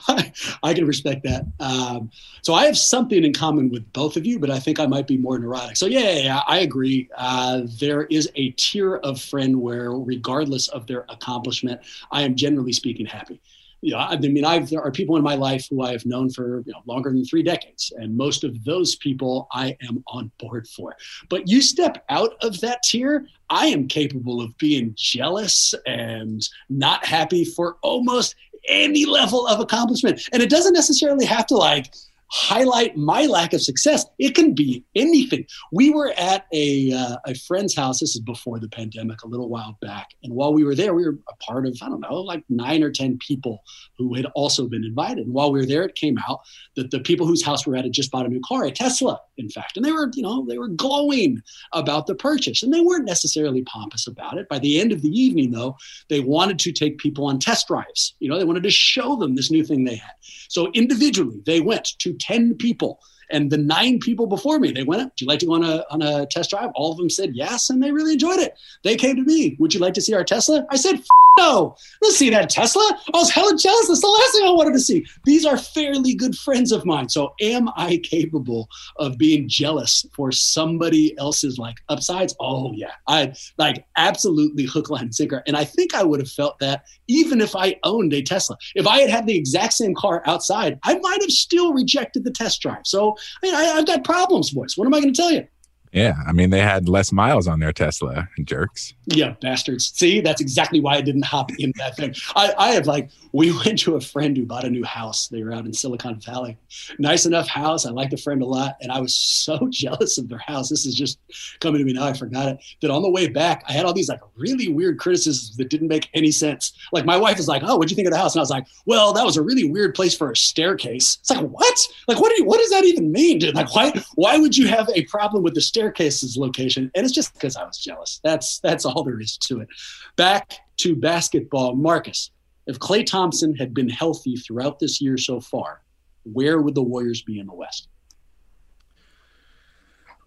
I, 0.08 0.32
I 0.64 0.74
can 0.74 0.86
respect 0.86 1.24
that. 1.24 1.46
Um, 1.60 2.12
so 2.42 2.54
I 2.54 2.66
have 2.66 2.78
something 2.78 3.24
in 3.24 3.34
common 3.34 3.70
with 3.70 3.92
both 3.94 4.18
of 4.18 4.26
you, 4.26 4.40
but 4.40 4.50
I 4.50 4.60
think 4.60 4.80
I 4.80 4.86
might 4.86 5.08
be 5.08 5.18
more 5.18 5.38
neurotic. 5.40 5.78
So 5.78 5.86
yeah, 5.86 6.00
yeah, 6.00 6.20
yeah 6.20 6.42
I 6.48 6.60
agree. 6.60 7.10
Uh, 7.16 7.62
there 7.80 8.04
is 8.04 8.30
a 8.36 8.52
tier 8.52 8.98
of 8.98 9.22
friend 9.22 9.62
where, 9.62 9.92
regardless 9.92 10.68
of 10.70 10.88
their 10.88 11.06
accomplishment, 11.10 11.82
I 12.12 12.24
am 12.24 12.36
generally 12.36 12.74
speaking 12.74 13.06
happy. 13.06 13.42
Know, 13.84 13.98
I 13.98 14.16
mean, 14.18 14.46
I've, 14.46 14.70
there 14.70 14.82
are 14.82 14.92
people 14.92 15.18
in 15.18 15.24
my 15.24 15.36
life 15.36 15.68
who 15.70 15.82
I 15.82 15.92
have 15.92 16.06
known 16.06 16.30
for 16.30 16.62
you 16.66 16.72
know, 16.72 16.82
longer 16.86 17.10
than 17.10 17.26
three 17.26 17.42
decades, 17.42 17.92
and 17.98 18.16
most 18.16 18.44
of 18.44 18.64
those 18.64 18.96
people 18.96 19.48
I 19.52 19.76
am 19.88 20.04
on 20.08 20.32
board 20.40 20.68
for. 20.68 20.96
But 21.30 21.48
you 21.48 21.62
step 21.62 22.04
out 22.10 22.36
of 22.42 22.62
that 22.62 22.84
tier, 22.84 23.28
I 23.50 23.68
am 23.68 23.88
capable 23.88 24.40
of 24.40 24.56
being 24.58 24.94
jealous 24.96 25.74
and 25.88 26.48
not 26.70 27.06
happy 27.06 27.44
for 27.44 27.78
almost 27.82 28.36
any 28.68 29.06
level 29.06 29.48
of 29.48 29.60
accomplishment. 29.60 30.30
And 30.32 30.44
it 30.44 30.50
doesn't 30.50 30.74
necessarily 30.74 31.26
have 31.26 31.48
to 31.48 31.56
like 31.56 31.94
highlight 32.32 32.96
my 32.96 33.26
lack 33.26 33.54
of 33.54 33.62
success. 33.62 34.06
It 34.18 34.36
can 34.36 34.54
be 34.54 34.86
anything. 34.96 35.46
We 35.72 35.90
were 35.90 36.14
at 36.18 36.46
a, 36.54 36.94
uh, 36.94 37.18
a 37.26 37.36
friend's 37.36 37.76
house. 37.76 38.00
This 38.00 38.16
is 38.16 38.22
before 38.22 38.58
the 38.58 38.70
pandemic, 38.70 39.24
a 39.24 39.28
little 39.28 39.50
while 39.50 39.78
back. 39.82 40.12
And 40.24 40.34
while 40.34 40.54
we 40.54 40.64
were 40.64 40.74
there, 40.74 40.94
we 40.94 41.06
were 41.06 41.18
a 41.30 41.36
part 41.38 41.68
of, 41.68 41.78
I 41.82 41.90
don't 41.90 42.00
know, 42.00 42.22
like 42.22 42.44
nine 42.50 42.84
or 42.84 42.90
10 42.90 43.18
people 43.18 43.64
who 43.98 44.16
had 44.16 44.26
also 44.28 44.68
been 44.68 44.86
invited. 44.86 45.26
And 45.26 45.34
while 45.34 45.52
we 45.52 45.60
were 45.60 45.66
there, 45.66 45.84
it 45.84 45.96
came 45.96 46.18
out 46.28 46.40
that 46.76 46.92
the 46.92 47.02
people 47.02 47.28
whose 47.28 47.44
house 47.44 47.66
we 47.66 47.72
were 47.72 47.78
at 47.78 47.84
had 47.84 47.94
just 47.94 48.12
bought 48.12 48.26
a 48.26 48.30
new 48.30 48.42
car, 48.48 48.64
a 48.64 48.72
Tesla, 48.72 49.20
in 49.38 49.50
fact. 49.50 49.76
And 49.76 49.86
they 49.86 49.92
were, 49.92 50.10
you 50.14 50.24
know, 50.24 50.46
they 50.48 50.58
were 50.58 50.70
glowing 50.70 51.42
about 51.74 52.08
the 52.08 52.16
purchase. 52.16 52.64
And 52.64 52.74
they 52.74 52.82
weren't 52.82 53.06
necessarily 53.06 53.64
pompous 53.64 54.08
about 54.08 54.38
it. 54.38 54.48
By 54.48 54.60
the 54.60 54.80
end 54.80 54.94
of 54.94 55.02
the 55.02 55.10
evening, 55.10 55.52
though, 55.52 55.76
they 56.08 56.22
wanted 56.22 56.60
to 56.60 56.72
take 56.72 56.98
people 56.98 57.26
on 57.26 57.40
test 57.40 57.68
drives. 57.68 58.16
You 58.20 58.30
know, 58.30 58.40
they 58.40 58.46
wanted 58.46 58.64
to 58.64 58.72
show 58.72 59.18
them 59.18 59.36
this 59.36 59.52
new 59.52 59.66
thing 59.66 59.84
they 59.84 59.96
had. 59.96 60.14
So 60.48 60.72
individually, 60.74 61.42
they 61.46 61.60
went 61.60 61.98
to 62.00 62.14
10 62.22 62.56
people. 62.56 63.00
And 63.32 63.50
the 63.50 63.58
nine 63.58 64.00
people 64.00 64.28
before 64.28 64.60
me, 64.60 64.72
they 64.72 64.84
went, 64.84 65.02
up. 65.02 65.12
Would 65.12 65.22
you 65.22 65.28
like 65.28 65.40
to 65.40 65.46
go 65.46 65.54
on 65.54 65.64
a, 65.64 65.86
on 65.90 66.02
a 66.02 66.26
test 66.26 66.50
drive? 66.50 66.72
All 66.76 66.92
of 66.92 66.98
them 66.98 67.10
said 67.10 67.36
yes, 67.36 67.70
and 67.70 67.82
they 67.82 67.92
really 67.92 68.14
enjoyed 68.14 68.40
it. 68.40 68.58
They 68.84 68.98
came 68.98 69.16
to 69.16 69.24
me, 69.24 69.56
Would 69.58 69.74
you 69.74 69.80
like 69.80 69.94
to 69.94 70.02
see 70.02 70.14
our 70.14 70.24
Tesla? 70.24 70.66
I 70.70 70.76
said, 70.76 71.02
No, 71.38 71.76
let's 72.02 72.18
see 72.18 72.30
that 72.30 72.50
Tesla. 72.50 72.82
I 73.14 73.18
was 73.18 73.30
hella 73.30 73.58
jealous. 73.58 73.88
That's 73.88 74.02
the 74.02 74.08
last 74.08 74.32
thing 74.34 74.48
I 74.48 74.52
wanted 74.52 74.74
to 74.74 74.80
see. 74.80 75.06
These 75.24 75.46
are 75.46 75.58
fairly 75.58 76.14
good 76.14 76.36
friends 76.36 76.72
of 76.72 76.86
mine. 76.86 77.10
So, 77.10 77.34
am 77.42 77.70
I 77.76 78.02
capable 78.04 78.68
of 78.98 79.18
being 79.18 79.48
jealous 79.48 80.06
for 80.14 80.32
somebody 80.32 81.18
else's 81.18 81.58
like 81.58 81.78
upsides? 81.90 82.36
Oh, 82.40 82.72
yeah. 82.74 82.92
I 83.08 83.34
like 83.58 83.86
absolutely 83.98 84.66
hook, 84.66 84.90
line, 84.90 85.04
and 85.04 85.16
sinker. 85.16 85.42
And 85.48 85.56
I 85.56 85.64
think 85.64 85.96
I 85.96 86.04
would 86.04 86.20
have 86.20 86.32
felt 86.32 86.60
that 86.60 86.84
even 87.08 87.42
if 87.42 87.56
I 87.56 87.78
owned 87.84 88.14
a 88.14 88.22
Tesla. 88.22 88.58
If 88.76 88.88
I 88.88 89.00
had 89.00 89.10
had 89.10 89.26
the 89.26 89.36
exact 89.36 89.74
same 89.74 89.96
car 89.96 90.22
outside, 90.26 90.80
I 90.84 90.98
might 91.00 91.22
have 91.22 91.32
still 91.32 91.74
rejected 91.74 92.24
the 92.24 92.32
test 92.32 92.62
drive. 92.62 92.86
So, 92.86 93.16
I 93.42 93.46
mean, 93.46 93.56
I, 93.56 93.74
I've 93.78 93.88
got 93.88 94.04
problems, 94.04 94.52
boys. 94.52 94.78
What 94.78 94.86
am 94.86 94.94
I 94.94 95.00
going 95.00 95.14
to 95.14 95.22
tell 95.22 95.32
you? 95.32 95.48
Yeah, 95.92 96.16
I 96.26 96.32
mean 96.32 96.50
they 96.52 96.62
had 96.62 96.88
less 96.88 97.12
miles 97.12 97.48
on 97.48 97.60
their 97.60 97.74
Tesla, 97.74 98.30
jerks. 98.44 98.94
Yeah, 99.08 99.36
bastards. 99.42 99.92
See, 99.94 100.22
that's 100.22 100.40
exactly 100.42 100.80
why 100.80 100.96
I 100.96 101.02
didn't 101.02 101.26
hop 101.26 101.52
in 101.58 101.74
that 101.78 101.98
thing. 101.98 102.16
I, 102.36 102.54
I 102.58 102.72
have 102.72 102.88
like, 102.88 103.10
we 103.34 103.52
went 103.66 103.80
to 103.80 103.96
a 103.96 104.02
friend 104.02 104.36
who 104.36 104.46
bought 104.46 104.64
a 104.64 104.70
new 104.70 104.84
house. 104.84 105.28
They 105.28 105.44
were 105.44 105.54
out 105.54 105.66
in 105.66 105.74
Silicon 105.74 106.20
Valley. 106.20 106.58
Nice 107.00 107.26
enough 107.26 107.48
house. 107.48 107.86
I 107.86 107.90
liked 107.90 108.12
the 108.12 108.18
friend 108.18 108.42
a 108.42 108.46
lot. 108.46 108.78
And 108.82 108.92
I 108.92 109.00
was 109.00 109.14
so 109.42 109.68
jealous 109.70 110.18
of 110.18 110.30
their 110.30 110.40
house. 110.40 110.70
This 110.70 110.86
is 110.86 110.96
just 110.96 111.20
coming 111.60 111.80
to 111.80 111.86
me 111.86 111.94
now. 111.94 112.06
I 112.06 112.14
forgot 112.14 112.48
it. 112.48 112.60
That 112.82 112.92
on 112.92 113.02
the 113.02 113.10
way 113.10 113.28
back, 113.28 113.64
I 113.68 113.74
had 113.74 113.86
all 113.86 113.94
these 113.94 114.10
like 114.10 114.22
really 114.36 114.70
weird 114.70 115.00
criticisms 115.00 115.58
that 115.58 115.70
didn't 115.70 115.88
make 115.88 116.10
any 116.14 116.32
sense. 116.32 116.74
Like 116.92 117.06
my 117.06 117.18
wife 117.18 117.40
is 117.40 117.48
like, 117.48 117.64
Oh, 117.66 117.76
what'd 117.78 117.92
you 117.92 117.96
think 117.96 118.08
of 118.08 118.14
the 118.14 118.20
house? 118.20 118.36
And 118.36 118.40
I 118.40 118.44
was 118.44 118.50
like, 118.50 118.68
Well, 118.86 119.14
that 119.14 119.26
was 119.26 119.38
a 119.38 119.42
really 119.42 119.70
weird 119.70 119.96
place 119.96 120.16
for 120.16 120.32
a 120.32 120.36
staircase. 120.36 121.18
It's 121.20 121.30
like, 121.30 121.46
what? 121.46 121.80
Like, 122.08 122.20
what 122.20 122.30
do 122.30 122.42
you, 122.42 122.46
what 122.46 122.60
does 122.60 122.70
that 122.70 122.86
even 122.86 123.12
mean, 123.12 123.40
dude? 123.40 123.56
Like, 123.56 123.74
why, 123.76 123.94
why 124.16 124.38
would 124.38 124.56
you 124.56 124.68
have 124.68 124.90
a 124.96 125.06
problem 125.06 125.44
with 125.44 125.54
the 125.54 125.62
staircase's 125.82 126.38
location? 126.38 126.92
And 126.94 127.06
it's 127.06 127.14
just 127.14 127.34
because 127.34 127.56
I 127.56 127.64
was 127.64 127.78
jealous. 127.78 128.20
That's, 128.24 128.60
that's 128.60 128.86
all 128.86 129.04
there 129.04 129.20
is 129.20 129.38
to 129.38 129.62
it. 129.62 129.68
Back 130.16 130.52
to 130.78 130.96
basketball. 130.96 131.76
Marcus, 131.76 132.32
if 132.68 132.78
Klay 132.78 133.06
Thompson 133.06 133.56
had 133.56 133.74
been 133.74 133.90
healthy 133.90 134.36
throughout 134.36 134.80
this 134.80 135.02
year 135.02 135.18
so 135.18 135.40
far, 135.40 135.82
where 136.24 136.62
would 136.62 136.76
the 136.76 136.84
Warriors 136.84 137.24
be 137.24 137.40
in 137.40 137.48
the 137.48 137.54
West? 137.54 137.88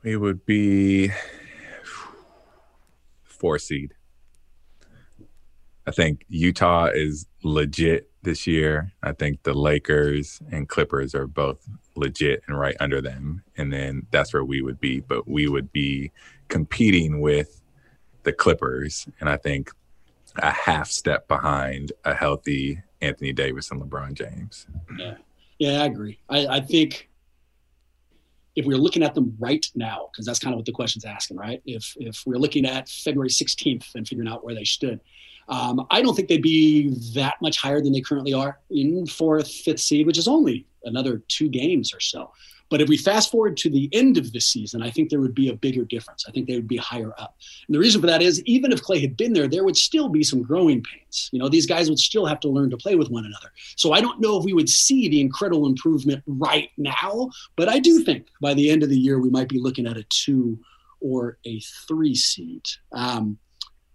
We 0.03 0.17
would 0.17 0.45
be 0.45 1.13
four 3.23 3.59
seed. 3.59 3.95
I 5.87 5.93
think 5.93 6.25
Utah 6.29 6.87
is 6.93 7.27
legit 7.43 8.11
this 8.23 8.47
year. 8.47 8.93
I 9.03 9.13
think 9.13 9.43
the 9.45 9.55
Lakers 9.55 10.41
and 10.51 10.69
Clippers 10.69 11.15
are 11.15 11.27
both 11.27 11.69
legit 11.97 12.43
and 12.47 12.59
right 12.59 12.77
under 12.81 13.01
them. 13.01 13.43
And 13.57 13.73
then 13.73 14.07
that's 14.11 14.33
where 14.33 14.45
we 14.45 14.63
would 14.63 14.81
be. 14.81 15.01
But 15.01 15.29
we 15.29 15.49
would 15.49 15.73
be 15.73 16.13
competing 16.49 17.21
with 17.21 17.61
the 18.23 18.33
Clippers. 18.33 19.07
And 19.21 19.29
I 19.29 19.37
think 19.37 19.71
a 20.37 20.51
half 20.51 20.89
step 20.89 21.29
behind 21.29 21.93
a 22.05 22.15
healthy 22.15 22.83
Anthony 23.01 23.33
Davis 23.33 23.71
and 23.71 23.81
LeBron 23.81 24.15
James. 24.15 24.67
Yeah, 24.99 25.15
yeah, 25.59 25.83
I 25.83 25.87
agree. 25.87 26.19
I, 26.29 26.47
I 26.47 26.61
think 26.61 27.09
if 28.57 28.65
we're 28.67 28.79
looking 28.79 29.03
at 29.03 29.15
them 29.15 29.37
right 29.39 29.67
now, 29.75 30.09
because 30.11 30.27
that's 30.27 30.39
kind 30.39 30.55
of 30.55 30.59
what 30.59 30.67
the 30.67 30.73
question's 30.73 31.05
asking, 31.05 31.37
right? 31.37 31.63
If 31.67 31.95
if 31.99 32.23
we're 32.27 32.39
looking 32.39 32.67
at 32.67 32.89
February 32.89 33.29
16th 33.29 33.95
and 33.95 34.07
figuring 34.07 34.29
out 34.29 34.45
where 34.45 34.55
they 34.55 34.65
stood, 34.65 35.01
um, 35.49 35.87
I 35.91 36.03
don't 36.03 36.15
think 36.15 36.29
they'd 36.29 36.43
be 36.43 36.91
that 37.15 37.37
much 37.43 37.59
higher 37.59 37.81
than 37.81 37.93
they 37.93 38.01
currently 38.01 38.33
are 38.33 38.59
in 38.71 39.07
fourth, 39.07 39.51
fifth 39.51 39.81
seed, 39.81 40.07
which 40.07 40.19
is 40.19 40.29
only 40.29 40.67
another 40.85 41.23
two 41.29 41.49
games 41.49 41.93
or 41.95 42.01
so. 42.01 42.31
But 42.71 42.81
if 42.81 42.89
we 42.89 42.97
fast 42.97 43.31
forward 43.31 43.57
to 43.59 43.71
the 43.71 43.89
end 43.93 44.17
of 44.17 44.33
the 44.33 44.41
season, 44.41 44.83
I 44.83 44.91
think 44.91 45.11
there 45.11 45.21
would 45.21 45.35
be 45.35 45.51
a 45.51 45.55
bigger 45.55 45.85
difference. 45.85 46.25
I 46.27 46.33
think 46.33 46.47
they 46.47 46.57
would 46.57 46.67
be 46.67 46.79
higher 46.79 47.13
up. 47.19 47.37
And 47.69 47.75
the 47.75 47.79
reason 47.79 48.01
for 48.01 48.07
that 48.07 48.23
is 48.23 48.43
even 48.45 48.73
if 48.73 48.83
Klay 48.83 49.01
had 49.01 49.17
been 49.17 49.33
there, 49.33 49.47
there 49.47 49.65
would 49.65 49.77
still 49.77 50.09
be 50.09 50.25
some 50.25 50.43
growing 50.43 50.83
pains. 50.83 51.29
You 51.31 51.39
know, 51.39 51.49
these 51.49 51.67
guys 51.67 51.89
would 51.89 51.99
still 51.99 52.27
have 52.27 52.41
to 52.41 52.49
learn 52.49 52.71
to 52.71 52.77
play 52.77 52.95
with 52.95 53.11
one 53.11 53.27
another. 53.27 53.53
So 53.77 53.93
I 53.93 54.01
don't 54.01 54.21
know 54.21 54.39
if 54.39 54.45
we 54.45 54.55
would 54.55 54.69
see 54.69 55.09
the 55.09 55.21
incredible 55.21 55.67
improvement 55.67 56.23
right 56.27 56.71
now, 56.77 57.31
but 57.55 57.69
I 57.69 57.79
do 57.79 58.03
think 58.03 58.29
by 58.41 58.55
the 58.55 58.71
end 58.71 58.83
of 58.83 58.89
the 58.89 58.99
year, 58.99 59.21
we 59.21 59.31
might 59.31 59.49
be 59.49 59.61
looking 59.61 59.87
at 59.87 59.97
a 59.97 60.05
two 60.05 60.59
or 61.01 61.39
a 61.45 61.61
three 61.87 62.15
seed. 62.15 62.63
Um, 62.93 63.39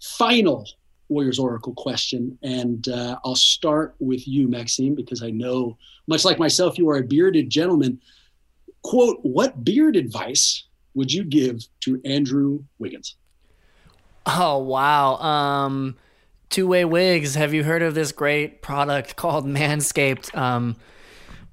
final 0.01 0.65
Warriors 1.09 1.39
Oracle 1.39 1.73
question. 1.73 2.37
And 2.41 2.87
uh, 2.87 3.17
I'll 3.25 3.35
start 3.35 3.95
with 3.99 4.27
you, 4.27 4.47
Maxime, 4.47 4.95
because 4.95 5.21
I 5.21 5.31
know, 5.31 5.77
much 6.07 6.23
like 6.23 6.39
myself, 6.39 6.77
you 6.77 6.89
are 6.89 6.97
a 6.97 7.03
bearded 7.03 7.49
gentleman 7.49 7.99
quote, 8.81 9.19
what 9.21 9.63
beard 9.63 9.95
advice 9.95 10.65
would 10.93 11.11
you 11.11 11.23
give 11.23 11.63
to 11.81 12.01
Andrew 12.05 12.63
Wiggins? 12.77 13.15
Oh, 14.25 14.59
wow. 14.59 15.15
Um, 15.15 15.97
two 16.49 16.67
way 16.67 16.85
wigs. 16.85 17.35
Have 17.35 17.53
you 17.53 17.63
heard 17.63 17.81
of 17.81 17.95
this 17.95 18.11
great 18.11 18.61
product 18.61 19.15
called 19.15 19.45
Manscaped? 19.45 20.35
Um, 20.35 20.75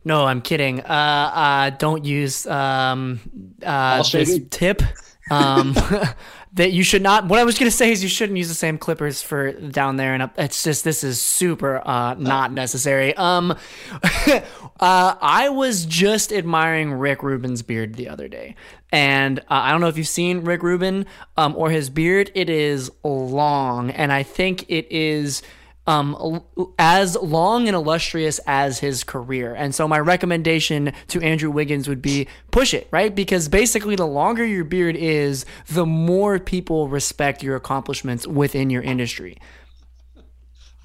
no, 0.05 0.25
I'm 0.27 0.41
kidding. 0.41 0.81
Uh, 0.81 1.31
uh, 1.35 1.71
don't 1.71 2.05
use 2.05 2.47
um, 2.47 3.21
uh, 3.65 4.03
this 4.03 4.41
tip. 4.51 4.83
Um, 5.31 5.75
that 6.57 6.73
you 6.73 6.83
should 6.83 7.03
not. 7.03 7.27
What 7.27 7.39
I 7.39 7.45
was 7.45 7.59
gonna 7.59 7.71
say 7.71 7.93
is 7.93 8.03
you 8.03 8.09
shouldn't 8.09 8.37
use 8.37 8.49
the 8.49 8.55
same 8.55 8.79
clippers 8.79 9.23
for 9.23 9.53
down 9.53 9.97
there 9.97 10.15
and 10.15 10.23
up. 10.23 10.35
It's 10.39 10.63
just 10.63 10.85
this 10.85 11.05
is 11.05 11.21
super 11.21 11.87
uh, 11.87 12.15
not 12.15 12.51
necessary. 12.53 13.15
Um, 13.15 13.53
uh, 14.03 14.41
I 14.81 15.51
was 15.51 15.85
just 15.85 16.33
admiring 16.33 16.95
Rick 16.95 17.23
Rubin's 17.23 17.63
beard 17.63 17.95
the 17.95 18.09
other 18.09 18.27
day, 18.27 18.57
and 18.91 19.39
uh, 19.41 19.43
I 19.49 19.71
don't 19.71 19.83
know 19.83 19.89
if 19.89 19.99
you've 19.99 20.09
seen 20.09 20.45
Rick 20.45 20.63
Rubin 20.63 21.07
um, 21.37 21.55
or 21.57 21.71
his 21.71 21.91
beard. 21.91 22.33
It 22.35 22.49
is 22.49 22.91
long, 23.05 23.91
and 23.91 24.11
I 24.11 24.23
think 24.23 24.65
it 24.69 24.91
is 24.91 25.43
um, 25.87 26.43
as 26.79 27.17
long 27.17 27.69
and 27.69 27.77
illustrious 27.77 28.41
as 28.47 28.81
his 28.81 29.05
career. 29.05 29.55
And 29.55 29.75
so 29.75 29.87
my 29.87 29.99
recommendation 30.01 30.93
to 31.09 31.21
Andrew 31.21 31.51
Wiggins 31.51 31.89
would 31.89 32.03
be 32.03 32.27
push 32.51 32.75
it, 32.75 32.89
right? 32.91 33.15
Because 33.15 33.49
basically, 33.49 33.97
the 33.97 34.07
longer 34.07 34.45
your 34.45 34.65
beard 34.65 34.97
is, 34.97 35.47
the 35.69 35.87
more 35.87 36.39
people 36.39 36.89
respect 36.89 37.43
your 37.43 37.57
accomplishments 37.57 38.27
within 38.27 38.71
your 38.71 38.83
industry. 38.83 39.39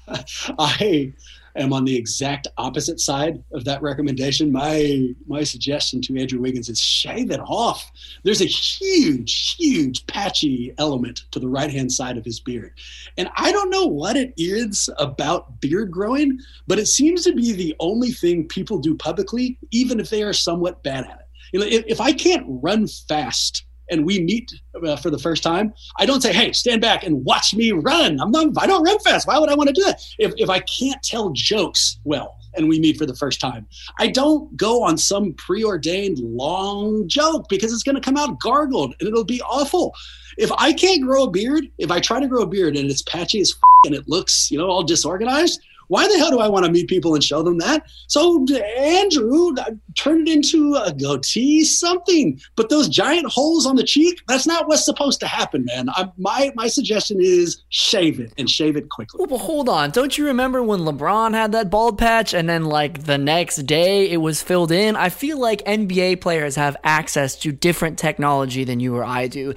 I 0.58 1.12
am 1.56 1.72
on 1.72 1.84
the 1.84 1.96
exact 1.96 2.48
opposite 2.56 3.00
side 3.00 3.42
of 3.52 3.64
that 3.64 3.82
recommendation. 3.82 4.52
My 4.52 5.14
my 5.26 5.44
suggestion 5.44 6.00
to 6.02 6.18
Andrew 6.18 6.40
Wiggins 6.40 6.68
is 6.68 6.80
shave 6.80 7.30
it 7.30 7.40
off. 7.40 7.90
There's 8.22 8.40
a 8.40 8.46
huge, 8.46 9.56
huge 9.56 10.06
patchy 10.06 10.74
element 10.78 11.24
to 11.32 11.38
the 11.38 11.48
right 11.48 11.70
hand 11.70 11.92
side 11.92 12.16
of 12.16 12.24
his 12.24 12.40
beard. 12.40 12.72
And 13.16 13.28
I 13.36 13.52
don't 13.52 13.70
know 13.70 13.86
what 13.86 14.16
it 14.16 14.32
is 14.36 14.88
about 14.98 15.60
beard 15.60 15.90
growing, 15.90 16.38
but 16.66 16.78
it 16.78 16.86
seems 16.86 17.24
to 17.24 17.34
be 17.34 17.52
the 17.52 17.76
only 17.80 18.10
thing 18.10 18.48
people 18.48 18.78
do 18.78 18.96
publicly, 18.96 19.58
even 19.70 20.00
if 20.00 20.10
they 20.10 20.22
are 20.22 20.32
somewhat 20.32 20.82
bad 20.82 21.04
at 21.04 21.20
it. 21.20 21.26
You 21.52 21.60
know, 21.60 21.66
if, 21.66 21.84
if 21.86 22.00
I 22.00 22.12
can't 22.12 22.44
run 22.46 22.86
fast 22.86 23.64
and 23.90 24.04
we 24.04 24.20
meet 24.20 24.52
uh, 24.86 24.96
for 24.96 25.10
the 25.10 25.18
first 25.18 25.42
time, 25.42 25.72
I 25.98 26.06
don't 26.06 26.20
say, 26.20 26.32
"Hey, 26.32 26.52
stand 26.52 26.80
back 26.80 27.04
and 27.04 27.24
watch 27.24 27.54
me 27.54 27.72
run." 27.72 28.20
I'm 28.20 28.30
not. 28.30 28.48
I 28.58 28.66
don't 28.66 28.82
run 28.82 28.98
fast. 29.00 29.26
Why 29.26 29.38
would 29.38 29.50
I 29.50 29.54
want 29.54 29.68
to 29.68 29.74
do 29.74 29.84
that? 29.84 30.00
If 30.18 30.32
if 30.36 30.48
I 30.48 30.60
can't 30.60 31.02
tell 31.02 31.30
jokes 31.30 31.98
well 32.04 32.36
and 32.54 32.68
we 32.68 32.78
meet 32.78 32.98
for 32.98 33.06
the 33.06 33.16
first 33.16 33.40
time, 33.40 33.66
I 33.98 34.08
don't 34.08 34.54
go 34.56 34.82
on 34.82 34.98
some 34.98 35.32
preordained 35.34 36.18
long 36.18 37.08
joke 37.08 37.48
because 37.48 37.72
it's 37.72 37.82
going 37.82 37.94
to 37.94 38.00
come 38.00 38.16
out 38.16 38.40
gargled 38.40 38.94
and 39.00 39.08
it'll 39.08 39.24
be 39.24 39.40
awful. 39.42 39.94
If 40.38 40.50
I 40.52 40.72
can't 40.72 41.02
grow 41.02 41.24
a 41.24 41.30
beard, 41.30 41.64
if 41.78 41.90
I 41.90 42.00
try 42.00 42.20
to 42.20 42.28
grow 42.28 42.42
a 42.42 42.46
beard 42.46 42.76
and 42.76 42.90
it's 42.90 43.02
patchy 43.02 43.40
as 43.40 43.52
f- 43.52 43.60
and 43.84 43.94
it 43.94 44.08
looks, 44.08 44.50
you 44.50 44.58
know, 44.58 44.66
all 44.66 44.82
disorganized, 44.82 45.60
why 45.92 46.08
the 46.08 46.16
hell 46.16 46.30
do 46.30 46.38
I 46.38 46.48
want 46.48 46.64
to 46.64 46.72
meet 46.72 46.88
people 46.88 47.14
and 47.14 47.22
show 47.22 47.42
them 47.42 47.58
that? 47.58 47.84
So 48.08 48.46
Andrew 48.78 49.54
uh, 49.58 49.72
turned 49.94 50.26
it 50.26 50.32
into 50.32 50.74
a 50.74 50.90
goatee, 50.90 51.64
something. 51.64 52.40
But 52.56 52.70
those 52.70 52.88
giant 52.88 53.26
holes 53.26 53.66
on 53.66 53.76
the 53.76 53.84
cheek, 53.84 54.18
that's 54.26 54.46
not 54.46 54.68
what's 54.68 54.86
supposed 54.86 55.20
to 55.20 55.26
happen, 55.26 55.66
man. 55.66 55.90
I, 55.90 56.08
my 56.16 56.50
my 56.54 56.68
suggestion 56.68 57.18
is 57.20 57.62
shave 57.68 58.20
it 58.20 58.32
and 58.38 58.48
shave 58.48 58.74
it 58.76 58.88
quickly. 58.88 59.18
Well, 59.18 59.26
but 59.26 59.44
hold 59.44 59.68
on. 59.68 59.90
Don't 59.90 60.16
you 60.16 60.24
remember 60.24 60.62
when 60.62 60.80
LeBron 60.80 61.34
had 61.34 61.52
that 61.52 61.68
bald 61.68 61.98
patch 61.98 62.32
and 62.32 62.48
then 62.48 62.64
like 62.64 63.04
the 63.04 63.18
next 63.18 63.56
day 63.66 64.10
it 64.10 64.22
was 64.22 64.42
filled 64.42 64.72
in? 64.72 64.96
I 64.96 65.10
feel 65.10 65.38
like 65.38 65.62
NBA 65.66 66.22
players 66.22 66.56
have 66.56 66.74
access 66.82 67.36
to 67.40 67.52
different 67.52 67.98
technology 67.98 68.64
than 68.64 68.80
you 68.80 68.96
or 68.96 69.04
I 69.04 69.26
do. 69.26 69.52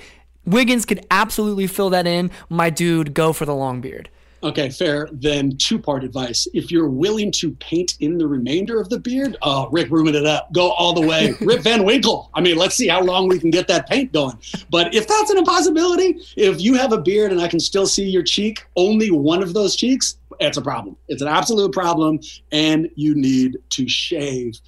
Wiggins 0.46 0.86
could 0.86 1.06
absolutely 1.10 1.68
fill 1.68 1.92
that 1.92 2.06
in. 2.06 2.30
My 2.50 2.70
dude, 2.70 3.14
go 3.14 3.32
for 3.32 3.46
the 3.46 3.56
long 3.56 3.80
beard. 3.80 4.10
Okay, 4.46 4.70
fair. 4.70 5.10
Then 5.12 5.58
two 5.58 5.80
part 5.80 6.04
advice. 6.04 6.48
If 6.54 6.70
you're 6.70 6.88
willing 6.88 7.32
to 7.32 7.50
paint 7.54 7.98
in 8.00 8.20
the 8.20 8.28
remainder 8.28 8.80
of 8.80 8.90
the 8.90 9.00
beard, 9.00 9.36
oh, 9.42 9.68
Rick 9.72 9.90
Rubin 9.90 10.14
it 10.14 10.28
up. 10.28 10.54
Go 10.54 10.70
all 10.70 10.94
the 10.94 11.02
way. 11.02 11.34
Rip 11.42 11.62
Van 11.62 11.84
Winkle. 11.84 12.30
I 12.36 12.42
mean, 12.42 12.56
let's 12.56 12.76
see 12.76 12.88
how 12.88 13.02
long 13.02 13.28
we 13.28 13.40
can 13.40 13.50
get 13.50 13.68
that 13.70 13.90
paint 13.90 14.14
going. 14.14 14.38
But 14.70 14.94
if 14.94 15.08
that's 15.08 15.32
an 15.32 15.40
impossibility, 15.40 16.20
if 16.38 16.62
you 16.62 16.76
have 16.76 16.94
a 16.94 17.02
beard 17.02 17.32
and 17.32 17.42
I 17.42 17.48
can 17.48 17.60
still 17.60 17.88
see 17.88 18.08
your 18.08 18.22
cheek, 18.22 18.64
only 18.76 19.10
one 19.10 19.42
of 19.42 19.56
those 19.56 19.76
cheeks, 19.76 20.18
it's 20.40 20.58
a 20.58 20.62
problem. 20.62 20.96
It's 21.08 21.24
an 21.24 21.28
absolute 21.28 21.72
problem, 21.72 22.20
and 22.52 22.88
you 22.94 23.16
need 23.16 23.58
to 23.72 23.88
shave. 23.88 24.60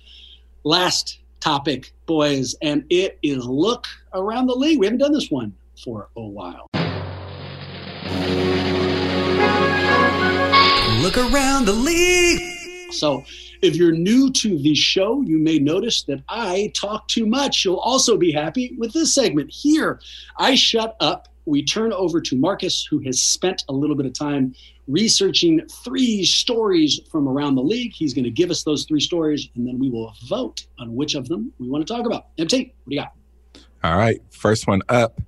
Last 0.63 1.19
topic, 1.39 1.93
boys, 2.07 2.55
and 2.63 2.83
it 2.89 3.19
is 3.21 3.45
look 3.45 3.85
around 4.13 4.47
the 4.47 4.55
league. 4.55 4.79
We 4.79 4.87
haven't 4.87 4.99
done 4.99 5.13
this 5.13 5.29
one 5.29 5.53
for 5.83 6.09
a 6.17 6.21
while. 6.21 6.67
Look 11.07 11.31
around 11.31 11.63
the 11.63 11.71
league. 11.71 12.91
So, 12.91 13.23
if 13.61 13.77
you're 13.77 13.93
new 13.93 14.29
to 14.29 14.57
the 14.57 14.75
show, 14.75 15.21
you 15.21 15.37
may 15.37 15.57
notice 15.57 16.03
that 16.03 16.21
I 16.27 16.73
talk 16.75 17.07
too 17.07 17.25
much. 17.25 17.63
You'll 17.63 17.77
also 17.77 18.17
be 18.17 18.33
happy 18.33 18.75
with 18.77 18.91
this 18.91 19.15
segment 19.15 19.49
here. 19.49 20.01
I 20.37 20.55
shut 20.55 20.97
up. 20.99 21.29
We 21.45 21.63
turn 21.63 21.93
over 21.93 22.19
to 22.19 22.35
Marcus, 22.35 22.85
who 22.85 22.99
has 23.05 23.23
spent 23.23 23.63
a 23.69 23.71
little 23.71 23.95
bit 23.95 24.05
of 24.05 24.11
time 24.19 24.53
researching 24.89 25.65
three 25.85 26.25
stories 26.25 26.99
from 27.09 27.29
around 27.29 27.55
the 27.55 27.63
league. 27.63 27.93
He's 27.93 28.13
going 28.13 28.25
to 28.25 28.29
give 28.29 28.51
us 28.51 28.63
those 28.63 28.83
three 28.83 28.99
stories, 28.99 29.47
and 29.55 29.65
then 29.65 29.79
we 29.79 29.89
will 29.89 30.13
vote 30.27 30.67
on 30.77 30.93
which 30.93 31.15
of 31.15 31.29
them 31.29 31.53
we 31.57 31.69
want 31.69 31.87
to 31.87 31.93
talk 31.93 32.05
about. 32.05 32.25
MT, 32.37 32.73
what 32.83 32.89
do 32.89 32.95
you 32.95 33.01
got? 33.01 33.13
All 33.81 33.95
right. 33.95 34.21
First 34.31 34.67
one 34.67 34.81
up. 34.89 35.21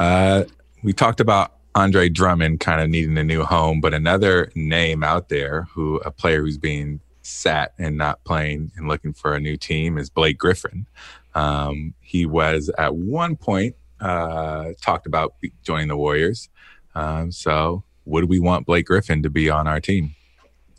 Uh, 0.00 0.46
we 0.82 0.92
talked 0.92 1.20
about 1.20 1.61
Andre 1.74 2.08
Drummond 2.08 2.60
kind 2.60 2.80
of 2.80 2.90
needing 2.90 3.16
a 3.16 3.24
new 3.24 3.44
home, 3.44 3.80
but 3.80 3.94
another 3.94 4.50
name 4.54 5.02
out 5.02 5.28
there 5.28 5.62
who 5.72 5.96
a 6.04 6.10
player 6.10 6.42
who's 6.42 6.58
being 6.58 7.00
sat 7.22 7.72
and 7.78 7.96
not 7.96 8.22
playing 8.24 8.72
and 8.76 8.88
looking 8.88 9.12
for 9.12 9.34
a 9.34 9.40
new 9.40 9.56
team 9.56 9.96
is 9.96 10.10
Blake 10.10 10.38
Griffin. 10.38 10.86
Um, 11.34 11.94
he 12.00 12.26
was 12.26 12.70
at 12.76 12.94
one 12.94 13.36
point 13.36 13.76
uh, 14.00 14.72
talked 14.80 15.06
about 15.06 15.34
joining 15.62 15.88
the 15.88 15.96
Warriors. 15.96 16.48
Um, 16.94 17.32
so, 17.32 17.84
would 18.04 18.24
we 18.24 18.38
want 18.38 18.66
Blake 18.66 18.86
Griffin 18.86 19.22
to 19.22 19.30
be 19.30 19.48
on 19.48 19.66
our 19.66 19.80
team? 19.80 20.14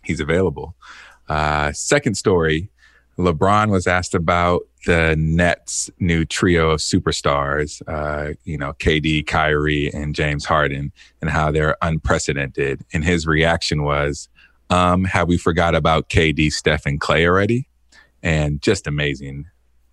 He's 0.04 0.20
available. 0.20 0.76
Uh, 1.30 1.72
second 1.72 2.16
story 2.16 2.70
LeBron 3.18 3.70
was 3.70 3.88
asked 3.88 4.16
about 4.16 4.64
the 4.86 5.16
Nets' 5.18 5.90
new 6.00 6.26
trio 6.26 6.72
of 6.72 6.80
superstars, 6.80 7.82
uh, 7.88 8.34
you 8.44 8.58
know, 8.58 8.74
KD, 8.74 9.26
Kyrie, 9.26 9.94
and 9.94 10.16
James 10.16 10.46
Harden, 10.46 10.92
and 11.22 11.30
how 11.30 11.52
they're 11.52 11.78
unprecedented. 11.82 12.84
And 12.92 13.04
his 13.04 13.28
reaction 13.28 13.84
was, 13.84 14.30
um, 14.70 15.04
have 15.06 15.28
we 15.28 15.38
forgot 15.38 15.76
about 15.76 16.10
KD, 16.10 16.52
Steph, 16.52 16.86
and 16.86 17.00
Klay 17.00 17.26
already? 17.26 17.68
And 18.22 18.62
just 18.62 18.88
amazing 18.88 19.46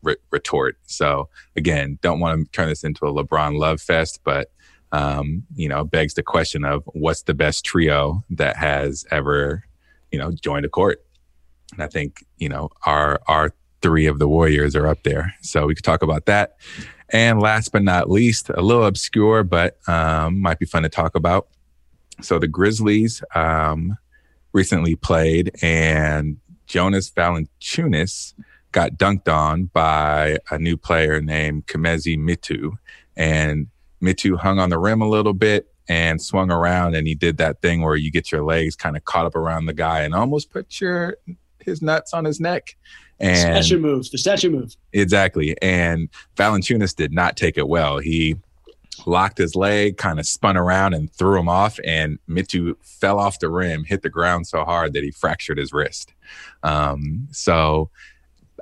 re- 0.03 0.17
retort. 0.31 0.79
So 0.87 1.29
again, 1.57 1.99
don't 2.01 2.21
want 2.21 2.45
to 2.45 2.51
turn 2.53 2.69
this 2.69 2.85
into 2.85 3.07
a 3.07 3.13
LeBron 3.13 3.59
love 3.59 3.81
fest, 3.81 4.21
but 4.25 4.51
um, 4.93 5.45
you 5.55 5.69
know, 5.69 5.85
begs 5.85 6.15
the 6.15 6.23
question 6.23 6.65
of 6.65 6.83
what's 6.87 7.23
the 7.23 7.35
best 7.35 7.65
trio 7.65 8.25
that 8.31 8.57
has 8.57 9.05
ever, 9.11 9.65
you 10.11 10.19
know, 10.19 10.33
joined 10.33 10.65
a 10.65 10.69
court. 10.69 11.05
And 11.73 11.83
I 11.83 11.87
think, 11.87 12.25
you 12.39 12.49
know, 12.49 12.71
our 12.87 13.21
our 13.29 13.53
three 13.83 14.07
of 14.07 14.19
the 14.19 14.29
Warriors 14.29 14.77
are 14.77 14.87
up 14.87 15.03
there. 15.05 15.35
So 15.41 15.67
we 15.67 15.75
could 15.75 15.85
talk 15.85 16.03
about 16.03 16.27
that. 16.27 16.57
And 17.13 17.41
last 17.41 17.73
but 17.73 17.83
not 17.83 18.11
least, 18.11 18.51
a 18.51 18.61
little 18.61 18.85
obscure, 18.85 19.43
but 19.43 19.79
um, 19.89 20.41
might 20.41 20.59
be 20.59 20.67
fun 20.67 20.83
to 20.83 20.89
talk 20.89 21.15
about. 21.15 21.49
So 22.21 22.39
the 22.39 22.47
Grizzlies 22.47 23.23
um, 23.35 23.97
recently 24.53 24.95
played, 24.95 25.51
and 25.63 26.37
Jonas 26.67 27.11
Valanciunas 27.11 28.35
got 28.73 28.93
dunked 28.93 29.33
on 29.33 29.65
by 29.67 30.39
a 30.51 30.59
new 30.59 30.77
player 30.77 31.21
named 31.21 31.67
Chimezie 31.67 32.19
Metu. 32.19 32.77
and 33.17 33.67
Mitu 34.03 34.39
hung 34.39 34.59
on 34.59 34.71
the 34.71 34.79
rim 34.79 35.03
a 35.03 35.09
little 35.09 35.35
bit 35.35 35.67
and 35.89 36.23
swung 36.23 36.51
around, 36.51 36.95
and 36.95 37.07
he 37.07 37.15
did 37.15 37.37
that 37.39 37.61
thing 37.61 37.83
where 37.83 37.97
you 37.97 38.11
get 38.11 38.31
your 38.31 38.45
legs 38.45 38.77
kind 38.77 38.97
of 38.97 39.05
caught 39.05 39.27
up 39.27 39.35
around 39.35 39.67
the 39.67 39.75
guy 39.75 40.03
and 40.03 40.15
almost 40.15 40.51
put 40.51 40.81
your 40.81 41.17
his 41.71 41.81
nuts 41.81 42.13
on 42.13 42.25
his 42.25 42.41
neck. 42.41 42.77
And 43.19 43.65
statue 43.65 43.79
move, 43.79 44.11
the 44.11 44.19
statue 44.19 44.51
move. 44.51 44.77
Exactly. 44.93 45.57
And 45.63 46.09
Valanciunas 46.37 46.95
did 46.95 47.13
not 47.13 47.37
take 47.37 47.57
it 47.59 47.69
well. 47.69 47.99
He 47.99 48.37
locked 49.07 49.39
his 49.39 49.55
leg, 49.55 49.97
kind 49.97 50.19
of 50.19 50.27
spun 50.27 50.57
around 50.57 50.95
and 50.95 51.13
threw 51.13 51.39
him 51.39 51.49
off. 51.49 51.79
And 51.85 52.19
Metu 52.29 52.75
fell 52.83 53.19
off 53.19 53.39
the 53.39 53.49
rim, 53.49 53.85
hit 53.85 54.03
the 54.03 54.11
ground 54.11 54.47
so 54.47 54.65
hard 54.65 54.93
that 54.95 55.03
he 55.03 55.11
fractured 55.11 55.59
his 55.59 55.73
wrist. 55.73 56.13
Um, 56.63 57.29
so 57.31 57.91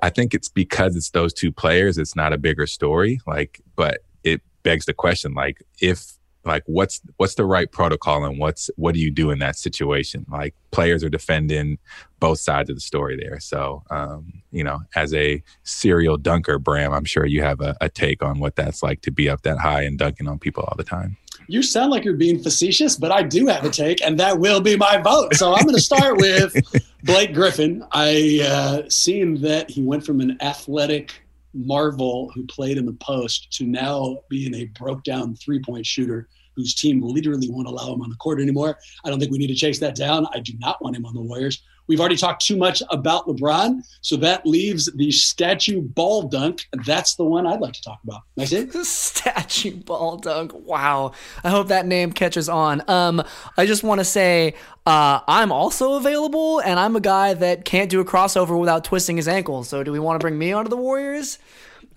I 0.03 0.11
think 0.11 0.35
it's 0.35 0.49
because 0.49 0.97
it's 0.97 1.11
those 1.11 1.33
two 1.33 1.53
players, 1.53 1.99
it's 1.99 2.17
not 2.17 2.33
a 2.33 2.39
bigger 2.39 2.67
story. 2.67 3.21
Like, 3.27 3.61
but 3.77 4.03
it 4.23 4.41
begs 4.63 4.87
the 4.87 4.95
question, 4.95 5.35
like, 5.35 5.63
if 5.81 6.13
like 6.45 6.63
what's 6.67 7.01
what's 7.17 7.35
the 7.35 7.45
right 7.45 7.71
protocol 7.73 8.25
and 8.25 8.39
what's 8.39 8.71
what 8.77 8.95
do 8.95 9.01
you 9.01 9.11
do 9.11 9.31
in 9.31 9.39
that 9.39 9.57
situation 9.57 10.25
like 10.29 10.55
players 10.71 11.03
are 11.05 11.09
defending 11.09 11.79
both 12.21 12.39
sides 12.39 12.71
of 12.71 12.77
the 12.77 12.81
story 12.81 13.17
there 13.17 13.39
so 13.41 13.83
um, 13.91 14.33
you 14.51 14.65
know 14.65 14.81
as 14.97 15.13
a 15.15 15.43
serial 15.65 16.17
dunker 16.17 16.59
bram 16.59 16.93
i'm 16.93 17.05
sure 17.05 17.27
you 17.27 17.43
have 17.43 17.61
a, 17.61 17.77
a 17.81 17.89
take 17.89 18.23
on 18.23 18.39
what 18.39 18.57
that's 18.57 18.83
like 18.83 19.01
to 19.01 19.11
be 19.11 19.29
up 19.29 19.43
that 19.43 19.59
high 19.59 19.83
and 19.83 19.99
dunking 19.99 20.29
on 20.29 20.39
people 20.39 20.63
all 20.65 20.77
the 20.77 20.85
time 20.85 21.17
you 21.51 21.63
sound 21.63 21.91
like 21.91 22.05
you're 22.05 22.15
being 22.15 22.39
facetious, 22.39 22.95
but 22.95 23.11
I 23.11 23.23
do 23.23 23.47
have 23.47 23.65
a 23.65 23.71
take, 23.71 24.03
and 24.03 24.21
that 24.21 24.39
will 24.39 24.61
be 24.61 24.77
my 24.77 24.99
vote. 24.99 25.35
So 25.35 25.55
I'm 25.55 25.63
going 25.63 25.75
to 25.75 25.81
start 25.81 26.19
with 26.19 26.55
Blake 27.05 27.33
Griffin. 27.33 27.83
I 27.93 28.41
uh, 28.47 28.91
seen 28.91 29.41
that 29.41 29.71
he 29.71 29.83
went 29.83 30.05
from 30.05 30.21
an 30.21 30.37
athletic 30.43 31.23
marvel 31.55 32.31
who 32.35 32.47
played 32.47 32.79
in 32.79 32.87
the 32.87 32.93
post 32.95 33.51
to 33.53 33.65
now 33.65 34.19
being 34.29 34.55
a 34.55 34.67
broke 34.79 35.03
down 35.05 35.35
three 35.37 35.61
point 35.61 35.85
shooter 35.85 36.29
whose 36.57 36.75
team 36.75 37.01
literally 37.01 37.49
won't 37.49 37.69
allow 37.69 37.93
him 37.93 38.03
on 38.03 38.11
the 38.11 38.17
court 38.17 38.41
anymore. 38.41 38.79
I 39.05 39.11
don't 39.11 39.21
think 39.21 39.31
we 39.31 39.39
need 39.39 39.47
to 39.47 39.55
chase 39.55 39.79
that 39.79 39.95
down. 39.95 40.27
I 40.35 40.41
do 40.41 40.53
not 40.59 40.83
want 40.83 40.97
him 40.97 41.07
on 41.07 41.15
the 41.15 41.21
Warriors. 41.21 41.63
We've 41.89 42.01
already 42.01 42.17
talked 42.17 42.47
too 42.47 42.57
much 42.57 42.83
about 42.91 43.27
LeBron, 43.27 43.83
so 44.03 44.17
that 44.17 44.47
leaves 44.47 44.91
the 44.95 45.11
statue 45.11 45.81
ball 45.81 46.23
dunk. 46.23 46.69
That's 46.87 47.15
the 47.17 47.25
one 47.25 47.47
I'd 47.47 47.61
like 47.61 47.73
to 47.73 47.83
talk 47.83 47.99
about. 48.05 48.23
Next 48.37 48.85
statue 48.85 49.77
ball 49.77 50.19
dunk. 50.19 50.53
Wow. 50.55 51.13
I 51.43 51.51
hope 51.51 51.69
that 51.69 51.87
name 51.87 52.13
catches 52.13 52.49
on. 52.49 52.83
Um, 52.89 53.23
I 53.57 53.67
just 53.67 53.83
want 53.83 54.01
to 54.01 54.05
say 54.05 54.55
uh, 54.87 55.21
I'm 55.27 55.51
also 55.51 55.95
available, 55.95 56.61
and 56.61 56.79
I'm 56.79 56.95
a 56.95 57.01
guy 57.01 57.35
that 57.35 57.65
can't 57.65 57.91
do 57.91 58.01
a 58.01 58.05
crossover 58.05 58.59
without 58.59 58.85
twisting 58.85 59.17
his 59.17 59.29
ankle. 59.29 59.65
So, 59.65 59.83
do 59.83 59.91
we 59.93 59.99
want 59.99 60.21
to 60.21 60.25
bring 60.25 60.39
me 60.39 60.53
onto 60.53 60.69
the 60.69 60.77
Warriors? 60.77 61.39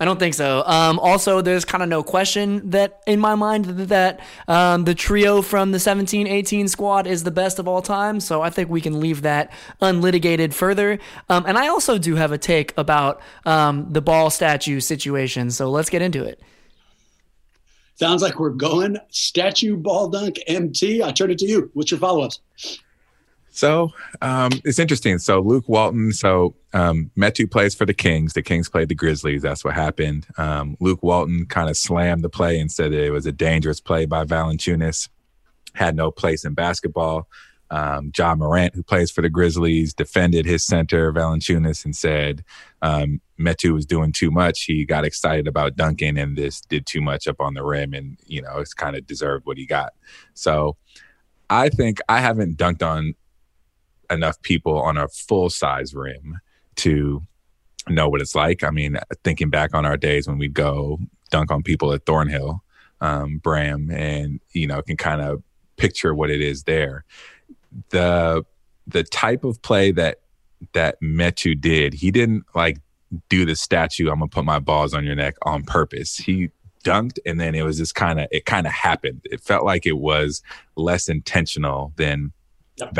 I 0.01 0.05
don't 0.05 0.17
think 0.17 0.33
so. 0.33 0.63
Um, 0.65 0.97
also, 0.97 1.41
there's 1.41 1.63
kind 1.63 1.83
of 1.83 1.87
no 1.87 2.01
question 2.01 2.71
that 2.71 3.03
in 3.05 3.19
my 3.19 3.35
mind 3.35 3.65
that 3.65 4.19
um, 4.47 4.83
the 4.83 4.95
trio 4.95 5.43
from 5.43 5.73
the 5.73 5.79
17 5.79 6.25
18 6.25 6.67
squad 6.69 7.05
is 7.05 7.23
the 7.23 7.29
best 7.29 7.59
of 7.59 7.67
all 7.67 7.83
time. 7.83 8.19
So 8.19 8.41
I 8.41 8.49
think 8.49 8.71
we 8.71 8.81
can 8.81 8.99
leave 8.99 9.21
that 9.21 9.53
unlitigated 9.79 10.55
further. 10.55 10.97
Um, 11.29 11.45
and 11.45 11.55
I 11.55 11.67
also 11.67 11.99
do 11.99 12.15
have 12.15 12.31
a 12.31 12.39
take 12.39 12.73
about 12.77 13.21
um, 13.45 13.93
the 13.93 14.01
ball 14.01 14.31
statue 14.31 14.79
situation. 14.79 15.51
So 15.51 15.69
let's 15.69 15.91
get 15.91 16.01
into 16.01 16.23
it. 16.23 16.41
Sounds 17.93 18.23
like 18.23 18.39
we're 18.39 18.49
going 18.49 18.97
statue 19.11 19.77
ball 19.77 20.09
dunk 20.09 20.39
MT. 20.47 21.03
I 21.03 21.11
turn 21.11 21.29
it 21.29 21.37
to 21.37 21.45
you. 21.45 21.69
What's 21.75 21.91
your 21.91 21.99
follow 21.99 22.23
ups? 22.23 22.39
So 23.51 23.91
um, 24.21 24.51
it's 24.63 24.79
interesting. 24.79 25.19
So 25.19 25.41
Luke 25.41 25.67
Walton, 25.67 26.13
so 26.13 26.55
um, 26.73 27.11
Metu 27.17 27.49
plays 27.49 27.75
for 27.75 27.85
the 27.85 27.93
Kings. 27.93 28.33
The 28.33 28.41
Kings 28.41 28.69
played 28.69 28.87
the 28.87 28.95
Grizzlies. 28.95 29.41
That's 29.41 29.63
what 29.63 29.73
happened. 29.73 30.25
Um, 30.37 30.77
Luke 30.79 31.03
Walton 31.03 31.45
kind 31.45 31.69
of 31.69 31.77
slammed 31.77 32.23
the 32.23 32.29
play 32.29 32.59
and 32.59 32.71
said 32.71 32.93
it 32.93 33.11
was 33.11 33.25
a 33.25 33.31
dangerous 33.31 33.81
play 33.81 34.05
by 34.05 34.23
Valanciunas. 34.23 35.09
Had 35.73 35.95
no 35.95 36.11
place 36.11 36.45
in 36.45 36.53
basketball. 36.53 37.27
Um, 37.69 38.11
Ja 38.17 38.35
Morant, 38.35 38.75
who 38.75 38.83
plays 38.83 39.11
for 39.11 39.21
the 39.21 39.29
Grizzlies, 39.29 39.93
defended 39.93 40.45
his 40.45 40.65
center 40.65 41.13
Valanciunas 41.13 41.85
and 41.85 41.95
said 41.95 42.43
um, 42.81 43.21
Metu 43.39 43.73
was 43.73 43.85
doing 43.85 44.11
too 44.11 44.29
much. 44.31 44.63
He 44.63 44.85
got 44.85 45.05
excited 45.05 45.47
about 45.47 45.77
dunking 45.77 46.17
and 46.17 46.37
this 46.37 46.61
did 46.61 46.85
too 46.85 47.01
much 47.01 47.27
up 47.27 47.39
on 47.39 47.53
the 47.53 47.63
rim, 47.63 47.93
and 47.93 48.17
you 48.27 48.41
know 48.41 48.57
it's 48.57 48.73
kind 48.73 48.95
of 48.95 49.07
deserved 49.07 49.45
what 49.45 49.57
he 49.57 49.65
got. 49.65 49.93
So 50.33 50.75
I 51.49 51.69
think 51.69 51.99
I 52.09 52.19
haven't 52.19 52.57
dunked 52.57 52.81
on 52.81 53.15
enough 54.11 54.41
people 54.41 54.79
on 54.79 54.97
a 54.97 55.07
full 55.07 55.49
size 55.49 55.93
rim 55.93 56.39
to 56.77 57.21
know 57.89 58.09
what 58.09 58.21
it's 58.21 58.35
like. 58.35 58.63
I 58.63 58.69
mean, 58.69 58.97
thinking 59.23 59.49
back 59.49 59.73
on 59.73 59.85
our 59.85 59.97
days 59.97 60.27
when 60.27 60.37
we'd 60.37 60.53
go 60.53 60.99
dunk 61.29 61.51
on 61.51 61.63
people 61.63 61.93
at 61.93 62.05
Thornhill, 62.05 62.63
um, 62.99 63.37
Bram, 63.37 63.89
and 63.91 64.39
you 64.53 64.67
know, 64.67 64.81
can 64.81 64.97
kind 64.97 65.21
of 65.21 65.41
picture 65.77 66.13
what 66.13 66.29
it 66.29 66.41
is 66.41 66.63
there. 66.63 67.05
The 67.89 68.45
the 68.87 69.03
type 69.03 69.43
of 69.43 69.61
play 69.61 69.91
that 69.91 70.19
that 70.73 71.01
Metu 71.01 71.59
did, 71.59 71.93
he 71.93 72.11
didn't 72.11 72.45
like 72.53 72.77
do 73.29 73.45
the 73.45 73.55
statue. 73.55 74.09
I'm 74.09 74.19
gonna 74.19 74.27
put 74.27 74.45
my 74.45 74.59
balls 74.59 74.93
on 74.93 75.05
your 75.05 75.15
neck 75.15 75.35
on 75.43 75.63
purpose. 75.63 76.17
He 76.17 76.49
dunked 76.83 77.19
and 77.25 77.39
then 77.39 77.53
it 77.53 77.63
was 77.63 77.77
just 77.77 77.95
kind 77.95 78.19
of 78.19 78.27
it 78.31 78.45
kind 78.45 78.67
of 78.67 78.73
happened. 78.73 79.21
It 79.25 79.41
felt 79.41 79.65
like 79.65 79.85
it 79.85 79.97
was 79.97 80.41
less 80.75 81.09
intentional 81.09 81.93
than 81.95 82.31
yep. 82.77 82.93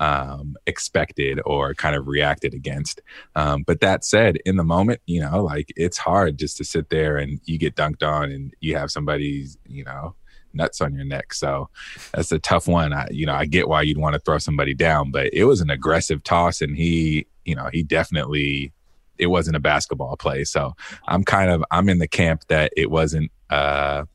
Um, 0.00 0.56
expected 0.66 1.40
or 1.44 1.74
kind 1.74 1.94
of 1.94 2.08
reacted 2.08 2.54
against. 2.54 3.02
Um, 3.36 3.62
but 3.62 3.80
that 3.80 4.04
said, 4.04 4.38
in 4.46 4.56
the 4.56 4.64
moment, 4.64 5.00
you 5.06 5.20
know, 5.20 5.44
like 5.44 5.72
it's 5.76 5.98
hard 5.98 6.38
just 6.38 6.56
to 6.56 6.64
sit 6.64 6.88
there 6.88 7.18
and 7.18 7.38
you 7.44 7.58
get 7.58 7.76
dunked 7.76 8.02
on 8.02 8.32
and 8.32 8.52
you 8.60 8.76
have 8.76 8.90
somebody's, 8.90 9.58
you 9.68 9.84
know, 9.84 10.16
nuts 10.54 10.80
on 10.80 10.94
your 10.94 11.04
neck. 11.04 11.34
So 11.34 11.68
that's 12.12 12.32
a 12.32 12.38
tough 12.38 12.66
one. 12.66 12.92
I, 12.92 13.08
you 13.10 13.26
know, 13.26 13.34
I 13.34 13.44
get 13.44 13.68
why 13.68 13.82
you'd 13.82 13.98
want 13.98 14.14
to 14.14 14.20
throw 14.20 14.38
somebody 14.38 14.74
down, 14.74 15.10
but 15.10 15.32
it 15.32 15.44
was 15.44 15.60
an 15.60 15.70
aggressive 15.70 16.24
toss 16.24 16.62
and 16.62 16.76
he, 16.76 17.26
you 17.44 17.54
know, 17.54 17.68
he 17.72 17.82
definitely, 17.82 18.72
it 19.18 19.26
wasn't 19.26 19.56
a 19.56 19.60
basketball 19.60 20.16
play. 20.16 20.44
So 20.44 20.74
I'm 21.06 21.24
kind 21.24 21.50
of, 21.50 21.62
I'm 21.70 21.90
in 21.90 21.98
the 21.98 22.08
camp 22.08 22.44
that 22.48 22.72
it 22.74 22.90
wasn't, 22.90 23.30
uh, 23.50 24.06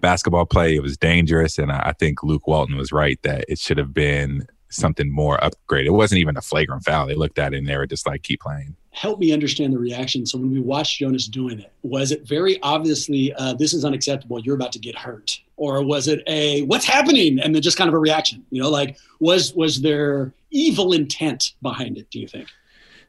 basketball 0.00 0.46
play. 0.46 0.76
It 0.76 0.82
was 0.82 0.96
dangerous. 0.96 1.58
And 1.58 1.72
I 1.72 1.92
think 1.98 2.22
Luke 2.22 2.46
Walton 2.46 2.76
was 2.76 2.92
right 2.92 3.18
that 3.22 3.44
it 3.48 3.58
should 3.58 3.78
have 3.78 3.92
been 3.92 4.46
something 4.76 5.10
more 5.10 5.38
upgraded. 5.38 5.86
It 5.86 5.90
wasn't 5.90 6.20
even 6.20 6.36
a 6.36 6.42
flagrant 6.42 6.84
foul. 6.84 7.06
They 7.06 7.14
looked 7.14 7.38
at 7.38 7.54
it 7.54 7.58
and 7.58 7.66
they 7.66 7.76
were 7.76 7.86
just 7.86 8.06
like, 8.06 8.22
keep 8.22 8.40
playing. 8.40 8.76
Help 8.90 9.18
me 9.18 9.32
understand 9.32 9.72
the 9.72 9.78
reaction. 9.78 10.24
So 10.24 10.38
when 10.38 10.50
we 10.50 10.60
watched 10.60 10.98
Jonas 10.98 11.28
doing 11.28 11.60
it, 11.60 11.72
was 11.82 12.12
it 12.12 12.26
very 12.26 12.60
obviously, 12.62 13.32
uh, 13.34 13.52
this 13.54 13.74
is 13.74 13.84
unacceptable, 13.84 14.40
you're 14.40 14.54
about 14.54 14.72
to 14.72 14.78
get 14.78 14.96
hurt? 14.96 15.40
Or 15.56 15.82
was 15.82 16.08
it 16.08 16.22
a, 16.26 16.62
what's 16.62 16.86
happening? 16.86 17.38
And 17.38 17.54
then 17.54 17.62
just 17.62 17.76
kind 17.76 17.88
of 17.88 17.94
a 17.94 17.98
reaction, 17.98 18.44
you 18.50 18.62
know, 18.62 18.70
like 18.70 18.96
was, 19.20 19.54
was 19.54 19.82
there 19.82 20.32
evil 20.50 20.92
intent 20.92 21.52
behind 21.60 21.98
it, 21.98 22.10
do 22.10 22.20
you 22.20 22.28
think? 22.28 22.48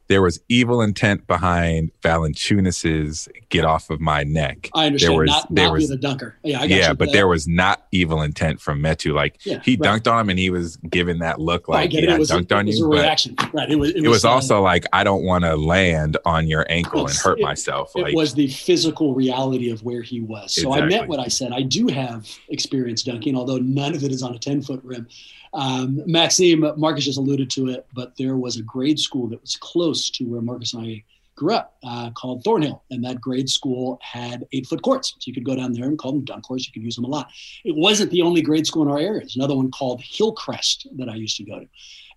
There 0.07 0.21
was 0.21 0.39
evil 0.47 0.81
intent 0.81 1.27
behind 1.27 1.91
Valanciunas's 2.01 3.27
"get 3.49 3.65
off 3.65 3.89
of 3.89 3.99
my 3.99 4.23
neck." 4.23 4.69
I 4.73 4.87
understand. 4.87 5.11
There 5.13 5.19
was, 5.19 5.29
not, 5.29 5.55
there 5.55 5.65
not 5.65 5.73
was, 5.73 5.89
the 5.89 5.97
dunker. 5.97 6.35
Yeah, 6.43 6.63
yeah, 6.63 6.93
but 6.93 7.11
there 7.11 7.27
was 7.27 7.47
not 7.47 7.85
evil 7.91 8.21
intent 8.21 8.61
from 8.61 8.81
Metu. 8.81 9.13
Like 9.13 9.45
yeah, 9.45 9.59
he 9.63 9.75
right. 9.75 10.01
dunked 10.01 10.11
on 10.11 10.19
him, 10.19 10.29
and 10.29 10.39
he 10.39 10.49
was 10.49 10.77
giving 10.77 11.19
that 11.19 11.39
look 11.39 11.67
like, 11.67 11.93
I 11.93 11.99
"Yeah, 11.99 12.13
it. 12.13 12.19
was 12.19 12.31
dunked 12.31 12.51
a, 12.51 12.55
on 12.55 12.67
it 12.67 12.71
was 12.71 12.79
you." 12.79 12.85
A 12.85 12.89
reaction, 12.89 13.35
right? 13.53 13.69
It 13.69 13.75
was. 13.75 13.91
It, 13.91 14.05
it 14.05 14.07
was, 14.07 14.25
also 14.25 14.57
um, 14.57 14.63
like, 14.63 14.85
"I 14.93 15.03
don't 15.03 15.23
want 15.23 15.43
to 15.43 15.55
land 15.55 16.17
on 16.25 16.47
your 16.47 16.65
ankle 16.69 17.07
and 17.07 17.15
hurt 17.15 17.39
it, 17.39 17.43
myself." 17.43 17.91
It 17.95 18.15
was 18.15 18.33
the 18.33 18.47
physical 18.47 19.13
reality 19.13 19.69
of 19.71 19.83
where 19.83 20.01
he 20.01 20.21
was. 20.21 20.55
So 20.55 20.73
Exactly. 20.73 20.81
I 20.81 20.85
meant 20.97 21.09
what 21.09 21.19
I 21.19 21.27
said. 21.27 21.51
I 21.51 21.61
do 21.61 21.87
have 21.87 22.27
experience 22.49 23.03
dunking, 23.03 23.35
although 23.35 23.57
none 23.57 23.93
of 23.93 24.03
it 24.03 24.11
is 24.11 24.23
on 24.23 24.33
a 24.33 24.39
ten 24.39 24.61
foot 24.61 24.81
rim. 24.83 25.07
Um, 25.53 26.01
Maxime, 26.05 26.65
Marcus 26.77 27.05
just 27.05 27.17
alluded 27.17 27.49
to 27.51 27.69
it, 27.69 27.87
but 27.93 28.15
there 28.17 28.37
was 28.37 28.57
a 28.57 28.63
grade 28.63 28.99
school 28.99 29.27
that 29.27 29.41
was 29.41 29.55
close 29.55 30.09
to 30.11 30.25
where 30.25 30.41
Marcus 30.41 30.73
and 30.73 30.85
I 30.85 31.03
grew 31.37 31.53
up 31.53 31.77
uh, 31.83 32.09
called 32.11 32.43
Thornhill, 32.43 32.83
and 32.89 33.03
that 33.05 33.21
grade 33.21 33.49
school 33.49 33.99
had 34.01 34.45
eight 34.51 34.65
foot 34.65 34.81
courts. 34.81 35.13
So 35.19 35.27
you 35.27 35.33
could 35.33 35.45
go 35.45 35.55
down 35.55 35.71
there 35.71 35.85
and 35.85 35.97
call 35.97 36.11
them 36.11 36.25
dunk 36.25 36.45
courts. 36.45 36.67
You 36.67 36.73
could 36.73 36.83
use 36.83 36.95
them 36.95 37.05
a 37.05 37.09
lot. 37.09 37.29
It 37.63 37.75
wasn't 37.75 38.11
the 38.11 38.23
only 38.23 38.41
grade 38.41 38.67
school 38.67 38.81
in 38.81 38.89
our 38.89 38.99
area. 38.99 39.21
There's 39.21 39.37
another 39.37 39.55
one 39.55 39.71
called 39.71 40.01
Hillcrest 40.01 40.87
that 40.97 41.07
I 41.07 41.15
used 41.15 41.37
to 41.37 41.43
go 41.43 41.59
to. 41.59 41.67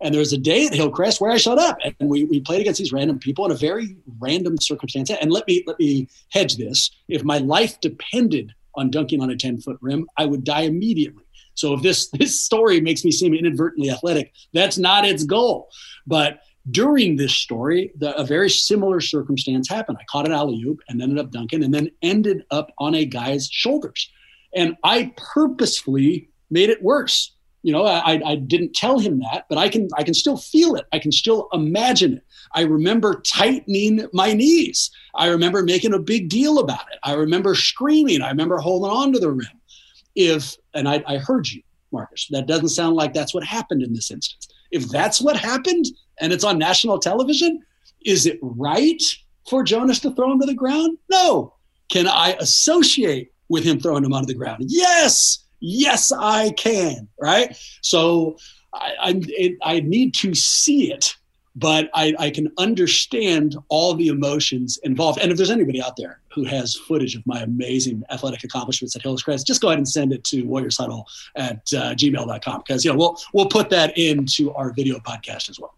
And 0.00 0.14
there 0.14 0.20
was 0.20 0.32
a 0.32 0.38
day 0.38 0.66
at 0.66 0.74
Hillcrest 0.74 1.20
where 1.20 1.30
I 1.30 1.36
showed 1.36 1.58
up 1.58 1.76
and 1.82 2.08
we, 2.08 2.24
we 2.24 2.40
played 2.40 2.62
against 2.62 2.78
these 2.78 2.92
random 2.92 3.18
people 3.18 3.44
in 3.44 3.52
a 3.52 3.56
very 3.56 3.96
random 4.18 4.56
circumstance. 4.58 5.10
And 5.10 5.30
let 5.30 5.46
me 5.46 5.62
let 5.66 5.78
me 5.78 6.08
hedge 6.30 6.56
this. 6.56 6.90
If 7.08 7.22
my 7.22 7.38
life 7.38 7.78
depended 7.80 8.54
on 8.76 8.90
dunking 8.90 9.20
on 9.20 9.30
a 9.30 9.36
10 9.36 9.60
foot 9.60 9.76
rim, 9.82 10.08
I 10.16 10.24
would 10.24 10.44
die 10.44 10.62
immediately. 10.62 11.24
So 11.60 11.74
if 11.74 11.82
this 11.82 12.08
this 12.12 12.42
story 12.42 12.80
makes 12.80 13.04
me 13.04 13.12
seem 13.12 13.34
inadvertently 13.34 13.90
athletic, 13.90 14.32
that's 14.52 14.78
not 14.78 15.04
its 15.04 15.24
goal. 15.24 15.68
But 16.06 16.40
during 16.70 17.16
this 17.16 17.34
story, 17.34 17.92
the, 17.96 18.14
a 18.16 18.24
very 18.24 18.50
similar 18.50 19.00
circumstance 19.00 19.68
happened. 19.68 19.98
I 20.00 20.04
caught 20.04 20.26
an 20.26 20.32
alley 20.32 20.62
oop 20.66 20.80
and 20.88 21.00
ended 21.00 21.18
up 21.18 21.30
dunking, 21.30 21.64
and 21.64 21.72
then 21.72 21.90
ended 22.02 22.44
up 22.50 22.70
on 22.78 22.94
a 22.94 23.04
guy's 23.04 23.48
shoulders. 23.50 24.10
And 24.54 24.76
I 24.84 25.14
purposefully 25.16 26.28
made 26.50 26.70
it 26.70 26.82
worse 26.82 27.32
You 27.62 27.72
know, 27.72 27.84
I, 27.84 28.20
I 28.24 28.36
didn't 28.36 28.74
tell 28.74 28.98
him 28.98 29.20
that, 29.20 29.44
but 29.48 29.58
I 29.58 29.68
can 29.68 29.88
I 29.96 30.02
can 30.02 30.14
still 30.14 30.36
feel 30.36 30.74
it. 30.76 30.86
I 30.92 30.98
can 30.98 31.12
still 31.12 31.48
imagine 31.52 32.14
it. 32.14 32.24
I 32.54 32.62
remember 32.62 33.20
tightening 33.20 34.06
my 34.12 34.32
knees. 34.32 34.90
I 35.14 35.28
remember 35.28 35.62
making 35.62 35.94
a 35.94 35.98
big 35.98 36.28
deal 36.30 36.58
about 36.58 36.86
it. 36.92 36.98
I 37.04 37.12
remember 37.12 37.54
screaming. 37.54 38.22
I 38.22 38.30
remember 38.30 38.58
holding 38.58 38.90
on 38.90 39.12
to 39.12 39.18
the 39.20 39.30
rim. 39.30 39.60
If 40.14 40.56
and 40.74 40.88
I, 40.88 41.02
I 41.06 41.18
heard 41.18 41.48
you, 41.48 41.62
Marcus. 41.92 42.28
That 42.30 42.46
doesn't 42.46 42.68
sound 42.68 42.96
like 42.96 43.12
that's 43.12 43.34
what 43.34 43.44
happened 43.44 43.82
in 43.82 43.92
this 43.92 44.10
instance. 44.10 44.48
If 44.70 44.88
that's 44.88 45.20
what 45.20 45.36
happened 45.36 45.86
and 46.20 46.32
it's 46.32 46.44
on 46.44 46.58
national 46.58 46.98
television, 46.98 47.62
is 48.04 48.26
it 48.26 48.38
right 48.42 49.02
for 49.48 49.62
Jonas 49.62 50.00
to 50.00 50.14
throw 50.14 50.32
him 50.32 50.40
to 50.40 50.46
the 50.46 50.54
ground? 50.54 50.98
No. 51.10 51.54
Can 51.88 52.06
I 52.06 52.36
associate 52.38 53.32
with 53.48 53.64
him 53.64 53.80
throwing 53.80 54.04
him 54.04 54.12
onto 54.12 54.26
the 54.26 54.34
ground? 54.34 54.64
Yes. 54.68 55.44
Yes, 55.60 56.12
I 56.12 56.50
can. 56.52 57.08
Right. 57.20 57.56
So 57.82 58.36
I, 58.72 58.94
I, 59.00 59.20
it, 59.28 59.58
I 59.62 59.80
need 59.80 60.14
to 60.14 60.34
see 60.34 60.92
it, 60.92 61.16
but 61.56 61.90
I, 61.94 62.14
I 62.18 62.30
can 62.30 62.52
understand 62.58 63.56
all 63.68 63.94
the 63.94 64.06
emotions 64.06 64.78
involved. 64.84 65.18
And 65.20 65.30
if 65.30 65.36
there's 65.36 65.50
anybody 65.50 65.82
out 65.82 65.96
there 65.96 66.19
who 66.32 66.44
has 66.44 66.76
footage 66.76 67.14
of 67.16 67.26
my 67.26 67.40
amazing 67.42 68.02
athletic 68.10 68.44
accomplishments 68.44 68.94
at 68.96 69.02
Hillcrest, 69.02 69.46
just 69.46 69.60
go 69.60 69.68
ahead 69.68 69.78
and 69.78 69.88
send 69.88 70.12
it 70.12 70.24
to 70.24 70.42
Warriors 70.42 70.76
Huddle 70.76 71.06
at 71.36 71.56
uh, 71.74 71.94
gmail.com 71.94 72.62
because 72.66 72.84
you 72.84 72.92
know 72.92 72.98
we'll 72.98 73.18
we'll 73.32 73.48
put 73.48 73.70
that 73.70 73.96
into 73.98 74.52
our 74.54 74.72
video 74.72 74.98
podcast 74.98 75.50
as 75.50 75.58
well. 75.58 75.74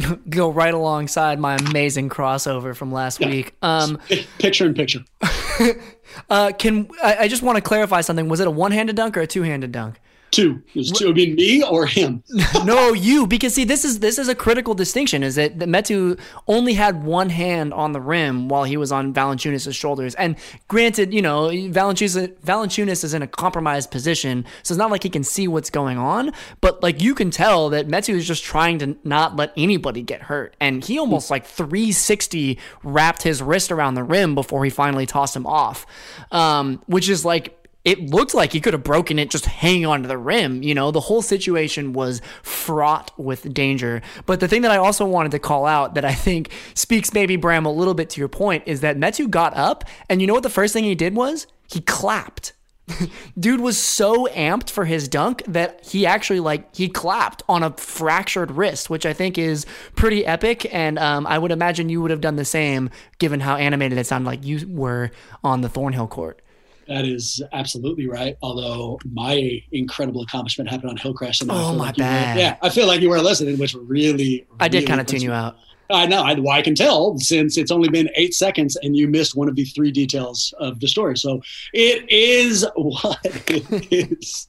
go 0.28 0.50
right 0.50 0.72
alongside 0.72 1.38
my 1.38 1.56
amazing 1.56 2.08
crossover 2.08 2.74
from 2.74 2.92
last 2.92 3.20
yeah. 3.20 3.28
week. 3.28 3.54
Um, 3.62 3.98
picture 4.38 4.66
in 4.66 4.74
picture. 4.74 5.04
uh, 6.30 6.52
can 6.58 6.88
I, 7.02 7.16
I 7.20 7.28
just 7.28 7.42
want 7.42 7.56
to 7.56 7.62
clarify 7.62 8.00
something? 8.00 8.28
Was 8.28 8.40
it 8.40 8.46
a 8.46 8.50
one-handed 8.50 8.96
dunk 8.96 9.16
or 9.16 9.20
a 9.20 9.26
two-handed 9.26 9.72
dunk? 9.72 10.00
Two. 10.32 10.62
Was 10.74 10.90
two. 10.90 11.10
It 11.10 11.16
mean 11.16 11.34
me 11.34 11.62
or 11.62 11.84
him? 11.84 12.24
no, 12.64 12.94
you. 12.94 13.26
Because 13.26 13.54
see, 13.54 13.64
this 13.64 13.84
is 13.84 14.00
this 14.00 14.18
is 14.18 14.28
a 14.28 14.34
critical 14.34 14.72
distinction. 14.72 15.22
Is 15.22 15.34
that, 15.34 15.58
that 15.58 15.68
Metu 15.68 16.18
only 16.48 16.72
had 16.72 17.04
one 17.04 17.28
hand 17.28 17.74
on 17.74 17.92
the 17.92 18.00
rim 18.00 18.48
while 18.48 18.64
he 18.64 18.78
was 18.78 18.90
on 18.90 19.12
Valanciunas' 19.12 19.74
shoulders. 19.74 20.14
And 20.14 20.36
granted, 20.68 21.12
you 21.12 21.20
know, 21.20 21.48
Valanciunas 21.48 23.04
is 23.04 23.12
in 23.12 23.20
a 23.20 23.26
compromised 23.26 23.90
position, 23.90 24.46
so 24.62 24.72
it's 24.72 24.78
not 24.78 24.90
like 24.90 25.02
he 25.02 25.10
can 25.10 25.22
see 25.22 25.46
what's 25.48 25.68
going 25.68 25.98
on. 25.98 26.32
But 26.62 26.82
like 26.82 27.02
you 27.02 27.14
can 27.14 27.30
tell 27.30 27.68
that 27.68 27.86
Metu 27.86 28.14
is 28.14 28.26
just 28.26 28.42
trying 28.42 28.78
to 28.78 28.96
not 29.04 29.36
let 29.36 29.52
anybody 29.54 30.00
get 30.00 30.22
hurt, 30.22 30.56
and 30.60 30.82
he 30.82 30.98
almost 30.98 31.30
like 31.30 31.44
360 31.44 32.58
wrapped 32.82 33.22
his 33.22 33.42
wrist 33.42 33.70
around 33.70 33.96
the 33.96 34.02
rim 34.02 34.34
before 34.34 34.64
he 34.64 34.70
finally 34.70 35.04
tossed 35.04 35.36
him 35.36 35.46
off, 35.46 35.84
um, 36.30 36.80
which 36.86 37.10
is 37.10 37.22
like 37.22 37.61
it 37.84 38.10
looked 38.10 38.34
like 38.34 38.52
he 38.52 38.60
could 38.60 38.74
have 38.74 38.84
broken 38.84 39.18
it 39.18 39.30
just 39.30 39.46
hanging 39.46 39.86
onto 39.86 40.08
the 40.08 40.18
rim. 40.18 40.62
You 40.62 40.74
know, 40.74 40.90
the 40.90 41.00
whole 41.00 41.22
situation 41.22 41.92
was 41.92 42.22
fraught 42.42 43.10
with 43.18 43.52
danger. 43.52 44.02
But 44.24 44.40
the 44.40 44.48
thing 44.48 44.62
that 44.62 44.70
I 44.70 44.76
also 44.76 45.04
wanted 45.04 45.32
to 45.32 45.38
call 45.38 45.66
out 45.66 45.94
that 45.94 46.04
I 46.04 46.14
think 46.14 46.50
speaks 46.74 47.12
maybe 47.12 47.36
Bram 47.36 47.66
a 47.66 47.72
little 47.72 47.94
bit 47.94 48.10
to 48.10 48.20
your 48.20 48.28
point 48.28 48.64
is 48.66 48.80
that 48.82 48.96
Metu 48.96 49.28
got 49.28 49.56
up 49.56 49.84
and 50.08 50.20
you 50.20 50.26
know 50.26 50.34
what 50.34 50.44
the 50.44 50.50
first 50.50 50.72
thing 50.72 50.84
he 50.84 50.94
did 50.94 51.14
was? 51.14 51.46
He 51.70 51.80
clapped. 51.80 52.52
Dude 53.38 53.60
was 53.60 53.78
so 53.78 54.26
amped 54.28 54.70
for 54.70 54.84
his 54.84 55.08
dunk 55.08 55.42
that 55.46 55.84
he 55.86 56.04
actually 56.04 56.40
like 56.40 56.74
he 56.74 56.88
clapped 56.88 57.42
on 57.48 57.62
a 57.62 57.72
fractured 57.72 58.52
wrist, 58.52 58.90
which 58.90 59.06
I 59.06 59.12
think 59.12 59.38
is 59.38 59.66
pretty 59.96 60.24
epic. 60.24 60.72
And 60.72 60.98
um, 60.98 61.26
I 61.26 61.38
would 61.38 61.50
imagine 61.52 61.88
you 61.88 62.00
would 62.02 62.10
have 62.10 62.20
done 62.20 62.36
the 62.36 62.44
same, 62.44 62.90
given 63.18 63.40
how 63.40 63.56
animated 63.56 63.98
it 63.98 64.06
sounded 64.06 64.26
like 64.26 64.44
you 64.44 64.66
were 64.68 65.10
on 65.42 65.62
the 65.62 65.68
Thornhill 65.68 66.08
court. 66.08 66.42
That 66.88 67.04
is 67.04 67.42
absolutely 67.52 68.06
right. 68.06 68.36
Although 68.42 68.98
my 69.12 69.62
incredible 69.72 70.22
accomplishment 70.22 70.70
happened 70.70 70.90
on 70.90 70.96
Hillcrest. 70.96 71.42
And 71.42 71.50
oh, 71.50 71.74
my 71.74 71.86
like 71.86 71.96
bad. 71.96 72.36
Were, 72.36 72.42
yeah, 72.42 72.56
I 72.62 72.70
feel 72.70 72.86
like 72.86 73.00
you 73.00 73.10
were 73.10 73.20
listening, 73.20 73.58
which 73.58 73.74
really. 73.74 74.46
I 74.60 74.68
did 74.68 74.86
kind 74.86 75.00
of 75.00 75.06
tune 75.06 75.22
you 75.22 75.32
out. 75.32 75.56
I 75.90 76.06
know. 76.06 76.22
I, 76.22 76.34
well, 76.34 76.52
I 76.52 76.62
can 76.62 76.74
tell 76.74 77.18
since 77.18 77.56
it's 77.56 77.70
only 77.70 77.88
been 77.88 78.08
eight 78.14 78.34
seconds 78.34 78.76
and 78.76 78.96
you 78.96 79.08
missed 79.08 79.36
one 79.36 79.48
of 79.48 79.56
the 79.56 79.64
three 79.64 79.90
details 79.90 80.54
of 80.58 80.80
the 80.80 80.88
story. 80.88 81.16
So 81.18 81.42
it 81.72 82.08
is 82.08 82.66
what 82.76 83.18
it 83.24 83.92
is. 84.20 84.48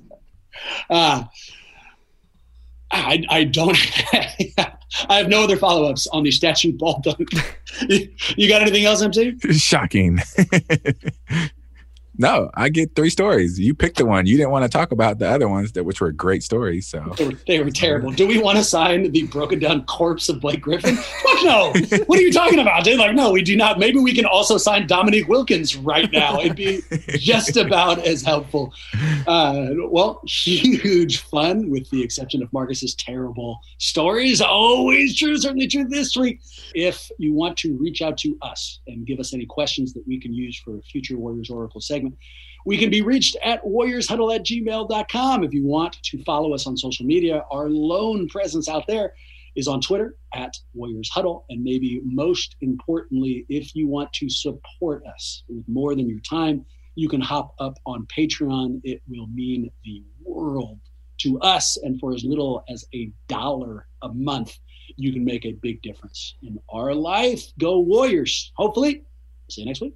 Uh, 0.89 1.25
I, 2.91 3.23
I 3.29 3.43
don't. 3.43 3.77
I 5.09 5.17
have 5.17 5.27
no 5.27 5.43
other 5.43 5.57
follow 5.57 5.89
ups 5.89 6.07
on 6.07 6.23
the 6.23 6.31
statue 6.31 6.73
ball 6.73 6.99
dunk. 7.03 7.29
you 8.37 8.47
got 8.47 8.61
anything 8.61 8.85
else, 8.85 9.01
MC? 9.01 9.37
Shocking. 9.51 10.19
No, 12.17 12.51
I 12.53 12.69
get 12.69 12.95
three 12.95 13.09
stories. 13.09 13.59
You 13.59 13.73
picked 13.73 13.97
the 13.97 14.05
one. 14.05 14.27
You 14.27 14.37
didn't 14.37 14.51
want 14.51 14.63
to 14.63 14.69
talk 14.69 14.91
about 14.91 15.17
the 15.17 15.27
other 15.27 15.49
ones 15.49 15.71
that 15.71 15.83
which 15.83 15.99
were 15.99 16.11
great 16.11 16.43
stories. 16.43 16.87
So 16.87 17.13
they 17.17 17.25
were, 17.27 17.39
they 17.47 17.63
were 17.63 17.71
terrible. 17.71 18.11
Do 18.11 18.27
we 18.27 18.39
want 18.39 18.57
to 18.59 18.63
sign 18.63 19.11
the 19.11 19.23
broken 19.23 19.57
down 19.57 19.83
corpse 19.85 20.29
of 20.29 20.39
Blake 20.39 20.61
Griffin? 20.61 20.95
Fuck 20.95 21.43
no. 21.43 21.73
what 22.05 22.19
are 22.19 22.21
you 22.21 22.31
talking 22.31 22.59
about? 22.59 22.85
They're 22.85 22.97
like, 22.97 23.15
no, 23.15 23.31
we 23.31 23.41
do 23.41 23.55
not. 23.55 23.79
Maybe 23.79 23.97
we 23.97 24.13
can 24.13 24.25
also 24.25 24.57
sign 24.57 24.85
Dominique 24.85 25.27
Wilkins 25.27 25.75
right 25.75 26.11
now. 26.11 26.39
It'd 26.39 26.55
be 26.55 26.81
just 27.17 27.57
about 27.57 27.99
as 28.05 28.21
helpful. 28.21 28.73
Uh, 29.25 29.69
well, 29.89 30.21
huge 30.27 31.19
fun 31.21 31.69
with 31.71 31.89
the 31.89 32.03
exception 32.03 32.43
of 32.43 32.53
Marcus's 32.53 32.93
terrible 32.93 33.59
stories. 33.79 34.39
Always 34.39 35.17
true, 35.17 35.37
certainly 35.37 35.67
true 35.67 35.85
this 35.85 36.15
week. 36.15 36.41
If 36.75 37.09
you 37.17 37.33
want 37.33 37.57
to 37.57 37.75
reach 37.77 38.03
out 38.03 38.17
to 38.19 38.37
us 38.43 38.81
and 38.85 39.05
give 39.07 39.19
us 39.19 39.33
any 39.33 39.47
questions 39.47 39.93
that 39.93 40.05
we 40.07 40.19
can 40.19 40.33
use 40.33 40.59
for 40.59 40.79
future 40.81 41.17
Warriors 41.17 41.49
Oracle 41.49 41.81
segment 41.81 42.02
segment. 42.03 42.17
We 42.65 42.77
can 42.77 42.89
be 42.89 43.01
reached 43.01 43.35
at 43.43 43.63
warriorshuddle 43.63 44.33
at 44.33 44.45
gmail.com. 44.45 45.43
If 45.43 45.53
you 45.53 45.65
want 45.65 45.97
to 46.03 46.23
follow 46.23 46.53
us 46.53 46.65
on 46.65 46.77
social 46.77 47.05
media, 47.05 47.43
our 47.51 47.69
lone 47.69 48.27
presence 48.29 48.69
out 48.69 48.87
there 48.87 49.13
is 49.55 49.67
on 49.67 49.81
Twitter 49.81 50.15
at 50.33 50.55
Warriors 50.73 51.09
Huddle. 51.09 51.45
And 51.49 51.61
maybe 51.61 52.01
most 52.05 52.55
importantly, 52.61 53.45
if 53.49 53.75
you 53.75 53.87
want 53.87 54.11
to 54.13 54.29
support 54.29 55.03
us 55.05 55.43
with 55.49 55.65
more 55.67 55.93
than 55.95 56.09
your 56.09 56.21
time, 56.21 56.65
you 56.95 57.09
can 57.09 57.21
hop 57.21 57.53
up 57.59 57.77
on 57.85 58.07
Patreon. 58.17 58.79
It 58.83 59.01
will 59.09 59.27
mean 59.27 59.69
the 59.83 60.03
world 60.23 60.79
to 61.19 61.39
us. 61.41 61.77
And 61.77 61.99
for 61.99 62.13
as 62.13 62.23
little 62.23 62.63
as 62.69 62.85
a 62.95 63.11
dollar 63.27 63.87
a 64.01 64.09
month, 64.09 64.57
you 64.95 65.11
can 65.11 65.25
make 65.25 65.45
a 65.45 65.53
big 65.53 65.81
difference 65.81 66.35
in 66.43 66.57
our 66.69 66.93
life. 66.93 67.43
Go 67.59 67.79
Warriors. 67.79 68.51
Hopefully, 68.55 69.03
see 69.49 69.61
you 69.61 69.67
next 69.67 69.81
week. 69.81 69.95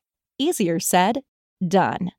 Easier 0.41 0.79
said, 0.79 1.21
done. 1.67 2.13